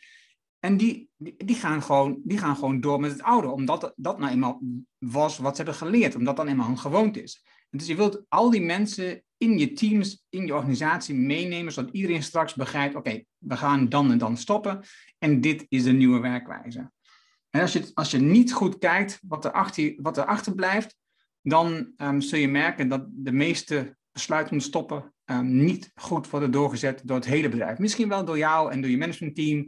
En 0.61 0.77
die, 0.77 1.11
die, 1.16 1.57
gaan 1.57 1.83
gewoon, 1.83 2.21
die 2.25 2.38
gaan 2.38 2.55
gewoon 2.55 2.81
door 2.81 3.01
met 3.01 3.11
het 3.11 3.23
oude, 3.23 3.51
omdat 3.51 3.92
dat 3.97 4.18
nou 4.18 4.33
eenmaal 4.33 4.61
was 4.99 5.38
wat 5.38 5.57
ze 5.57 5.62
hebben 5.62 5.81
geleerd, 5.81 6.14
omdat 6.14 6.37
dat 6.37 6.47
dan 6.47 6.55
eenmaal 6.55 6.68
een 6.68 6.79
gewoonte 6.79 7.23
is. 7.23 7.44
Dus 7.71 7.87
je 7.87 7.97
wilt 7.97 8.25
al 8.29 8.51
die 8.51 8.61
mensen 8.61 9.23
in 9.37 9.59
je 9.59 9.73
teams, 9.73 10.25
in 10.29 10.47
je 10.47 10.55
organisatie 10.55 11.14
meenemen, 11.14 11.73
zodat 11.73 11.94
iedereen 11.94 12.23
straks 12.23 12.55
begrijpt, 12.55 12.94
oké, 12.94 13.23
we 13.38 13.57
gaan 13.57 13.88
dan 13.88 14.11
en 14.11 14.18
dan 14.18 14.37
stoppen 14.37 14.81
en 15.18 15.40
dit 15.40 15.66
is 15.68 15.83
de 15.83 15.92
nieuwe 15.92 16.21
werkwijze. 16.21 16.90
En 17.51 17.61
als 17.61 17.73
je, 17.73 17.90
als 17.94 18.11
je 18.11 18.18
niet 18.18 18.53
goed 18.53 18.79
kijkt 18.79 19.21
wat 19.29 19.44
er 19.44 19.53
achter, 19.53 19.94
wat 19.97 20.16
er 20.16 20.25
achter 20.25 20.55
blijft, 20.55 20.97
dan 21.42 21.92
um, 21.97 22.21
zul 22.21 22.38
je 22.38 22.49
merken 22.49 22.88
dat 22.88 23.07
de 23.09 23.33
meeste 23.33 23.97
besluiten 24.12 24.53
om 24.53 24.59
te 24.59 24.64
stoppen 24.64 25.14
um, 25.25 25.64
niet 25.64 25.90
goed 25.94 26.31
worden 26.31 26.51
doorgezet 26.51 27.01
door 27.05 27.16
het 27.16 27.27
hele 27.27 27.49
bedrijf. 27.49 27.79
Misschien 27.79 28.09
wel 28.09 28.25
door 28.25 28.38
jou 28.38 28.73
en 28.73 28.81
door 28.81 28.90
je 28.90 28.99
managementteam 28.99 29.66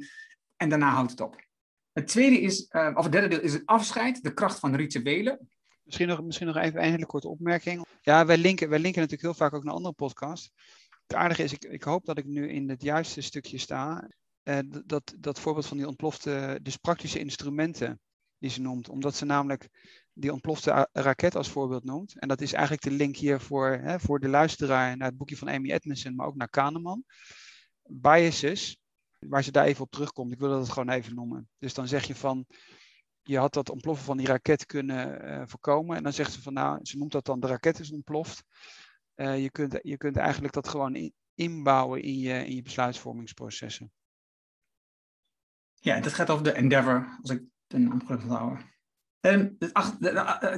en 0.61 0.69
daarna 0.69 0.91
houdt 0.91 1.11
het 1.11 1.21
op. 1.21 1.45
Het 1.93 2.07
tweede 2.07 2.41
is, 2.41 2.67
uh, 2.71 2.91
of 2.95 3.03
het 3.03 3.13
derde 3.13 3.29
deel 3.29 3.41
is 3.41 3.53
het 3.53 3.67
afscheid, 3.67 4.23
de 4.23 4.35
kracht 4.35 4.59
van 4.59 4.75
rituelen. 4.75 5.49
Misschien 5.83 6.09
nog, 6.09 6.23
misschien 6.23 6.47
nog 6.47 6.57
even 6.57 6.83
een 6.83 6.91
hele 6.91 7.07
korte 7.07 7.29
opmerking. 7.29 7.87
Ja, 8.01 8.27
wij 8.27 8.39
linken, 8.39 8.69
wij 8.69 8.79
linken 8.79 9.01
natuurlijk 9.01 9.29
heel 9.29 9.47
vaak 9.47 9.55
ook 9.55 9.65
naar 9.65 9.75
andere 9.75 9.95
podcasts. 9.95 10.53
Het 11.07 11.15
aardige 11.17 11.43
is, 11.43 11.53
ik, 11.53 11.65
ik 11.65 11.83
hoop 11.83 12.05
dat 12.05 12.19
ik 12.19 12.25
nu 12.25 12.49
in 12.49 12.69
het 12.69 12.83
juiste 12.83 13.21
stukje 13.21 13.59
sta. 13.59 14.11
Uh, 14.45 14.59
dat, 14.85 15.15
dat 15.19 15.41
voorbeeld 15.41 15.67
van 15.67 15.77
die 15.77 15.87
ontplofte, 15.87 16.59
dus 16.63 16.77
praktische 16.77 17.19
instrumenten 17.19 18.01
die 18.39 18.51
ze 18.51 18.61
noemt. 18.61 18.89
Omdat 18.89 19.15
ze 19.15 19.25
namelijk 19.25 19.69
die 20.13 20.33
ontplofte 20.33 20.89
raket 20.93 21.37
als 21.37 21.49
voorbeeld 21.49 21.85
noemt. 21.85 22.19
En 22.19 22.29
dat 22.29 22.41
is 22.41 22.53
eigenlijk 22.53 22.83
de 22.83 22.91
link 22.91 23.17
hier 23.17 23.41
voor, 23.41 23.69
hè, 23.69 24.01
voor 24.01 24.21
de 24.21 24.29
luisteraar 24.29 24.97
naar 24.97 25.09
het 25.09 25.17
boekje 25.17 25.37
van 25.37 25.49
Amy 25.49 25.71
Edmondson, 25.71 26.15
maar 26.15 26.27
ook 26.27 26.37
naar 26.37 26.49
Kahneman. 26.49 27.05
Biases, 27.83 28.80
waar 29.29 29.45
ze 29.45 29.51
daar 29.51 29.65
even 29.65 29.85
op 29.85 29.91
terugkomt. 29.91 30.33
Ik 30.33 30.39
wil 30.39 30.49
dat 30.49 30.69
gewoon 30.69 30.89
even 30.89 31.15
noemen. 31.15 31.49
Dus 31.59 31.75
dan 31.75 31.89
zeg 31.89 32.05
je 32.05 32.15
van, 32.15 32.47
je 33.23 33.39
had 33.39 33.53
dat 33.53 33.71
ontploffen 33.71 34.05
van 34.05 34.17
die 34.17 34.27
raket 34.27 34.67
kunnen 34.67 35.25
uh, 35.25 35.43
voorkomen. 35.47 35.97
En 35.97 36.03
dan 36.03 36.13
zegt 36.13 36.33
ze 36.33 36.43
van, 36.43 36.53
nou, 36.53 36.79
ze 36.83 36.99
noemt 36.99 37.13
dat 37.13 37.25
dan 37.25 37.41
de 37.41 37.47
raket 37.47 37.79
is 37.79 37.93
ontploft. 37.93 38.45
Uh, 39.17 39.43
je, 39.43 39.51
kunt, 39.51 39.79
je 39.83 39.97
kunt 39.97 40.17
eigenlijk 40.17 40.55
dat 40.55 40.69
gewoon 40.69 40.95
in, 40.95 41.13
inbouwen 41.35 42.03
in 42.03 42.19
je, 42.19 42.47
in 42.47 42.55
je 42.55 42.63
besluitvormingsprocessen. 42.63 43.93
Ja, 45.75 46.01
dat 46.01 46.13
gaat 46.13 46.31
over 46.31 46.45
de 46.45 46.53
Endeavor, 46.53 47.19
als 47.21 47.31
ik 47.31 47.43
de 47.67 47.79
naam 47.79 48.05
goed 48.05 48.23
houden. 48.23 48.71
Um, 49.21 49.57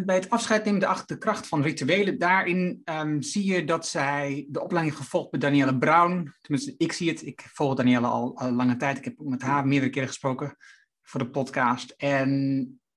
bij 0.04 0.14
het 0.14 0.30
afscheid 0.30 0.64
nemen 0.64 0.80
de, 0.80 1.02
de 1.06 1.18
kracht 1.18 1.48
van 1.48 1.62
rituelen. 1.62 2.18
Daarin 2.18 2.82
um, 2.84 3.22
zie 3.22 3.44
je 3.44 3.64
dat 3.64 3.86
zij 3.86 4.46
de 4.48 4.62
opleiding 4.62 4.96
gevolgd 4.96 5.30
bij 5.30 5.40
Danielle 5.40 5.78
Brown. 5.78 6.34
Tenminste, 6.40 6.74
ik 6.76 6.92
zie 6.92 7.08
het. 7.08 7.26
Ik 7.26 7.48
volg 7.52 7.74
Danielle 7.74 8.06
al, 8.06 8.52
lange 8.52 8.76
tijd. 8.76 8.98
Ik 8.98 9.04
heb 9.04 9.14
met 9.18 9.42
haar 9.42 9.66
meerdere 9.66 9.90
keren 9.90 10.08
gesproken 10.08 10.56
voor 11.02 11.20
de 11.20 11.30
podcast. 11.30 11.94
En 11.96 12.30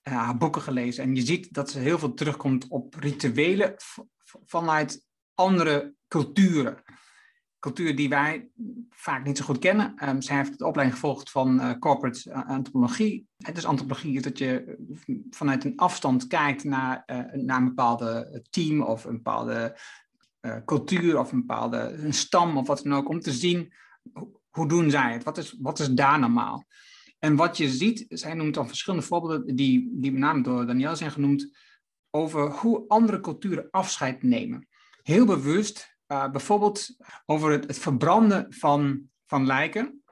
uh, 0.07 0.13
haar 0.13 0.37
boeken 0.37 0.61
gelezen. 0.61 1.03
En 1.03 1.15
je 1.15 1.21
ziet 1.21 1.53
dat 1.53 1.69
ze 1.69 1.79
heel 1.79 1.99
veel 1.99 2.13
terugkomt 2.13 2.67
op 2.67 2.95
rituelen 2.95 3.75
vanuit 4.45 5.05
andere 5.33 5.93
culturen 6.07 6.83
cultuur 7.65 7.95
die 7.95 8.09
wij 8.09 8.47
vaak 8.89 9.25
niet 9.25 9.37
zo 9.37 9.45
goed 9.45 9.59
kennen. 9.59 10.09
Um, 10.09 10.21
zij 10.21 10.35
heeft 10.35 10.57
de 10.57 10.65
opleiding 10.65 10.99
gevolgd 10.99 11.31
van 11.31 11.59
uh, 11.59 11.71
corporate 11.79 12.33
antropologie. 12.33 13.27
Het 13.37 13.57
is 13.57 13.65
antropologie 13.65 14.21
dat 14.21 14.37
je 14.37 14.77
vanuit 15.29 15.65
een 15.65 15.77
afstand 15.77 16.27
kijkt 16.27 16.63
naar, 16.63 17.03
uh, 17.05 17.43
naar 17.43 17.57
een 17.57 17.65
bepaalde 17.65 18.43
team 18.49 18.81
of 18.81 19.05
een 19.05 19.15
bepaalde 19.15 19.79
cultuur 20.65 21.19
of 21.19 21.31
een 21.31 21.39
bepaalde 21.39 21.77
een 21.77 22.13
stam 22.13 22.57
of 22.57 22.67
wat 22.67 22.83
dan 22.83 22.93
ook, 22.93 23.09
om 23.09 23.19
te 23.19 23.31
zien 23.31 23.73
hoe 24.49 24.67
doen 24.67 24.89
zij 24.89 25.13
het, 25.13 25.23
wat 25.23 25.37
is, 25.37 25.55
wat 25.59 25.79
is 25.79 25.89
daar 25.89 26.19
normaal. 26.19 26.65
En 27.19 27.35
wat 27.35 27.57
je 27.57 27.69
ziet, 27.69 28.05
zij 28.09 28.33
noemt 28.33 28.53
dan 28.53 28.67
verschillende 28.67 29.05
voorbeelden 29.05 29.55
die, 29.55 29.89
die 29.91 30.11
met 30.11 30.21
name 30.21 30.43
door 30.43 30.65
Daniel 30.65 30.95
zijn 30.95 31.11
genoemd, 31.11 31.57
over 32.09 32.51
hoe 32.51 32.87
andere 32.87 33.19
culturen 33.19 33.67
afscheid 33.71 34.23
nemen. 34.23 34.67
Heel 35.01 35.25
bewust 35.25 35.94
uh, 36.07 36.29
bijvoorbeeld 36.29 36.95
over 37.25 37.51
het, 37.51 37.67
het, 37.67 37.79
verbranden 37.79 38.45
van, 38.49 39.01
van 39.25 39.45
lijken. 39.45 40.03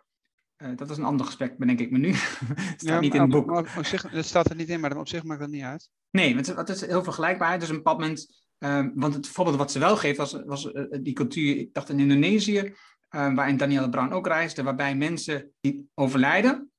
Uh, 0.58 0.69
dat 0.75 0.89
is 0.89 0.97
een 0.97 1.03
ander 1.03 1.25
gesprek, 1.25 1.58
bedenk 1.58 1.79
ik 1.79 1.91
me 1.91 1.97
nu. 1.97 2.13
staat 2.77 2.77
ja, 2.77 2.99
niet 2.99 3.13
in 3.13 3.21
het 3.21 3.29
boek. 3.29 3.51
Op, 3.51 3.67
op 3.77 3.86
zich, 3.86 4.10
dat 4.10 4.25
staat 4.25 4.49
er 4.49 4.56
niet 4.56 4.69
in, 4.69 4.79
maar 4.79 4.97
op 4.97 5.08
zich 5.08 5.23
maakt 5.23 5.39
dat 5.39 5.49
niet 5.49 5.63
uit. 5.63 5.89
Nee, 6.10 6.36
het, 6.36 6.47
het 6.47 6.69
is 6.69 6.86
heel 6.86 7.03
vergelijkbaar. 7.03 7.60
Dus 7.60 7.69
een 7.69 7.75
bepaald 7.75 7.99
moment, 7.99 8.45
uh, 8.60 8.88
want 8.93 9.13
het 9.13 9.27
voorbeeld 9.27 9.58
wat 9.58 9.71
ze 9.71 9.79
wel 9.79 9.97
geeft 9.97 10.17
was, 10.17 10.41
was 10.45 10.71
die 11.01 11.13
cultuur, 11.13 11.58
ik 11.58 11.73
dacht 11.73 11.89
in 11.89 11.99
Indonesië, 11.99 12.73
waarin 13.10 13.58
Danielle 13.58 13.89
Brown 13.89 14.13
ook 14.13 14.27
reisde, 14.27 14.63
waarbij 14.63 14.95
mensen 14.95 15.51
die 15.60 15.89
overlijden, 15.93 16.71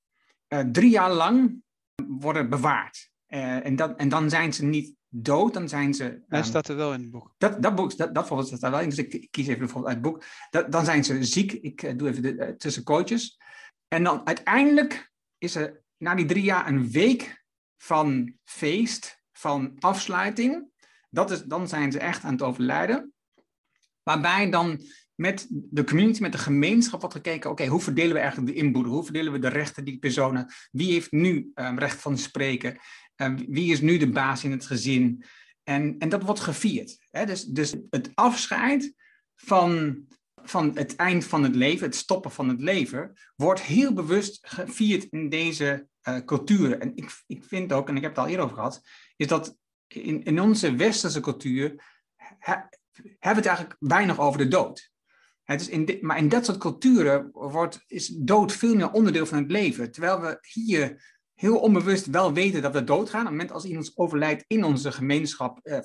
drie 0.72 0.90
jaar 0.90 1.12
lang 1.12 1.62
worden 2.08 2.48
bewaard. 2.48 3.10
en, 3.26 3.76
dat, 3.76 3.96
en 3.96 4.08
dan 4.08 4.30
zijn 4.30 4.52
ze 4.52 4.64
niet 4.64 4.94
dood, 5.16 5.54
dan 5.54 5.68
zijn 5.68 5.94
ze... 5.94 6.22
Hij 6.28 6.38
um, 6.38 6.44
staat 6.44 6.68
er 6.68 6.76
wel 6.76 6.92
in 6.92 7.00
het 7.00 7.10
boek. 7.10 7.34
Dat, 7.38 7.62
dat 7.62 7.74
boek, 7.74 7.96
dat, 7.96 8.14
dat 8.14 8.26
staat 8.26 8.62
er 8.62 8.70
wel 8.70 8.80
in, 8.80 8.88
dus 8.88 8.98
ik, 8.98 9.12
ik, 9.14 9.30
kies 9.30 9.46
even 9.46 9.58
bijvoorbeeld 9.58 9.94
uit 9.94 10.04
het 10.04 10.12
boek. 10.12 10.24
Dat, 10.50 10.72
dan 10.72 10.84
zijn 10.84 11.04
ze 11.04 11.24
ziek, 11.24 11.52
ik 11.52 11.82
uh, 11.82 11.92
doe 11.96 12.08
even 12.08 12.22
de, 12.22 12.32
uh, 12.34 12.48
tussen 12.48 12.82
coaches. 12.82 13.38
En 13.88 14.02
dan 14.02 14.26
uiteindelijk 14.26 15.12
is 15.38 15.54
er 15.54 15.82
na 15.96 16.14
die 16.14 16.26
drie 16.26 16.42
jaar 16.42 16.68
een 16.68 16.90
week 16.90 17.44
van 17.76 18.34
feest, 18.44 19.22
van 19.32 19.76
afsluiting. 19.78 20.68
Dat 21.10 21.30
is, 21.30 21.42
dan 21.42 21.68
zijn 21.68 21.92
ze 21.92 21.98
echt 21.98 22.24
aan 22.24 22.32
het 22.32 22.42
overlijden. 22.42 23.12
Waarbij 24.02 24.50
dan 24.50 24.80
met 25.14 25.46
de 25.50 25.84
community, 25.84 26.20
met 26.20 26.32
de 26.32 26.38
gemeenschap 26.38 27.00
wordt 27.00 27.14
gekeken, 27.14 27.50
oké, 27.50 27.66
hoe 27.66 27.80
verdelen 27.80 28.12
we 28.12 28.18
eigenlijk 28.18 28.52
de 28.52 28.58
inboedel? 28.62 28.92
Hoe 28.92 29.04
verdelen 29.04 29.32
we 29.32 29.38
de 29.38 29.48
rechten 29.48 29.84
die 29.84 29.98
personen? 29.98 30.52
Wie 30.70 30.92
heeft 30.92 31.12
nu 31.12 31.50
um, 31.54 31.78
recht 31.78 32.00
van 32.00 32.18
spreken? 32.18 32.78
Um, 33.16 33.36
wie 33.48 33.72
is 33.72 33.80
nu 33.80 33.96
de 33.98 34.10
baas 34.10 34.44
in 34.44 34.50
het 34.50 34.66
gezin? 34.66 35.24
En, 35.62 35.98
en 35.98 36.08
dat 36.08 36.22
wordt 36.22 36.40
gevierd. 36.40 36.98
Hè? 37.10 37.26
Dus, 37.26 37.44
dus 37.44 37.74
het 37.90 38.10
afscheid 38.14 38.94
van, 39.36 39.98
van 40.42 40.76
het 40.76 40.96
eind 40.96 41.24
van 41.24 41.42
het 41.42 41.54
leven, 41.54 41.86
het 41.86 41.96
stoppen 41.96 42.30
van 42.30 42.48
het 42.48 42.60
leven, 42.60 43.12
wordt 43.36 43.62
heel 43.62 43.92
bewust 43.92 44.38
gevierd 44.42 45.04
in 45.04 45.28
deze 45.28 45.86
uh, 46.08 46.18
culturen. 46.24 46.80
En 46.80 46.92
ik, 46.94 47.22
ik 47.26 47.44
vind 47.44 47.72
ook, 47.72 47.88
en 47.88 47.96
ik 47.96 48.02
heb 48.02 48.10
het 48.10 48.20
al 48.20 48.28
eerder 48.28 48.44
over 48.44 48.56
gehad, 48.56 48.82
is 49.16 49.26
dat 49.26 49.56
in, 49.86 50.22
in 50.22 50.40
onze 50.40 50.74
westerse 50.74 51.20
cultuur 51.20 51.84
he, 52.38 52.54
hebben 53.18 53.18
we 53.20 53.28
het 53.28 53.46
eigenlijk 53.46 53.76
weinig 53.78 54.18
over 54.20 54.38
de 54.38 54.48
dood. 54.48 54.92
Het 55.42 55.60
is 55.60 55.68
in 55.68 55.98
maar 56.00 56.18
in 56.18 56.28
dat 56.28 56.44
soort 56.44 56.58
culturen 56.58 57.30
wordt, 57.32 57.84
is 57.86 58.08
dood 58.08 58.52
veel 58.52 58.74
meer 58.74 58.90
onderdeel 58.90 59.26
van 59.26 59.38
het 59.38 59.50
leven. 59.50 59.90
Terwijl 59.90 60.20
we 60.20 60.38
hier 60.40 61.13
heel 61.34 61.56
onbewust 61.56 62.06
wel 62.06 62.32
weten 62.32 62.62
dat 62.62 62.72
we 62.72 62.84
doodgaan. 62.84 63.20
Op 63.20 63.26
het 63.26 63.36
moment 63.36 63.52
als 63.52 63.64
iemand 63.64 63.92
overlijdt 63.94 64.44
in 64.46 64.64
onze 64.64 64.92
gemeenschap 64.92 65.58
eh, 65.62 65.78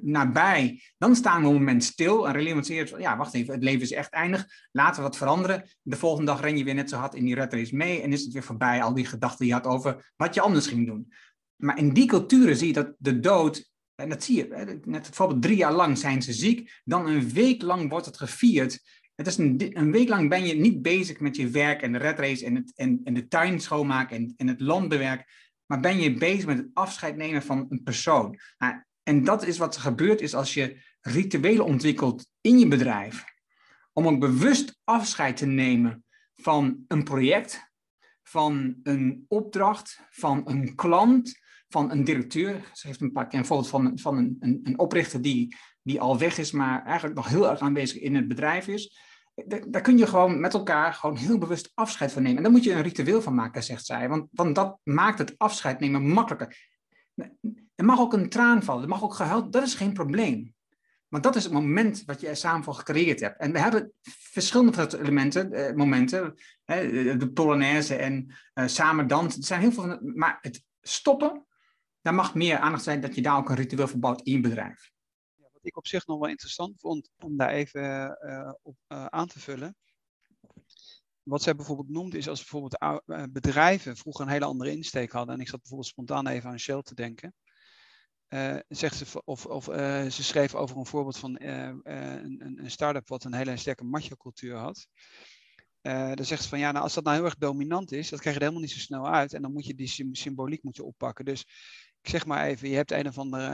nabij, 0.00 0.82
dan 0.98 1.16
staan 1.16 1.40
we 1.42 1.48
een 1.48 1.54
moment 1.54 1.84
stil 1.84 2.28
en 2.28 2.32
realiseren 2.32 3.00
ja, 3.00 3.16
wacht 3.16 3.34
even, 3.34 3.54
het 3.54 3.62
leven 3.62 3.80
is 3.80 3.92
echt 3.92 4.12
eindig. 4.12 4.46
Laten 4.72 4.96
we 4.96 5.08
wat 5.08 5.16
veranderen. 5.16 5.64
De 5.82 5.96
volgende 5.96 6.30
dag 6.30 6.40
ren 6.40 6.56
je 6.56 6.64
weer 6.64 6.74
net 6.74 6.90
zo 6.90 6.96
hard 6.96 7.14
in 7.14 7.24
die 7.24 7.34
red 7.34 7.52
race 7.52 7.76
mee 7.76 8.02
en 8.02 8.12
is 8.12 8.22
het 8.22 8.32
weer 8.32 8.42
voorbij, 8.42 8.82
al 8.82 8.94
die 8.94 9.06
gedachten 9.06 9.38
die 9.38 9.48
je 9.48 9.54
had 9.54 9.66
over 9.66 10.12
wat 10.16 10.34
je 10.34 10.40
anders 10.40 10.66
ging 10.66 10.86
doen. 10.86 11.12
Maar 11.56 11.78
in 11.78 11.92
die 11.92 12.06
culturen 12.06 12.56
zie 12.56 12.66
je 12.66 12.72
dat 12.72 12.94
de 12.98 13.20
dood, 13.20 13.70
en 13.94 14.08
dat 14.08 14.24
zie 14.24 14.36
je, 14.36 14.78
net 14.84 15.02
bijvoorbeeld 15.02 15.42
drie 15.42 15.56
jaar 15.56 15.72
lang 15.72 15.98
zijn 15.98 16.22
ze 16.22 16.32
ziek, 16.32 16.80
dan 16.84 17.06
een 17.06 17.30
week 17.30 17.62
lang 17.62 17.90
wordt 17.90 18.06
het 18.06 18.16
gevierd 18.16 18.80
het 19.20 19.28
is 19.28 19.38
een, 19.38 19.92
week 19.92 20.08
lang 20.08 20.28
ben 20.28 20.46
je 20.46 20.54
niet 20.54 20.82
bezig 20.82 21.20
met 21.20 21.36
je 21.36 21.48
werk 21.48 21.82
en 21.82 21.92
de 21.92 21.98
red 21.98 22.18
race 22.18 22.44
en, 22.44 22.54
het, 22.54 22.72
en, 22.74 23.00
en 23.04 23.14
de 23.14 23.28
tuin 23.28 23.60
schoonmaken 23.60 24.34
en, 24.36 24.48
het 24.48 24.60
landbewerk, 24.60 25.50
maar 25.66 25.80
ben 25.80 26.00
je 26.00 26.14
bezig 26.14 26.46
met 26.46 26.56
het 26.56 26.68
afscheid 26.72 27.16
nemen 27.16 27.42
van 27.42 27.66
een 27.68 27.82
persoon. 27.82 28.38
Nou, 28.58 28.82
en 29.02 29.24
dat 29.24 29.46
is 29.46 29.58
wat 29.58 29.74
er 29.74 29.80
gebeurt 29.80 30.20
is 30.20 30.34
als 30.34 30.54
je 30.54 30.82
rituelen 31.00 31.64
ontwikkelt 31.64 32.30
in 32.40 32.58
je 32.58 32.68
bedrijf, 32.68 33.24
om 33.92 34.06
ook 34.06 34.20
bewust 34.20 34.80
afscheid 34.84 35.36
te 35.36 35.46
nemen 35.46 36.04
van 36.34 36.84
een 36.88 37.04
project, 37.04 37.72
van 38.22 38.76
een 38.82 39.24
opdracht, 39.28 40.00
van 40.10 40.42
een 40.44 40.74
klant, 40.74 41.38
van 41.68 41.90
een 41.90 42.04
directeur. 42.04 42.70
Ze 42.72 42.86
heeft 42.86 43.00
een 43.00 43.12
paar 43.12 43.34
een 43.34 43.46
voorbeeld 43.46 43.70
van, 43.70 43.98
van 43.98 44.16
een, 44.16 44.36
een, 44.40 44.60
een 44.62 44.78
oprichter 44.78 45.22
die, 45.22 45.56
die 45.82 46.00
al 46.00 46.18
weg 46.18 46.38
is, 46.38 46.50
maar 46.50 46.84
eigenlijk 46.84 47.16
nog 47.16 47.28
heel 47.28 47.50
erg 47.50 47.60
aanwezig 47.60 47.98
in 47.98 48.14
het 48.14 48.28
bedrijf 48.28 48.68
is 48.68 49.08
daar 49.46 49.82
kun 49.82 49.98
je 49.98 50.06
gewoon 50.06 50.40
met 50.40 50.54
elkaar 50.54 50.94
gewoon 50.94 51.16
heel 51.16 51.38
bewust 51.38 51.70
afscheid 51.74 52.12
van 52.12 52.22
nemen. 52.22 52.36
En 52.36 52.42
daar 52.42 52.52
moet 52.52 52.64
je 52.64 52.72
een 52.72 52.82
ritueel 52.82 53.22
van 53.22 53.34
maken, 53.34 53.62
zegt 53.62 53.86
zij. 53.86 54.08
Want, 54.08 54.28
want 54.30 54.54
dat 54.54 54.78
maakt 54.82 55.18
het 55.18 55.34
afscheid 55.36 55.80
nemen 55.80 56.08
makkelijker. 56.08 56.68
Er 57.74 57.84
mag 57.84 57.98
ook 57.98 58.12
een 58.12 58.28
traan 58.28 58.62
vallen, 58.62 58.82
er 58.82 58.88
mag 58.88 59.02
ook 59.02 59.14
gehuild, 59.14 59.52
dat 59.52 59.62
is 59.62 59.74
geen 59.74 59.92
probleem. 59.92 60.54
Want 61.08 61.22
dat 61.22 61.36
is 61.36 61.44
het 61.44 61.52
moment 61.52 62.02
wat 62.06 62.20
je 62.20 62.28
er 62.28 62.36
samen 62.36 62.64
voor 62.64 62.74
gecreëerd 62.74 63.20
hebt. 63.20 63.40
En 63.40 63.52
we 63.52 63.58
hebben 63.58 63.92
verschillende 64.32 64.98
elementen, 64.98 65.52
eh, 65.52 65.74
momenten, 65.74 66.34
hè, 66.64 67.16
de 67.16 67.30
Polonaise 67.30 67.94
en 67.94 68.34
uh, 68.54 68.66
samen 68.66 69.06
dansen. 69.06 69.40
Er 69.40 69.46
zijn 69.46 69.60
heel 69.60 69.72
veel, 69.72 69.98
maar 70.14 70.38
het 70.40 70.62
stoppen, 70.80 71.46
daar 72.00 72.14
mag 72.14 72.34
meer 72.34 72.58
aandacht 72.58 72.82
zijn 72.84 73.00
dat 73.00 73.14
je 73.14 73.22
daar 73.22 73.36
ook 73.36 73.48
een 73.48 73.56
ritueel 73.56 73.88
verbouwt 73.88 74.22
in 74.22 74.32
je 74.32 74.40
bedrijf 74.40 74.90
ik 75.62 75.76
op 75.76 75.86
zich 75.86 76.06
nog 76.06 76.18
wel 76.18 76.28
interessant 76.28 76.80
vond 76.80 77.10
om 77.18 77.36
daar 77.36 77.50
even 77.50 78.18
uh, 78.22 78.52
op 78.62 78.76
uh, 78.88 79.04
aan 79.06 79.26
te 79.26 79.40
vullen, 79.40 79.76
wat 81.22 81.42
zij 81.42 81.54
bijvoorbeeld 81.54 81.88
noemt 81.88 82.14
is 82.14 82.28
als 82.28 82.38
bijvoorbeeld 82.38 82.78
eh, 82.78 83.22
bedrijven 83.30 83.96
vroeger 83.96 84.24
een 84.24 84.32
hele 84.32 84.44
andere 84.44 84.70
insteek 84.70 85.12
hadden. 85.12 85.34
En 85.34 85.40
ik 85.40 85.48
zat 85.48 85.60
bijvoorbeeld 85.60 85.90
spontaan 85.90 86.26
even 86.26 86.50
aan 86.50 86.58
Shell 86.58 86.82
te 86.82 86.94
denken. 86.94 87.34
Zegt 88.68 88.96
ze, 88.96 89.24
of, 89.24 89.46
of 89.46 89.64
ze 90.12 90.22
schreef 90.22 90.54
over 90.54 90.76
een 90.76 90.86
voorbeeld 90.86 91.18
van 91.18 91.40
een, 91.40 92.58
een 92.62 92.70
start-up 92.70 93.08
wat 93.08 93.24
een 93.24 93.34
hele 93.34 93.56
sterke 93.56 93.84
macho-cultuur 93.84 94.56
had. 94.56 94.86
dan 96.16 96.24
zegt 96.24 96.42
ze 96.42 96.48
van 96.48 96.58
ja, 96.58 96.70
nou, 96.72 96.84
als 96.84 96.94
dat 96.94 97.04
nou 97.04 97.16
heel 97.16 97.24
erg 97.24 97.36
dominant 97.36 97.92
is, 97.92 98.08
dat 98.08 98.20
krijg 98.20 98.36
je 98.36 98.42
helemaal 98.42 98.62
niet 98.62 98.72
zo 98.72 98.78
snel 98.78 99.08
uit. 99.08 99.32
En 99.32 99.42
dan 99.42 99.52
moet 99.52 99.66
je 99.66 99.74
die 99.74 100.08
symboliek 100.12 100.62
moet 100.62 100.76
je 100.76 100.84
oppakken. 100.84 101.24
Dus 101.24 101.44
ik 102.02 102.08
zeg 102.08 102.26
maar 102.26 102.46
even, 102.46 102.68
je 102.68 102.76
hebt 102.76 102.90
een 102.90 103.06
of 103.06 103.18
andere, 103.18 103.46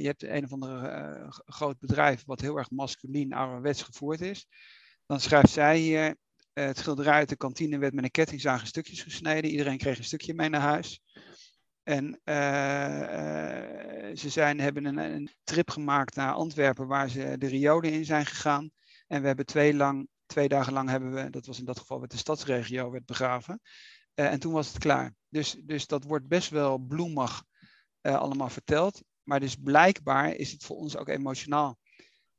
je 0.00 0.06
hebt 0.06 0.22
een 0.22 0.44
of 0.44 0.52
andere 0.52 1.26
groot 1.28 1.78
bedrijf 1.78 2.22
wat 2.26 2.40
heel 2.40 2.56
erg 2.56 2.70
masculien, 2.70 3.32
ouderwets 3.32 3.82
gevoerd 3.82 4.20
is. 4.20 4.46
Dan 5.06 5.20
schrijft 5.20 5.50
zij 5.50 5.78
hier, 5.78 6.16
het 6.52 6.78
schilderij 6.78 7.12
uit 7.12 7.28
de 7.28 7.36
kantine 7.36 7.78
werd 7.78 7.94
met 7.94 8.04
een 8.04 8.10
kettingzaag 8.10 8.60
in 8.60 8.66
stukjes 8.66 9.02
gesneden. 9.02 9.50
Iedereen 9.50 9.78
kreeg 9.78 9.98
een 9.98 10.04
stukje 10.04 10.34
mee 10.34 10.48
naar 10.48 10.60
huis. 10.60 11.00
En 11.82 12.20
ze 14.14 14.28
zijn, 14.28 14.60
hebben 14.60 14.84
een, 14.84 15.30
trip 15.44 15.70
gemaakt 15.70 16.16
naar 16.16 16.32
Antwerpen 16.32 16.86
waar 16.86 17.08
ze 17.08 17.34
de 17.38 17.46
riolen 17.46 17.92
in 17.92 18.04
zijn 18.04 18.26
gegaan. 18.26 18.70
En 19.06 19.20
we 19.20 19.26
hebben 19.26 19.46
twee, 19.46 19.74
lang, 19.74 20.08
twee 20.26 20.48
dagen 20.48 20.72
lang 20.72 20.88
hebben 20.88 21.12
we, 21.12 21.30
dat 21.30 21.46
was 21.46 21.58
in 21.58 21.64
dat 21.64 21.78
geval 21.78 21.98
met 21.98 22.10
de 22.10 22.16
stadsregio, 22.16 22.90
werd 22.90 23.06
begraven. 23.06 23.60
En 24.14 24.40
toen 24.40 24.52
was 24.52 24.68
het 24.68 24.78
klaar. 24.78 25.14
Dus, 25.28 25.56
dus 25.62 25.86
dat 25.86 26.04
wordt 26.04 26.28
best 26.28 26.50
wel 26.50 26.78
bloemig 26.78 27.44
allemaal 28.02 28.48
verteld. 28.48 29.02
Maar 29.22 29.40
dus 29.40 29.56
blijkbaar 29.56 30.34
is 30.34 30.52
het 30.52 30.64
voor 30.64 30.76
ons 30.76 30.96
ook 30.96 31.08
emotionaal, 31.08 31.78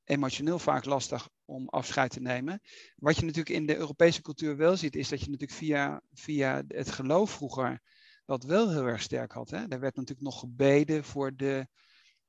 emotioneel 0.03 0.59
vaak 0.59 0.85
lastig 0.85 1.29
om 1.45 1.69
afscheid 1.69 2.11
te 2.11 2.21
nemen. 2.21 2.61
Wat 2.95 3.15
je 3.15 3.21
natuurlijk 3.21 3.55
in 3.55 3.65
de 3.65 3.77
Europese 3.77 4.21
cultuur 4.21 4.57
wel 4.57 4.77
ziet, 4.77 4.95
is 4.95 5.09
dat 5.09 5.19
je 5.19 5.29
natuurlijk 5.29 5.59
via, 5.59 6.01
via 6.13 6.63
het 6.67 6.91
geloof 6.91 7.31
vroeger 7.31 7.81
dat 8.25 8.43
wel 8.43 8.69
heel 8.69 8.85
erg 8.85 9.01
sterk 9.01 9.31
had. 9.31 9.49
Hè? 9.49 9.57
Er 9.57 9.79
werd 9.79 9.95
natuurlijk 9.95 10.21
nog 10.21 10.39
gebeden 10.39 11.03
voor 11.03 11.35
de, 11.35 11.67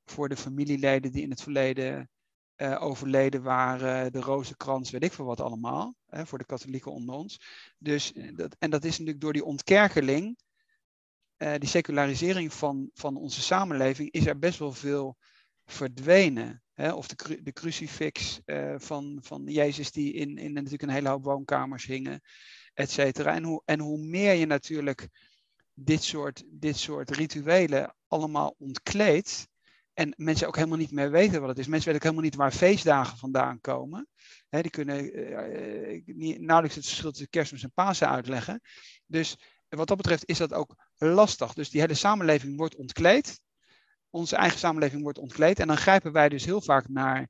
voor 0.04 0.28
de 0.28 0.36
familieleden 0.36 1.12
die 1.12 1.22
in 1.22 1.30
het 1.30 1.42
verleden 1.42 2.10
uh, 2.56 2.82
overleden 2.82 3.42
waren, 3.42 4.12
de 4.12 4.20
rozenkrans, 4.20 4.90
weet 4.90 5.04
ik 5.04 5.12
veel 5.12 5.24
wat 5.24 5.40
allemaal, 5.40 5.94
hè, 6.06 6.26
voor 6.26 6.38
de 6.38 6.46
katholieken 6.46 6.92
onder 6.92 7.14
ons. 7.14 7.40
Dus, 7.78 8.12
eh, 8.12 8.34
dat, 8.34 8.56
en 8.58 8.70
dat 8.70 8.84
is 8.84 8.90
natuurlijk 8.90 9.20
door 9.20 9.32
die 9.32 9.44
ontkerkeling, 9.44 10.38
uh, 11.38 11.54
die 11.58 11.68
secularisering 11.68 12.52
van, 12.52 12.90
van 12.94 13.16
onze 13.16 13.42
samenleving, 13.42 14.10
is 14.10 14.26
er 14.26 14.38
best 14.38 14.58
wel 14.58 14.72
veel 14.72 15.16
verdwenen. 15.64 16.62
Hè? 16.72 16.92
Of 16.92 17.06
de, 17.06 17.42
de 17.42 17.52
crucifix 17.52 18.40
uh, 18.46 18.74
van, 18.76 19.18
van 19.22 19.42
Jezus 19.44 19.92
die 19.92 20.12
in, 20.12 20.38
in 20.38 20.52
natuurlijk 20.52 20.82
een 20.82 20.88
hele 20.88 21.08
hoop 21.08 21.24
woonkamers 21.24 21.84
hingen, 21.84 22.20
et 22.74 22.90
cetera. 22.90 23.34
En 23.34 23.44
hoe, 23.44 23.62
en 23.64 23.80
hoe 23.80 23.98
meer 23.98 24.34
je 24.34 24.46
natuurlijk 24.46 25.08
dit 25.72 26.02
soort, 26.02 26.42
dit 26.46 26.76
soort 26.76 27.10
rituelen 27.10 27.94
allemaal 28.06 28.54
ontkleed. 28.58 29.48
En 29.92 30.14
mensen 30.16 30.46
ook 30.46 30.56
helemaal 30.56 30.78
niet 30.78 30.90
meer 30.90 31.10
weten 31.10 31.40
wat 31.40 31.48
het 31.48 31.58
is. 31.58 31.66
Mensen 31.66 31.92
weten 31.92 31.94
ook 31.94 32.14
helemaal 32.14 32.30
niet 32.30 32.34
waar 32.34 32.52
feestdagen 32.52 33.18
vandaan 33.18 33.60
komen. 33.60 34.08
die 34.48 34.70
kunnen 34.70 35.18
uh, 35.18 36.02
niet, 36.04 36.40
nauwelijks 36.40 36.76
het 36.76 36.86
verschil 36.86 37.10
tussen 37.10 37.30
kerstmis 37.30 37.62
en 37.62 37.72
Pasen 37.72 38.08
uitleggen. 38.08 38.60
Dus 39.06 39.36
wat 39.68 39.88
dat 39.88 39.96
betreft 39.96 40.28
is 40.28 40.38
dat 40.38 40.52
ook 40.52 40.74
lastig. 40.98 41.54
Dus 41.54 41.70
die 41.70 41.80
hele 41.80 41.94
samenleving 41.94 42.56
wordt 42.56 42.76
ontkleed. 42.76 43.40
Onze 44.10 44.36
eigen 44.36 44.58
samenleving 44.58 45.02
wordt 45.02 45.18
ontkleed. 45.18 45.58
En 45.58 45.66
dan 45.66 45.76
grijpen 45.76 46.12
wij 46.12 46.28
dus 46.28 46.44
heel 46.44 46.60
vaak 46.60 46.88
naar 46.88 47.28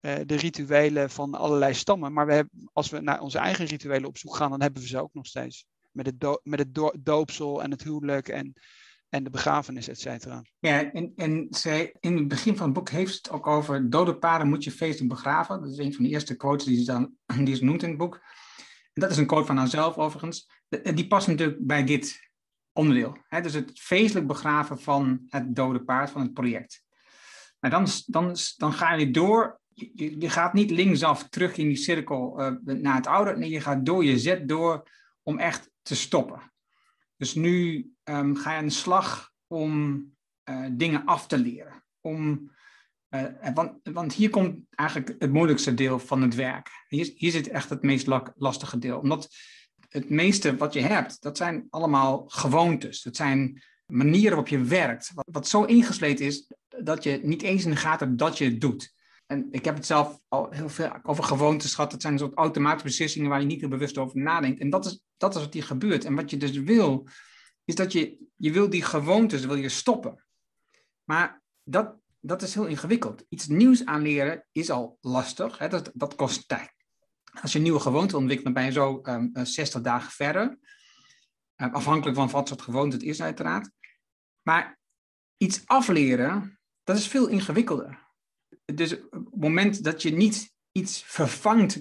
uh, 0.00 0.14
de 0.26 0.36
rituelen 0.36 1.10
van 1.10 1.34
allerlei 1.34 1.74
stammen. 1.74 2.12
Maar 2.12 2.26
we 2.26 2.32
hebben, 2.32 2.68
als 2.72 2.90
we 2.90 3.00
naar 3.00 3.20
onze 3.20 3.38
eigen 3.38 3.64
rituelen 3.64 4.08
op 4.08 4.18
zoek 4.18 4.36
gaan, 4.36 4.50
dan 4.50 4.62
hebben 4.62 4.82
we 4.82 4.88
ze 4.88 5.02
ook 5.02 5.14
nog 5.14 5.26
steeds 5.26 5.64
met 5.90 6.06
het, 6.06 6.40
met 6.42 6.58
het 6.58 6.74
do 6.74 6.92
doopsel 7.00 7.62
en 7.62 7.70
het 7.70 7.82
huwelijk 7.82 8.28
en, 8.28 8.52
en 9.08 9.24
de 9.24 9.30
begrafenis, 9.30 9.88
et 9.88 10.00
cetera. 10.00 10.42
Ja, 10.58 10.92
en, 10.92 11.12
en 11.16 11.46
zij, 11.50 11.94
in 12.00 12.16
het 12.16 12.28
begin 12.28 12.56
van 12.56 12.64
het 12.64 12.74
boek 12.74 12.90
heeft 12.90 13.14
het 13.14 13.30
ook 13.30 13.46
over 13.46 13.90
dode 13.90 14.18
paarden 14.18 14.48
moet 14.48 14.64
je 14.64 14.70
feestelijk 14.70 15.14
begraven. 15.14 15.60
Dat 15.60 15.70
is 15.70 15.78
een 15.78 15.94
van 15.94 16.04
de 16.04 16.10
eerste 16.10 16.36
quotes 16.36 16.66
die 16.66 16.78
ze, 16.78 16.84
dan, 16.84 17.14
die 17.44 17.54
ze 17.54 17.64
noemt 17.64 17.82
in 17.82 17.88
het 17.88 17.98
boek. 17.98 18.14
En 18.92 19.00
dat 19.00 19.10
is 19.10 19.16
een 19.16 19.26
quote 19.26 19.46
van 19.46 19.56
haarzelf 19.56 19.96
overigens. 19.96 20.50
En 20.68 20.94
die 20.94 21.06
past 21.06 21.26
natuurlijk 21.26 21.66
bij 21.66 21.84
dit 21.84 22.27
onderdeel. 22.78 23.16
Hè? 23.28 23.40
Dus 23.40 23.54
het 23.54 23.80
feestelijk 23.80 24.26
begraven 24.26 24.80
van 24.80 25.26
het 25.28 25.56
dode 25.56 25.80
paard, 25.84 26.10
van 26.10 26.22
het 26.22 26.32
project. 26.32 26.84
Maar 27.58 27.70
dan, 27.70 27.86
dan, 28.06 28.36
dan 28.56 28.72
ga 28.72 28.94
je 28.94 29.10
door 29.10 29.60
je, 29.94 30.30
gaat 30.30 30.52
niet 30.52 30.70
linksaf 30.70 31.28
terug 31.28 31.56
in 31.56 31.66
die 31.66 31.76
cirkel 31.76 32.40
uh, 32.40 32.52
naar 32.62 32.94
het 32.94 33.06
oude. 33.06 33.36
Nee, 33.36 33.50
je 33.50 33.60
gaat 33.60 33.86
door, 33.86 34.04
je 34.04 34.18
zet 34.18 34.48
door 34.48 34.90
om 35.22 35.38
echt 35.38 35.70
te 35.82 35.96
stoppen. 35.96 36.52
Dus 37.16 37.34
nu 37.34 37.86
um, 38.04 38.36
ga 38.36 38.52
je 38.52 38.58
aan 38.58 38.64
de 38.64 38.70
slag 38.70 39.32
om 39.46 40.04
uh, 40.50 40.66
dingen 40.72 41.04
af 41.04 41.26
te 41.26 41.38
leren. 41.38 41.84
Om, 42.00 42.50
uh, 43.10 43.24
want, 43.54 43.80
want, 43.82 44.12
hier 44.12 44.30
komt 44.30 44.58
eigenlijk 44.70 45.14
het 45.18 45.32
moeilijkste 45.32 45.74
deel 45.74 45.98
van 45.98 46.22
het 46.22 46.34
werk. 46.34 46.70
Hier, 46.88 47.12
hier 47.14 47.30
zit 47.30 47.48
echt 47.48 47.70
het 47.70 47.82
meest 47.82 48.06
lastige 48.34 48.78
deel. 48.78 48.98
Omdat 48.98 49.28
het 49.88 50.10
meeste 50.10 50.56
wat 50.56 50.72
je 50.72 50.80
hebt, 50.80 51.22
dat 51.22 51.36
zijn 51.36 51.66
allemaal 51.70 52.24
gewoontes. 52.26 53.02
Dat 53.02 53.16
zijn 53.16 53.62
manieren 53.86 54.28
waarop 54.30 54.48
je 54.48 54.62
werkt. 54.62 55.12
Wat, 55.14 55.48
zo 55.48 55.64
ingesleten 55.64 56.26
is 56.26 56.52
dat 56.68 57.02
je 57.02 57.20
niet 57.22 57.42
eens 57.42 57.64
in 57.64 57.70
de 57.70 57.76
gaten 57.76 58.06
hebt 58.06 58.18
dat 58.18 58.38
je 58.38 58.44
het 58.44 58.60
doet. 58.60 58.96
En 59.26 59.48
ik 59.50 59.64
heb 59.64 59.74
het 59.74 59.86
zelf 59.86 60.20
al 60.28 60.50
heel 60.50 60.68
veel 60.68 60.92
over 61.02 61.24
gewoontes 61.24 61.74
gehad. 61.74 61.90
Dat 61.90 62.02
zijn 62.02 62.18
soort 62.18 62.34
automatische 62.34 62.86
beslissingen 62.86 63.28
waar 63.28 63.40
je 63.40 63.46
niet 63.46 63.60
heel 63.60 63.68
bewust 63.68 63.98
over 63.98 64.20
nadenkt. 64.20 64.60
En 64.60 64.70
dat 64.70 64.86
is, 64.86 65.00
dat 65.16 65.34
is 65.34 65.42
wat 65.42 65.54
hier 65.54 65.64
gebeurt. 65.64 66.04
En 66.04 66.14
wat 66.14 66.30
je 66.30 66.36
dus 66.36 66.50
wil, 66.50 67.08
is 67.64 67.74
dat 67.74 67.92
je, 67.92 68.16
je 68.36 68.52
wil 68.52 68.70
die 68.70 68.82
gewoontes 68.82 69.44
wil 69.44 69.54
je 69.54 69.68
stoppen. 69.68 70.24
Maar 71.04 71.42
dat, 71.62 71.96
dat 72.20 72.42
is 72.42 72.54
heel 72.54 72.66
ingewikkeld. 72.66 73.24
Iets 73.28 73.46
nieuws 73.46 73.84
aanleren 73.84 74.46
is 74.52 74.70
al 74.70 74.98
lastig. 75.00 75.58
Hè? 75.58 75.68
Dat, 75.68 75.90
dat 75.94 76.14
kost 76.14 76.48
tijd. 76.48 76.77
Als 77.42 77.52
je 77.52 77.58
een 77.58 77.64
nieuwe 77.64 77.80
gewoonte 77.80 78.16
ontwikkelt, 78.16 78.44
dan 78.44 78.54
ben 78.54 78.64
je 78.64 78.72
zo 78.72 79.00
um, 79.02 79.30
ehm, 79.32 79.44
60 79.44 79.80
dagen 79.80 80.10
verder. 80.10 80.58
Uh, 81.56 81.72
afhankelijk 81.72 82.16
van 82.16 82.30
wat 82.30 82.48
soort 82.48 82.62
gewoonte 82.62 82.96
het 82.96 83.04
is, 83.04 83.22
uiteraard. 83.22 83.70
Maar 84.42 84.78
iets 85.36 85.62
afleren, 85.66 86.60
dat 86.84 86.96
is 86.96 87.08
veel 87.08 87.28
ingewikkelder 87.28 88.06
dus 88.74 88.92
op 88.94 89.12
het 89.12 89.40
moment 89.40 89.84
dat 89.84 90.02
je 90.02 90.10
niet 90.10 90.54
iets 90.72 91.02
vervangt 91.02 91.80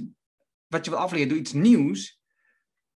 wat 0.67 0.86
je 0.86 0.91
wil 0.91 1.00
afleren 1.00 1.30
door 1.30 1.38
iets 1.38 1.54
nieuws, 1.54 2.22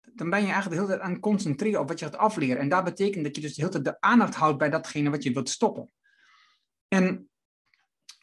dan 0.00 0.30
ben 0.30 0.40
je 0.40 0.52
eigenlijk 0.52 0.74
de 0.74 0.80
hele 0.80 0.88
tijd 0.88 1.00
aan 1.00 1.12
het 1.12 1.20
concentreren 1.20 1.80
op 1.80 1.88
wat 1.88 1.98
je 1.98 2.04
gaat 2.04 2.16
afleren. 2.16 2.58
En 2.58 2.68
dat 2.68 2.84
betekent 2.84 3.24
dat 3.24 3.36
je 3.36 3.42
dus 3.42 3.54
de 3.54 3.60
hele 3.60 3.72
tijd 3.72 3.84
de 3.84 4.00
aandacht 4.00 4.34
houdt 4.34 4.58
bij 4.58 4.70
datgene 4.70 5.10
wat 5.10 5.22
je 5.22 5.32
wilt 5.32 5.48
stoppen. 5.48 5.92
En 6.88 7.29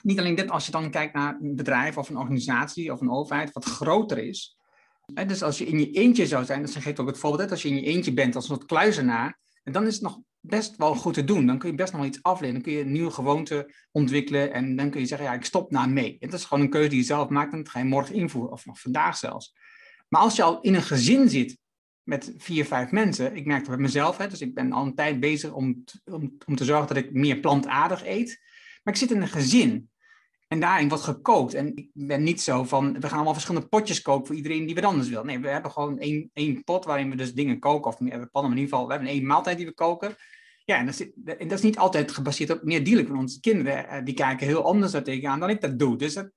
niet 0.07 0.19
alleen 0.19 0.35
dit, 0.35 0.49
als 0.49 0.65
je 0.65 0.71
dan 0.71 0.91
kijkt 0.91 1.13
naar 1.13 1.37
een 1.41 1.55
bedrijf 1.55 1.97
of 1.97 2.09
een 2.09 2.17
organisatie 2.17 2.91
of 2.91 3.01
een 3.01 3.11
overheid 3.11 3.51
wat 3.51 3.65
groter 3.65 4.17
is. 4.17 4.57
Dus 5.27 5.43
als 5.43 5.57
je 5.57 5.65
in 5.65 5.79
je 5.79 5.91
eentje 5.91 6.27
zou 6.27 6.45
zijn, 6.45 6.61
dat 6.61 6.75
geeft 6.75 6.99
ook 6.99 7.07
het 7.07 7.17
voorbeeld, 7.17 7.51
als 7.51 7.61
je 7.61 7.69
in 7.69 7.75
je 7.75 7.81
eentje 7.81 8.13
bent 8.13 8.35
als 8.35 8.49
een 8.49 8.55
soort 8.55 8.67
kluizenaar, 8.67 9.39
en 9.63 9.73
dan 9.73 9.87
is 9.87 9.93
het 9.93 10.03
nog 10.03 10.19
best 10.39 10.75
wel 10.77 10.95
goed 10.95 11.13
te 11.13 11.23
doen. 11.23 11.45
Dan 11.45 11.57
kun 11.57 11.69
je 11.69 11.75
best 11.75 11.91
nog 11.91 12.01
wel 12.01 12.09
iets 12.09 12.23
afleren. 12.23 12.53
Dan 12.53 12.63
kun 12.63 12.71
je 12.71 12.81
een 12.81 12.91
nieuwe 12.91 13.11
gewoonte 13.11 13.73
ontwikkelen. 13.91 14.53
En 14.53 14.75
dan 14.75 14.89
kun 14.89 14.99
je 14.99 15.05
zeggen, 15.07 15.27
ja, 15.27 15.33
ik 15.33 15.45
stop 15.45 15.71
na 15.71 15.85
mee. 15.85 16.17
En 16.19 16.29
dat 16.29 16.39
is 16.39 16.45
gewoon 16.45 16.63
een 16.63 16.69
keuze 16.69 16.89
die 16.89 16.97
je 16.97 17.03
zelf 17.03 17.29
maakt. 17.29 17.51
En 17.51 17.57
dat 17.57 17.69
ga 17.69 17.79
je 17.79 17.85
morgen 17.85 18.15
invoeren. 18.15 18.51
Of 18.51 18.65
nog 18.65 18.79
vandaag 18.79 19.17
zelfs. 19.17 19.55
Maar 20.09 20.21
als 20.21 20.35
je 20.35 20.43
al 20.43 20.61
in 20.61 20.75
een 20.75 20.83
gezin 20.83 21.29
zit 21.29 21.57
met 22.03 22.33
vier, 22.37 22.65
vijf 22.65 22.91
mensen. 22.91 23.35
Ik 23.35 23.45
merk 23.45 23.59
het 23.59 23.69
bij 23.69 23.77
mezelf. 23.77 24.17
Hè, 24.17 24.27
dus 24.27 24.41
ik 24.41 24.53
ben 24.53 24.71
al 24.71 24.85
een 24.85 24.95
tijd 24.95 25.19
bezig 25.19 25.51
om, 25.51 25.83
om, 26.05 26.37
om 26.45 26.55
te 26.55 26.65
zorgen 26.65 26.87
dat 26.87 27.03
ik 27.03 27.13
meer 27.13 27.39
plantaardig 27.39 28.05
eet. 28.05 28.41
Maar 28.83 28.93
ik 28.93 28.99
zit 28.99 29.11
in 29.11 29.21
een 29.21 29.27
gezin. 29.27 29.89
En 30.47 30.59
daarin 30.59 30.89
wordt 30.89 31.03
gekookt. 31.03 31.53
En 31.53 31.75
ik 31.75 31.89
ben 31.93 32.23
niet 32.23 32.41
zo 32.41 32.63
van, 32.63 32.93
we 32.93 33.07
gaan 33.07 33.15
allemaal 33.15 33.33
verschillende 33.33 33.67
potjes 33.67 34.01
koken 34.01 34.27
voor 34.27 34.35
iedereen 34.35 34.65
die 34.65 34.75
wat 34.75 34.83
anders 34.83 35.09
wil. 35.09 35.23
Nee, 35.23 35.39
we 35.39 35.47
hebben 35.47 35.71
gewoon 35.71 35.99
één, 35.99 36.29
één 36.33 36.63
pot 36.63 36.85
waarin 36.85 37.09
we 37.09 37.15
dus 37.15 37.33
dingen 37.33 37.59
koken. 37.59 37.91
Of 37.91 37.99
meer, 37.99 38.29
pannen, 38.29 38.51
in 38.51 38.57
ieder 38.57 38.73
geval, 38.73 38.87
we 38.87 38.93
hebben 38.93 39.11
één 39.11 39.25
maaltijd 39.25 39.57
die 39.57 39.65
we 39.65 39.73
koken. 39.73 40.15
Ja, 40.65 40.77
en 40.77 40.85
dat, 40.85 40.99
is, 40.99 41.09
en 41.25 41.47
dat 41.47 41.57
is 41.57 41.63
niet 41.63 41.77
altijd 41.77 42.11
gebaseerd 42.11 42.49
op 42.49 42.63
meer 42.63 42.83
dierlijk. 42.83 43.07
Want 43.07 43.19
onze 43.19 43.39
kinderen, 43.39 43.87
eh, 43.87 44.03
die 44.03 44.13
kijken 44.13 44.47
heel 44.47 44.63
anders 44.63 44.91
daar 44.91 45.03
tegenaan 45.03 45.39
dan 45.39 45.49
ik 45.49 45.61
dat 45.61 45.79
doe. 45.79 45.97
Dus, 45.97 46.13
dat, 46.13 46.31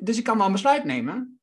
dus 0.00 0.18
ik 0.18 0.24
kan 0.24 0.36
wel 0.36 0.46
een 0.46 0.52
besluit 0.52 0.84
nemen. 0.84 1.40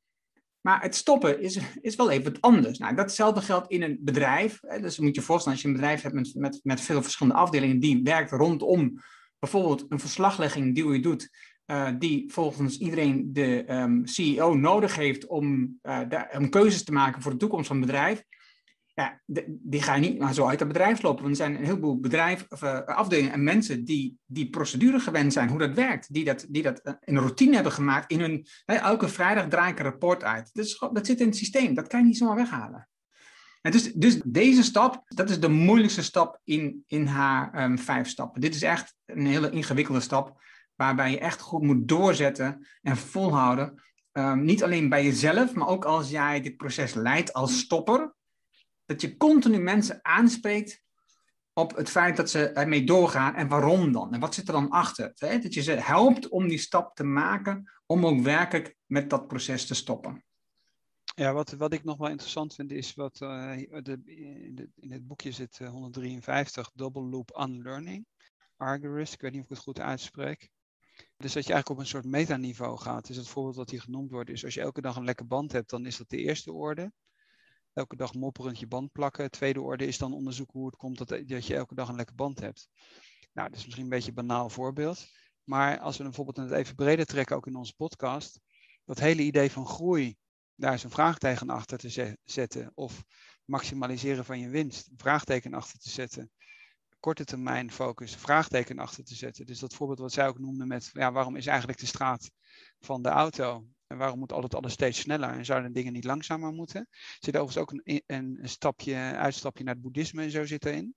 Maar 0.60 0.82
het 0.82 0.94
stoppen 0.94 1.40
is, 1.40 1.58
is 1.80 1.96
wel 1.96 2.10
even 2.10 2.32
wat 2.32 2.40
anders. 2.40 2.78
Nou, 2.78 2.94
datzelfde 2.94 3.40
geldt 3.40 3.70
in 3.70 3.82
een 3.82 3.98
bedrijf. 4.00 4.60
Dus 4.60 4.98
moet 4.98 5.14
je 5.14 5.22
voorstellen, 5.22 5.52
als 5.52 5.62
je 5.62 5.68
een 5.68 5.80
bedrijf 5.80 6.02
hebt 6.02 6.14
met, 6.14 6.34
met, 6.34 6.60
met 6.62 6.80
veel 6.80 7.02
verschillende 7.02 7.38
afdelingen, 7.38 7.80
die 7.80 8.02
werkt 8.02 8.30
rondom 8.30 9.00
bijvoorbeeld 9.38 9.86
een 9.88 10.00
verslaglegging 10.00 10.74
die 10.74 10.92
je 10.92 11.00
doet 11.00 11.30
uh, 11.70 11.88
die 11.98 12.32
volgens 12.32 12.78
iedereen 12.78 13.32
de 13.32 13.64
um, 13.68 14.06
CEO 14.06 14.54
nodig 14.54 14.96
heeft 14.96 15.26
om, 15.26 15.78
uh, 15.82 16.00
om 16.38 16.48
keuzes 16.48 16.84
te 16.84 16.92
maken 16.92 17.22
voor 17.22 17.30
de 17.30 17.36
toekomst 17.36 17.66
van 17.66 17.76
het 17.76 17.86
bedrijf. 17.86 18.24
ja, 18.94 19.20
die 19.46 19.82
ga 19.82 19.94
je 19.94 20.00
niet 20.00 20.18
maar 20.18 20.34
zo 20.34 20.46
uit 20.46 20.58
het 20.58 20.68
bedrijf 20.68 21.02
lopen. 21.02 21.28
Er 21.28 21.36
zijn 21.36 21.56
een 21.56 21.64
heleboel 21.64 22.00
bedrijven, 22.00 22.46
of, 22.50 22.62
uh, 22.62 22.80
afdelingen 22.84 23.32
en 23.32 23.42
mensen 23.42 23.84
die 23.84 24.18
die 24.26 24.50
procedure 24.50 25.00
gewend 25.00 25.32
zijn, 25.32 25.48
hoe 25.48 25.58
dat 25.58 25.74
werkt. 25.74 26.12
Die 26.12 26.24
dat, 26.24 26.46
die 26.48 26.62
dat 26.62 26.96
een 27.00 27.18
routine 27.18 27.54
hebben 27.54 27.72
gemaakt 27.72 28.10
in 28.10 28.20
hun... 28.20 28.46
elke 28.64 29.08
vrijdag 29.08 29.48
draai 29.48 29.72
ik 29.72 29.78
een 29.78 29.84
rapport 29.84 30.24
uit. 30.24 30.50
Dat, 30.52 30.90
dat 30.92 31.06
zit 31.06 31.20
in 31.20 31.26
het 31.26 31.36
systeem, 31.36 31.74
dat 31.74 31.86
kan 31.86 32.00
je 32.00 32.06
niet 32.06 32.16
zomaar 32.16 32.36
weghalen. 32.36 32.88
En 33.60 33.70
dus, 33.70 33.92
dus 33.92 34.20
deze 34.24 34.62
stap, 34.62 35.02
dat 35.06 35.30
is 35.30 35.40
de 35.40 35.48
moeilijkste 35.48 36.02
stap 36.02 36.40
in, 36.44 36.84
in 36.86 37.06
haar 37.06 37.64
um, 37.64 37.78
vijf 37.78 38.08
stappen. 38.08 38.40
Dit 38.40 38.54
is 38.54 38.62
echt 38.62 38.94
een 39.06 39.26
hele 39.26 39.50
ingewikkelde 39.50 40.00
stap, 40.00 40.42
waarbij 40.80 41.10
je 41.10 41.18
echt 41.18 41.40
goed 41.40 41.62
moet 41.62 41.88
doorzetten 41.88 42.66
en 42.82 42.96
volhouden. 42.96 43.82
Um, 44.12 44.44
niet 44.44 44.62
alleen 44.62 44.88
bij 44.88 45.04
jezelf, 45.04 45.54
maar 45.54 45.68
ook 45.68 45.84
als 45.84 46.10
jij 46.10 46.40
dit 46.40 46.56
proces 46.56 46.94
leidt 46.94 47.32
als 47.32 47.58
stopper. 47.58 48.14
Dat 48.84 49.00
je 49.00 49.16
continu 49.16 49.58
mensen 49.58 49.98
aanspreekt 50.02 50.82
op 51.52 51.76
het 51.76 51.90
feit 51.90 52.16
dat 52.16 52.30
ze 52.30 52.48
ermee 52.48 52.84
doorgaan 52.84 53.34
en 53.34 53.48
waarom 53.48 53.92
dan? 53.92 54.14
En 54.14 54.20
wat 54.20 54.34
zit 54.34 54.46
er 54.46 54.52
dan 54.52 54.70
achter? 54.70 55.12
Dat 55.16 55.54
je 55.54 55.62
ze 55.62 55.72
helpt 55.72 56.28
om 56.28 56.48
die 56.48 56.58
stap 56.58 56.96
te 56.96 57.04
maken 57.04 57.70
om 57.86 58.06
ook 58.06 58.20
werkelijk 58.20 58.76
met 58.86 59.10
dat 59.10 59.26
proces 59.26 59.66
te 59.66 59.74
stoppen. 59.74 60.24
Ja, 61.14 61.32
wat, 61.32 61.50
wat 61.50 61.72
ik 61.72 61.84
nog 61.84 61.98
wel 61.98 62.08
interessant 62.08 62.54
vind 62.54 62.72
is 62.72 62.94
wat 62.94 63.20
uh, 63.20 63.56
de, 63.82 64.00
in, 64.74 64.90
het 64.90 65.06
boekje 65.06 65.32
zit 65.32 65.58
uh, 65.62 65.68
153, 65.68 66.70
Double 66.74 67.02
Loop 67.02 67.38
Unlearning. 67.40 68.06
Argerist, 68.56 69.12
ik 69.12 69.20
weet 69.20 69.32
niet 69.32 69.40
of 69.40 69.46
ik 69.46 69.54
het 69.54 69.64
goed 69.64 69.80
uitspreek. 69.80 70.50
Dus 71.20 71.32
dat 71.32 71.46
je 71.46 71.52
eigenlijk 71.52 71.68
op 71.68 71.78
een 71.78 71.90
soort 71.90 72.04
metaniveau 72.04 72.78
gaat. 72.78 73.06
Dus 73.06 73.16
het 73.16 73.28
voorbeeld 73.28 73.56
wat 73.56 73.70
hier 73.70 73.80
genoemd 73.80 74.10
wordt 74.10 74.30
is 74.30 74.44
als 74.44 74.54
je 74.54 74.60
elke 74.60 74.80
dag 74.80 74.96
een 74.96 75.04
lekke 75.04 75.24
band 75.24 75.52
hebt, 75.52 75.70
dan 75.70 75.86
is 75.86 75.96
dat 75.96 76.08
de 76.08 76.16
eerste 76.16 76.52
orde. 76.52 76.92
Elke 77.72 77.96
dag 77.96 78.14
mopperend 78.14 78.58
je 78.58 78.66
band 78.66 78.92
plakken. 78.92 79.30
tweede 79.30 79.60
orde 79.60 79.86
is 79.86 79.98
dan 79.98 80.12
onderzoeken 80.12 80.58
hoe 80.58 80.68
het 80.68 80.76
komt 80.76 80.98
dat, 80.98 81.08
dat 81.08 81.46
je 81.46 81.54
elke 81.54 81.74
dag 81.74 81.88
een 81.88 81.96
lekke 81.96 82.14
band 82.14 82.40
hebt. 82.40 82.68
Nou, 83.32 83.48
dat 83.48 83.58
is 83.58 83.64
misschien 83.64 83.84
een 83.84 83.90
beetje 83.90 84.08
een 84.08 84.14
banaal 84.26 84.48
voorbeeld. 84.48 85.08
Maar 85.44 85.78
als 85.78 85.96
we 85.96 86.02
bijvoorbeeld 86.02 86.36
het 86.36 86.50
even 86.50 86.74
breder 86.74 87.06
trekken, 87.06 87.36
ook 87.36 87.46
in 87.46 87.56
onze 87.56 87.74
podcast. 87.74 88.40
Dat 88.84 88.98
hele 88.98 89.22
idee 89.22 89.50
van 89.50 89.66
groei, 89.66 90.16
daar 90.54 90.74
is 90.74 90.82
een 90.82 90.90
vraagteken 90.90 91.50
achter 91.50 91.78
te 91.78 92.16
zetten. 92.24 92.70
Of 92.74 93.04
maximaliseren 93.44 94.24
van 94.24 94.38
je 94.38 94.48
winst, 94.48 94.88
een 94.88 94.98
vraagteken 94.98 95.54
achter 95.54 95.78
te 95.78 95.90
zetten. 95.90 96.30
Korte 97.00 97.24
termijn 97.24 97.72
focus, 97.72 98.16
vraagteken 98.16 98.78
achter 98.78 99.04
te 99.04 99.14
zetten. 99.14 99.46
Dus 99.46 99.58
dat 99.58 99.74
voorbeeld 99.74 99.98
wat 99.98 100.12
zij 100.12 100.28
ook 100.28 100.38
noemde 100.38 100.66
met, 100.66 100.90
ja, 100.92 101.12
waarom 101.12 101.36
is 101.36 101.46
eigenlijk 101.46 101.78
de 101.78 101.86
straat 101.86 102.30
van 102.80 103.02
de 103.02 103.08
auto? 103.08 103.66
En 103.86 103.96
waarom 103.96 104.18
moet 104.18 104.32
altijd 104.32 104.54
alles 104.54 104.72
steeds 104.72 104.98
sneller? 104.98 105.30
En 105.30 105.44
zouden 105.44 105.72
dingen 105.72 105.92
niet 105.92 106.04
langzamer 106.04 106.52
moeten? 106.52 106.80
Er 106.90 107.18
zit 107.18 107.36
overigens 107.36 107.56
ook 107.56 107.80
een, 107.84 108.02
een, 108.06 108.38
stapje, 108.42 108.94
uitstapje 108.96 109.64
naar 109.64 109.74
het 109.74 109.82
boeddhisme 109.82 110.22
en 110.22 110.30
zo 110.30 110.44
zit 110.44 110.64
erin. 110.64 110.94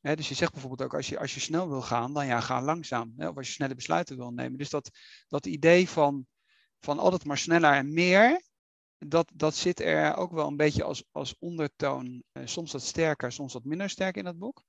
dus 0.00 0.28
je 0.28 0.34
zegt 0.34 0.52
bijvoorbeeld 0.52 0.82
ook, 0.82 0.94
als 0.94 1.08
je, 1.08 1.18
als 1.18 1.34
je 1.34 1.40
snel 1.40 1.68
wil 1.68 1.82
gaan, 1.82 2.12
dan 2.12 2.26
ja, 2.26 2.40
ga 2.40 2.62
langzaam. 2.62 3.14
of 3.16 3.36
als 3.36 3.46
je 3.46 3.52
snelle 3.52 3.74
besluiten 3.74 4.16
wil 4.16 4.30
nemen. 4.30 4.58
Dus 4.58 4.70
dat, 4.70 4.90
dat 5.28 5.46
idee 5.46 5.88
van, 5.88 6.26
van 6.80 6.98
altijd 6.98 7.24
maar 7.24 7.38
sneller 7.38 7.72
en 7.72 7.92
meer, 7.92 8.42
dat, 8.98 9.30
dat 9.34 9.54
zit 9.54 9.80
er 9.80 10.16
ook 10.16 10.32
wel 10.32 10.46
een 10.46 10.56
beetje 10.56 10.84
als, 10.84 11.04
als 11.10 11.36
ondertoon. 11.38 12.22
Eh, 12.32 12.42
soms 12.46 12.72
wat 12.72 12.82
sterker, 12.82 13.32
soms 13.32 13.52
wat 13.52 13.64
minder 13.64 13.90
sterk 13.90 14.16
in 14.16 14.24
dat 14.24 14.38
boek. 14.38 14.64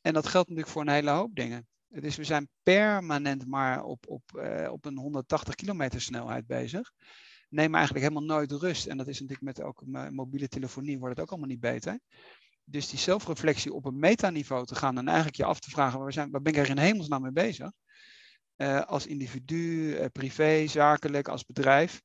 En 0.00 0.12
dat 0.12 0.26
geldt 0.26 0.48
natuurlijk 0.48 0.74
voor 0.74 0.82
een 0.82 0.92
hele 0.92 1.10
hoop 1.10 1.34
dingen. 1.34 1.66
Dus 1.88 2.16
we 2.16 2.24
zijn 2.24 2.48
permanent 2.62 3.46
maar 3.46 3.84
op, 3.84 4.08
op, 4.08 4.22
uh, 4.34 4.68
op 4.72 4.84
een 4.84 4.98
180 4.98 5.54
kilometer 5.54 6.00
snelheid 6.00 6.46
bezig. 6.46 6.92
Nemen 7.48 7.74
eigenlijk 7.74 8.08
helemaal 8.08 8.36
nooit 8.36 8.52
rust. 8.52 8.86
En 8.86 8.96
dat 8.96 9.08
is 9.08 9.20
natuurlijk 9.20 9.58
met 9.58 9.66
ook 9.66 9.84
mobiele 10.10 10.48
telefonie 10.48 10.98
wordt 10.98 11.14
het 11.14 11.24
ook 11.24 11.30
allemaal 11.30 11.48
niet 11.48 11.60
beter. 11.60 12.00
Dus 12.64 12.88
die 12.88 12.98
zelfreflectie 12.98 13.72
op 13.72 13.84
een 13.84 13.98
metaniveau 13.98 14.66
te 14.66 14.74
gaan 14.74 14.98
en 14.98 15.06
eigenlijk 15.06 15.36
je 15.36 15.44
af 15.44 15.60
te 15.60 15.70
vragen, 15.70 15.98
waar, 15.98 16.12
zijn, 16.12 16.30
waar 16.30 16.42
ben 16.42 16.52
ik 16.52 16.58
er 16.58 16.68
in 16.68 16.78
hemelsnaam 16.78 17.22
mee 17.22 17.32
bezig? 17.32 17.70
Uh, 18.56 18.80
als 18.80 19.06
individu, 19.06 19.94
privé, 20.12 20.66
zakelijk, 20.66 21.28
als 21.28 21.44
bedrijf 21.44 22.02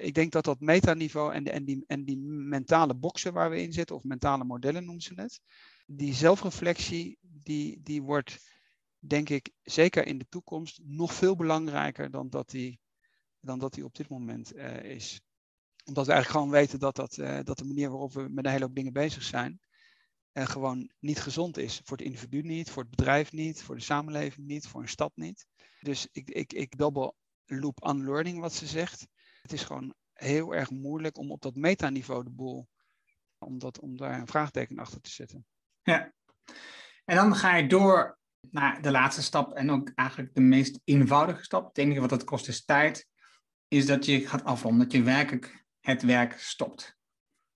ik 0.00 0.14
denk 0.14 0.32
dat 0.32 0.44
dat 0.44 0.60
metaniveau 0.60 1.32
en, 1.32 1.44
en, 1.44 1.64
die, 1.64 1.84
en 1.86 2.04
die 2.04 2.18
mentale 2.26 2.94
boxen 2.94 3.32
waar 3.32 3.50
we 3.50 3.62
in 3.62 3.72
zitten, 3.72 3.96
of 3.96 4.02
mentale 4.02 4.44
modellen 4.44 4.84
noemen 4.84 5.02
ze 5.02 5.12
het, 5.14 5.40
die 5.86 6.14
zelfreflectie, 6.14 7.18
die, 7.42 7.82
die 7.82 8.02
wordt, 8.02 8.38
denk 8.98 9.28
ik, 9.28 9.50
zeker 9.62 10.06
in 10.06 10.18
de 10.18 10.28
toekomst 10.28 10.80
nog 10.82 11.14
veel 11.14 11.36
belangrijker 11.36 12.10
dan 12.10 12.30
dat 12.30 12.50
die, 12.50 12.80
dan 13.40 13.58
dat 13.58 13.74
die 13.74 13.84
op 13.84 13.94
dit 13.94 14.08
moment 14.08 14.56
uh, 14.56 14.82
is. 14.82 15.20
Omdat 15.84 16.06
we 16.06 16.12
eigenlijk 16.12 16.42
gewoon 16.42 16.60
weten 16.60 16.78
dat, 16.78 16.96
dat, 16.96 17.16
uh, 17.16 17.40
dat 17.42 17.58
de 17.58 17.64
manier 17.64 17.90
waarop 17.90 18.12
we 18.12 18.28
met 18.28 18.44
een 18.44 18.50
hele 18.50 18.64
hoop 18.64 18.74
dingen 18.74 18.92
bezig 18.92 19.22
zijn, 19.22 19.60
uh, 20.32 20.46
gewoon 20.46 20.90
niet 20.98 21.20
gezond 21.20 21.56
is. 21.56 21.80
Voor 21.84 21.96
het 21.96 22.06
individu 22.06 22.42
niet, 22.42 22.70
voor 22.70 22.82
het 22.82 22.96
bedrijf 22.96 23.32
niet, 23.32 23.62
voor 23.62 23.74
de 23.74 23.82
samenleving 23.82 24.46
niet, 24.46 24.66
voor 24.66 24.80
een 24.80 24.88
stad 24.88 25.12
niet. 25.14 25.46
Dus 25.80 26.08
ik, 26.12 26.30
ik, 26.30 26.52
ik 26.52 26.78
double 26.78 27.14
loop 27.46 27.86
unlearning 27.86 28.40
wat 28.40 28.52
ze 28.52 28.66
zegt. 28.66 29.06
Het 29.42 29.52
is 29.52 29.62
gewoon 29.62 29.94
heel 30.12 30.54
erg 30.54 30.70
moeilijk 30.70 31.18
om 31.18 31.30
op 31.30 31.42
dat 31.42 31.54
metaniveau 31.54 32.24
de 32.24 32.30
boel, 32.30 32.68
om, 33.38 33.58
dat, 33.58 33.80
om 33.80 33.96
daar 33.96 34.20
een 34.20 34.26
vraagteken 34.26 34.78
achter 34.78 35.00
te 35.00 35.10
zetten. 35.10 35.46
Ja, 35.82 36.12
en 37.10 37.16
dan 37.16 37.36
ga 37.36 37.56
je 37.56 37.66
door 37.66 38.18
naar 38.50 38.82
de 38.82 38.90
laatste 38.90 39.22
stap 39.22 39.52
en 39.52 39.70
ook 39.70 39.92
eigenlijk 39.94 40.34
de 40.34 40.40
meest 40.40 40.80
eenvoudige 40.84 41.44
stap. 41.44 41.68
Het 41.68 41.78
enige 41.78 42.00
wat 42.00 42.10
het 42.10 42.24
kost 42.24 42.48
is 42.48 42.64
tijd, 42.64 43.08
is 43.68 43.86
dat 43.86 44.04
je 44.04 44.28
gaat 44.28 44.44
afronden, 44.44 44.82
dat 44.82 44.92
je 44.92 45.02
werkelijk 45.02 45.64
het 45.80 46.02
werk 46.02 46.38
stopt. 46.38 46.96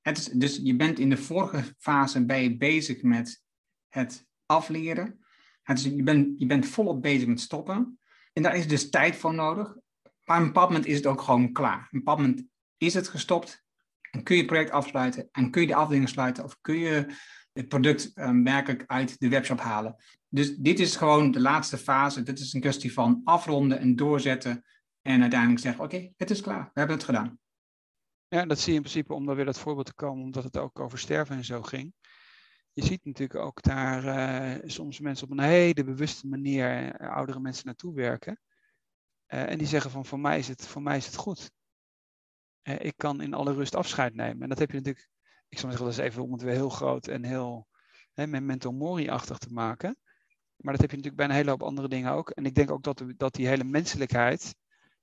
Het 0.01 0.19
is, 0.19 0.25
dus 0.25 0.61
je 0.63 0.77
bent 0.77 0.99
in 0.99 1.11
de 1.11 1.17
vorige 1.17 1.75
fase 1.79 2.25
ben 2.25 2.43
je 2.43 2.57
bezig 2.57 3.03
met 3.03 3.43
het 3.89 4.27
afleren. 4.47 5.25
Het 5.63 5.79
is, 5.79 5.85
je, 5.85 6.03
bent, 6.03 6.39
je 6.39 6.47
bent 6.47 6.67
volop 6.67 7.03
bezig 7.03 7.29
met 7.29 7.41
stoppen. 7.41 7.99
En 8.33 8.43
daar 8.43 8.57
is 8.57 8.69
dus 8.69 8.91
tijd 8.91 9.17
voor 9.17 9.35
nodig. 9.35 9.77
Maar 10.25 10.37
op 10.37 10.43
een 10.43 10.53
bepaald 10.53 10.69
moment 10.69 10.87
is 10.87 10.97
het 10.97 11.07
ook 11.07 11.21
gewoon 11.21 11.53
klaar. 11.53 11.79
Op 11.79 11.93
een 11.93 11.99
bepaald 11.99 12.19
moment 12.19 12.45
is 12.77 12.95
het 12.95 13.09
gestopt 13.09 13.65
en 14.11 14.23
kun 14.23 14.35
je 14.35 14.43
het 14.43 14.51
project 14.51 14.71
afsluiten 14.71 15.29
en 15.33 15.51
kun 15.51 15.61
je 15.61 15.69
de 15.69 15.75
afdelingen 15.75 16.09
sluiten 16.09 16.45
of 16.45 16.61
kun 16.61 16.79
je 16.79 17.07
het 17.55 17.69
product 17.69 18.13
werkelijk 18.43 18.85
uit 18.87 19.21
de 19.21 19.29
webshop 19.29 19.61
halen. 19.61 19.97
Dus 20.29 20.57
dit 20.57 20.79
is 20.81 20.97
gewoon 20.97 21.31
de 21.31 21.41
laatste 21.41 21.79
fase. 21.79 22.23
Dit 22.23 22.39
is 22.39 22.53
een 22.53 22.61
kwestie 22.61 22.93
van 22.93 23.21
afronden 23.25 23.79
en 23.79 23.97
doorzetten 23.97 24.65
en 25.03 25.21
uiteindelijk 25.21 25.61
zeggen, 25.61 25.85
oké, 25.85 26.13
het 26.17 26.31
is 26.31 26.41
klaar, 26.41 26.65
we 26.65 26.79
hebben 26.79 26.97
het 26.97 27.05
gedaan. 27.05 27.39
Ja, 28.29 28.47
dat 28.47 28.59
zie 28.59 28.71
je 28.71 28.77
in 28.77 28.83
principe 28.85 29.15
om 29.15 29.27
dan 29.27 29.37
weer 29.37 29.45
dat 29.45 29.59
voorbeeld 29.59 29.87
te 29.87 29.95
komen, 29.95 30.25
omdat 30.25 30.45
het 30.45 30.57
ook 30.57 30.81
over 30.81 30.99
sterven 30.99 31.37
en 31.37 31.45
zo 31.45 31.63
ging. 31.63 31.95
Je 32.73 32.85
ziet 32.85 33.05
natuurlijk 33.05 33.41
ook 33.41 33.63
daar 33.63 34.05
uh, 34.05 34.63
soms 34.65 35.01
mensen 35.01 35.27
op 35.27 35.33
een 35.33 35.45
hele 35.45 35.85
bewuste 35.85 36.27
manier 36.27 37.01
uh, 37.01 37.11
oudere 37.11 37.41
mensen 37.41 37.67
naartoe 37.67 37.95
werken. 37.95 38.41
En 39.27 39.59
die 39.59 39.67
zeggen 39.67 39.91
van 39.91 40.07
voor 40.07 40.21
mij 40.21 40.39
is 40.39 40.49
het, 40.49 40.67
voor 40.67 40.83
mij 40.83 40.97
is 40.97 41.07
het 41.07 41.17
goed. 41.17 41.51
Ik 42.63 42.95
kan 42.97 43.21
in 43.21 43.35
alle 43.35 43.53
rust 43.53 43.75
afscheid 43.75 44.15
nemen. 44.15 44.43
En 44.43 44.49
dat 44.49 44.59
heb 44.59 44.71
je 44.71 44.77
natuurlijk, 44.77 45.09
ik 45.55 45.61
zal 45.61 45.71
zeggen, 45.71 45.89
dat 45.89 45.99
is 45.99 46.05
even 46.05 46.23
om 46.23 46.33
het 46.33 46.43
weer 46.43 46.55
heel 46.55 46.69
groot 46.69 47.07
en 47.07 47.25
heel 47.25 47.69
hè, 48.13 48.27
memento 48.27 48.73
mori-achtig 48.73 49.39
te 49.39 49.53
maken. 49.53 49.97
Maar 50.57 50.73
dat 50.73 50.81
heb 50.81 50.91
je 50.91 50.97
natuurlijk 50.97 51.17
bij 51.17 51.25
een 51.27 51.41
hele 51.41 51.51
hoop 51.51 51.63
andere 51.63 51.89
dingen 51.89 52.13
ook. 52.13 52.31
En 52.31 52.47
ik 52.47 52.55
denk 52.55 52.71
ook 52.71 52.83
dat, 52.83 53.05
dat 53.17 53.35
die 53.35 53.47
hele 53.47 53.65
menselijkheid, 53.65 54.55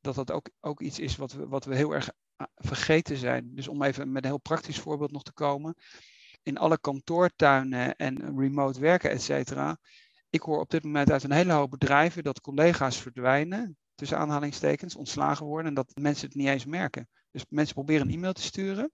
dat 0.01 0.15
dat 0.15 0.31
ook, 0.31 0.49
ook 0.59 0.81
iets 0.81 0.99
is 0.99 1.15
wat 1.15 1.31
we, 1.31 1.47
wat 1.47 1.65
we 1.65 1.75
heel 1.75 1.93
erg 1.93 2.11
ah, 2.35 2.47
vergeten 2.55 3.17
zijn. 3.17 3.55
Dus 3.55 3.67
om 3.67 3.83
even 3.83 4.11
met 4.11 4.23
een 4.23 4.29
heel 4.29 4.39
praktisch 4.39 4.79
voorbeeld 4.79 5.11
nog 5.11 5.23
te 5.23 5.33
komen. 5.33 5.75
In 6.43 6.57
alle 6.57 6.79
kantoortuinen 6.79 7.95
en 7.95 8.39
remote 8.39 8.79
werken, 8.79 9.09
et 9.09 9.21
cetera. 9.21 9.77
Ik 10.29 10.41
hoor 10.41 10.59
op 10.59 10.69
dit 10.69 10.83
moment 10.83 11.11
uit 11.11 11.23
een 11.23 11.31
hele 11.31 11.53
hoop 11.53 11.71
bedrijven 11.71 12.23
dat 12.23 12.41
collega's 12.41 12.97
verdwijnen 12.97 13.77
tussen 13.95 14.17
aanhalingstekens, 14.17 14.95
ontslagen 14.95 15.45
worden 15.45 15.67
en 15.67 15.73
dat 15.73 15.91
mensen 15.99 16.27
het 16.27 16.35
niet 16.35 16.47
eens 16.47 16.65
merken. 16.65 17.09
Dus 17.31 17.45
mensen 17.49 17.73
proberen 17.73 18.07
een 18.07 18.13
e-mail 18.13 18.33
te 18.33 18.41
sturen 18.41 18.91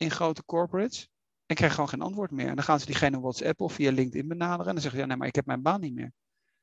in 0.00 0.10
grote 0.10 0.44
corporates 0.44 1.08
en 1.46 1.56
krijgen 1.56 1.74
gewoon 1.74 1.90
geen 1.90 2.02
antwoord 2.02 2.30
meer. 2.30 2.48
En 2.48 2.54
dan 2.54 2.64
gaan 2.64 2.80
ze 2.80 2.86
diegene 2.86 3.20
WhatsApp 3.20 3.60
of 3.60 3.72
via 3.72 3.92
LinkedIn 3.92 4.28
benaderen 4.28 4.66
en 4.66 4.72
dan 4.72 4.82
zeggen 4.82 4.92
ze, 4.92 4.98
ja 4.98 5.06
nee, 5.06 5.16
maar 5.16 5.26
ik 5.26 5.34
heb 5.34 5.46
mijn 5.46 5.62
baan 5.62 5.80
niet 5.80 5.94
meer. 5.94 6.12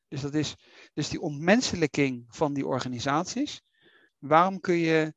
Dus 0.08 0.22
dat 0.22 0.34
is 0.34 0.56
dus 0.94 1.10
die 1.10 1.22
ontmenselijking 1.22 2.26
van 2.28 2.54
die 2.54 2.68
organisaties. 2.68 3.62
Waarom 4.18 4.60
kun 4.60 4.78
je, 4.78 5.14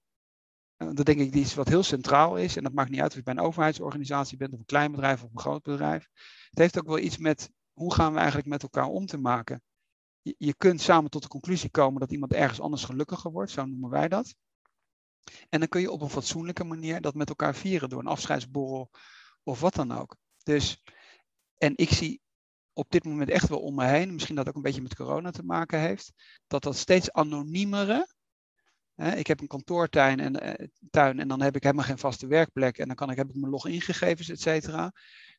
eh, 0.76 0.88
dat 0.92 1.06
denk 1.06 1.20
ik 1.20 1.34
iets 1.34 1.54
wat 1.54 1.68
heel 1.68 1.82
centraal 1.82 2.36
is, 2.36 2.56
en 2.56 2.62
dat 2.62 2.72
maakt 2.72 2.90
niet 2.90 3.00
uit 3.00 3.10
of 3.10 3.16
je 3.16 3.22
bij 3.22 3.34
een 3.34 3.40
overheidsorganisatie 3.40 4.36
bent, 4.36 4.52
of 4.52 4.58
een 4.58 4.64
klein 4.64 4.90
bedrijf 4.90 5.22
of 5.22 5.30
een 5.32 5.40
groot 5.40 5.62
bedrijf. 5.62 6.08
Het 6.50 6.58
heeft 6.58 6.78
ook 6.78 6.86
wel 6.86 6.98
iets 6.98 7.18
met 7.18 7.50
hoe 7.72 7.94
gaan 7.94 8.12
we 8.12 8.18
eigenlijk 8.18 8.48
met 8.48 8.62
elkaar 8.62 8.86
om 8.86 9.06
te 9.06 9.18
maken 9.18 9.62
je, 10.22 10.34
je 10.38 10.54
kunt 10.54 10.80
samen 10.80 11.10
tot 11.10 11.22
de 11.22 11.28
conclusie 11.28 11.70
komen 11.70 12.00
dat 12.00 12.12
iemand 12.12 12.32
ergens 12.32 12.60
anders 12.60 12.84
gelukkiger 12.84 13.30
wordt, 13.30 13.50
zo 13.50 13.64
noemen 13.64 13.90
wij 13.90 14.08
dat. 14.08 14.34
En 15.48 15.58
dan 15.58 15.68
kun 15.68 15.80
je 15.80 15.90
op 15.90 16.00
een 16.00 16.10
fatsoenlijke 16.10 16.64
manier 16.64 17.00
dat 17.00 17.14
met 17.14 17.28
elkaar 17.28 17.54
vieren 17.54 17.88
door 17.88 18.00
een 18.00 18.06
afscheidsborrel 18.06 18.90
of 19.42 19.60
wat 19.60 19.74
dan 19.74 19.92
ook. 19.92 20.16
Dus, 20.42 20.82
en 21.58 21.72
ik 21.76 21.90
zie 21.90 22.20
op 22.72 22.90
dit 22.90 23.04
moment 23.04 23.30
echt 23.30 23.48
wel 23.48 23.60
om 23.60 23.74
me 23.74 23.86
heen, 23.86 24.12
misschien 24.12 24.34
dat 24.34 24.48
ook 24.48 24.54
een 24.54 24.62
beetje 24.62 24.82
met 24.82 24.94
corona 24.94 25.30
te 25.30 25.42
maken 25.42 25.80
heeft, 25.80 26.12
dat 26.46 26.62
dat 26.62 26.76
steeds 26.76 27.12
anoniemere. 27.12 28.06
Hè, 28.94 29.14
ik 29.16 29.26
heb 29.26 29.40
een 29.40 29.46
kantoortuin 29.46 30.20
en, 30.20 30.46
uh, 30.46 30.68
tuin, 30.90 31.20
en 31.20 31.28
dan 31.28 31.40
heb 31.40 31.56
ik 31.56 31.62
helemaal 31.62 31.84
geen 31.84 31.98
vaste 31.98 32.26
werkplek 32.26 32.78
en 32.78 32.86
dan 32.86 32.96
kan 32.96 33.10
ik, 33.10 33.16
heb 33.16 33.28
ik 33.28 33.34
mijn 33.34 33.52
logingegevens, 33.52 34.28
et 34.28 34.40
cetera. 34.40 34.92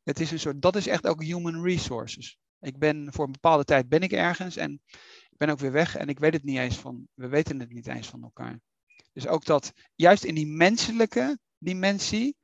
Het 0.04 0.20
is 0.20 0.32
een 0.32 0.40
soort, 0.40 0.62
dat 0.62 0.76
is 0.76 0.88
echt 0.88 1.08
ook 1.08 1.24
human 1.24 1.64
resources. 1.64 2.38
Ik 2.60 2.78
ben 2.78 3.14
voor 3.14 3.26
een 3.26 3.32
bepaalde 3.32 3.64
tijd 3.64 3.90
ben 3.90 4.02
ik 4.02 4.12
ergens 4.12 4.56
en 4.56 4.82
ik 5.30 5.38
ben 5.38 5.50
ook 5.50 5.60
weer 5.60 5.72
weg 5.72 5.96
en 5.96 6.08
ik 6.08 6.20
weet 6.20 6.34
het 6.34 6.44
niet 6.44 6.58
eens 6.58 6.78
van, 6.78 7.08
we 7.14 7.28
weten 7.28 7.60
het 7.60 7.72
niet 7.74 7.88
eens 7.88 8.08
van 8.08 8.24
elkaar. 8.24 8.60
Dus 9.14 9.28
ook 9.28 9.46
dat, 9.46 9.74
juist 9.96 10.24
in 10.24 10.36
die 10.36 10.48
menselijke 10.48 11.40
dimensie, 11.58 12.38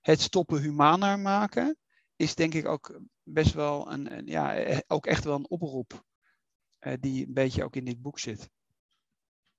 het 0.00 0.20
stoppen 0.20 0.60
humaner 0.60 1.18
maken, 1.18 1.76
is 2.16 2.34
denk 2.34 2.54
ik 2.54 2.66
ook 2.66 3.00
best 3.22 3.52
wel 3.52 3.92
een, 3.92 4.16
een 4.18 4.26
ja, 4.26 4.54
eh, 4.54 4.78
ook 4.86 5.06
echt 5.06 5.24
wel 5.24 5.34
een 5.34 5.48
oproep 5.48 6.04
uh, 6.80 6.92
die 7.00 7.26
een 7.26 7.32
beetje 7.32 7.64
ook 7.64 7.76
in 7.76 7.84
dit 7.84 8.02
boek 8.02 8.18
zit. 8.18 8.50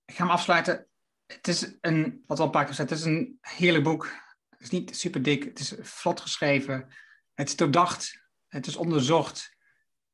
Ik 0.06 0.16
ga 0.16 0.24
hem 0.24 0.32
afsluiten. 0.34 0.88
Het 1.26 1.48
is 1.48 1.78
een, 1.82 2.24
wat 2.26 2.40
al 2.40 2.46
een 2.46 2.52
paar 2.52 2.62
keer 2.66 2.76
gezegd, 2.76 2.90
het 2.90 3.00
is 3.00 3.06
een 3.06 3.38
heerlijk 3.42 3.84
boek. 3.84 4.06
Het 4.50 4.62
is 4.62 4.70
niet 4.70 4.96
super 4.96 5.22
dik, 5.22 5.44
het 5.44 5.60
is 5.60 5.76
vlot 5.80 6.20
geschreven. 6.20 6.94
Het 7.34 7.48
is 7.48 7.56
doordacht, 7.56 8.28
het 8.48 8.68
is 8.68 8.76
onderzocht. 8.76 9.56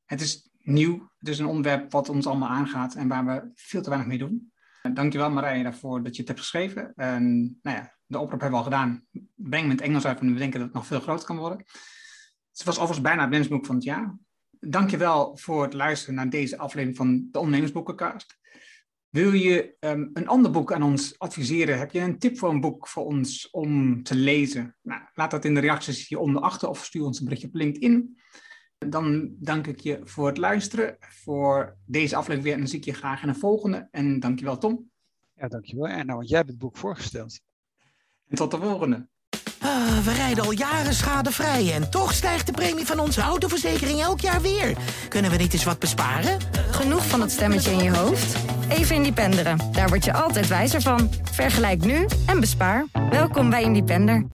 Het 0.06 0.22
is 0.22 0.49
nieuw, 0.58 1.12
het 1.18 1.28
is 1.28 1.39
een 1.39 1.45
onderwerp 1.45 1.91
wat 1.91 2.10
ons 2.10 2.28
allemaal 2.28 2.49
aangaat 2.49 2.95
en 2.95 3.08
waar 3.08 3.26
we 3.26 3.52
veel 3.56 3.82
te 3.82 3.89
weinig 3.89 4.10
mee 4.10 4.18
doen. 4.18 4.51
Dankjewel 4.94 5.32
Marije 5.32 5.64
daarvoor 5.64 6.04
dat 6.04 6.16
je 6.16 6.20
het 6.20 6.28
hebt 6.28 6.40
geschreven. 6.40 6.94
En, 6.96 7.42
nou 7.62 7.78
ja, 7.78 7.98
de 8.06 8.20
oproep 8.20 8.42
hebben 8.42 8.60
we 8.60 8.66
al 8.66 8.72
gedaan. 8.72 9.06
Breng 9.36 9.66
me 9.66 9.72
het 9.72 9.82
Engels 9.82 10.06
uit, 10.06 10.20
want 10.20 10.32
we 10.32 10.38
denken 10.38 10.60
dat 10.60 10.68
het 10.68 10.78
nog 10.78 10.88
veel 10.88 11.00
groter 11.00 11.26
kan 11.26 11.38
worden. 11.38 11.58
Het 12.52 12.64
was 12.64 12.76
overigens 12.76 13.02
bijna 13.02 13.22
het 13.22 13.30
wensboek 13.30 13.66
van 13.66 13.76
het 13.76 13.84
jaar. 13.84 14.18
Dankjewel 14.60 15.38
voor 15.38 15.64
het 15.64 15.74
luisteren 15.74 16.16
naar 16.16 16.30
deze 16.30 16.58
aflevering 16.58 16.98
van 16.98 17.28
de 17.32 17.40
Ondernemersboekencast. 17.40 18.40
Wil 19.10 19.32
je 19.32 19.76
um, 19.80 20.10
een 20.14 20.28
ander 20.28 20.52
boek 20.52 20.74
aan 20.74 20.84
ons 20.84 21.20
adviseren? 21.20 21.80
Heb 21.80 21.92
je 21.92 22.00
een 22.00 22.20
tip 22.20 22.38
voor 22.38 22.50
een 22.50 22.62
boek 22.62 22.88
voor 22.88 23.06
ons 23.06 23.50
om 23.50 24.04
te 24.04 24.16
lezen? 24.16 24.76
Nou, 24.82 25.02
laat 25.14 25.32
dat 25.32 25.46
in 25.46 25.54
de 25.54 25.60
reacties 25.60 26.08
hieronder 26.08 26.42
achter 26.42 26.70
of 26.70 26.86
stuur 26.86 27.04
ons 27.04 27.18
een 27.18 27.24
berichtje 27.24 27.48
op 27.48 27.56
LinkedIn. 27.56 28.20
Dan 28.90 29.36
dank 29.40 29.68
ik 29.68 29.80
je 29.80 30.00
voor 30.04 30.28
het 30.28 30.38
luisteren, 30.38 30.98
voor 31.00 31.78
deze 31.86 32.16
aflevering 32.16 32.44
weer. 32.44 32.54
En 32.54 32.60
dan 32.60 32.68
zie 32.68 32.80
ik 32.80 32.86
je 32.86 32.94
graag 32.94 33.24
in 33.24 33.30
een 33.30 33.36
volgende. 33.36 33.88
En 33.92 34.20
dankjewel 34.20 34.58
Tom. 34.58 34.90
Ja, 35.36 35.48
dankjewel 35.48 35.88
Erno, 35.88 36.16
want 36.16 36.30
jij 36.30 36.38
hebt 36.38 36.50
het 36.50 36.60
boek 36.60 36.78
voorgesteld. 36.78 37.42
En 38.28 38.36
tot 38.36 38.52
de 38.52 38.58
volgende. 38.58 39.08
Ah, 39.60 39.98
we 39.98 40.14
rijden 40.14 40.44
al 40.44 40.52
jaren 40.52 40.94
schadevrij 40.94 41.74
en 41.74 41.92
toch 41.92 42.14
stijgt 42.14 42.46
de 42.46 42.52
premie 42.52 42.86
van 42.86 43.00
onze 43.00 43.22
autoverzekering 43.22 44.00
elk 44.00 44.20
jaar 44.20 44.42
weer. 44.42 44.78
Kunnen 45.10 45.32
we 45.32 45.38
niet 45.38 45.54
eens 45.54 45.64
wat 45.64 45.80
besparen? 45.80 46.40
Genoeg 46.72 47.08
van 47.08 47.20
dat 47.20 47.32
stemmetje 47.32 47.72
in 47.72 47.84
je 47.84 47.96
hoofd? 47.96 48.36
Even 48.70 48.96
Independeren. 48.96 49.58
Daar 49.72 49.88
word 49.88 50.06
je 50.06 50.14
altijd 50.14 50.48
wijzer 50.48 50.82
van. 50.82 51.10
Vergelijk 51.32 51.86
nu 51.86 52.06
en 52.28 52.40
bespaar. 52.40 52.86
Welkom 53.10 53.50
bij 53.50 53.64
Independer. 53.64 54.30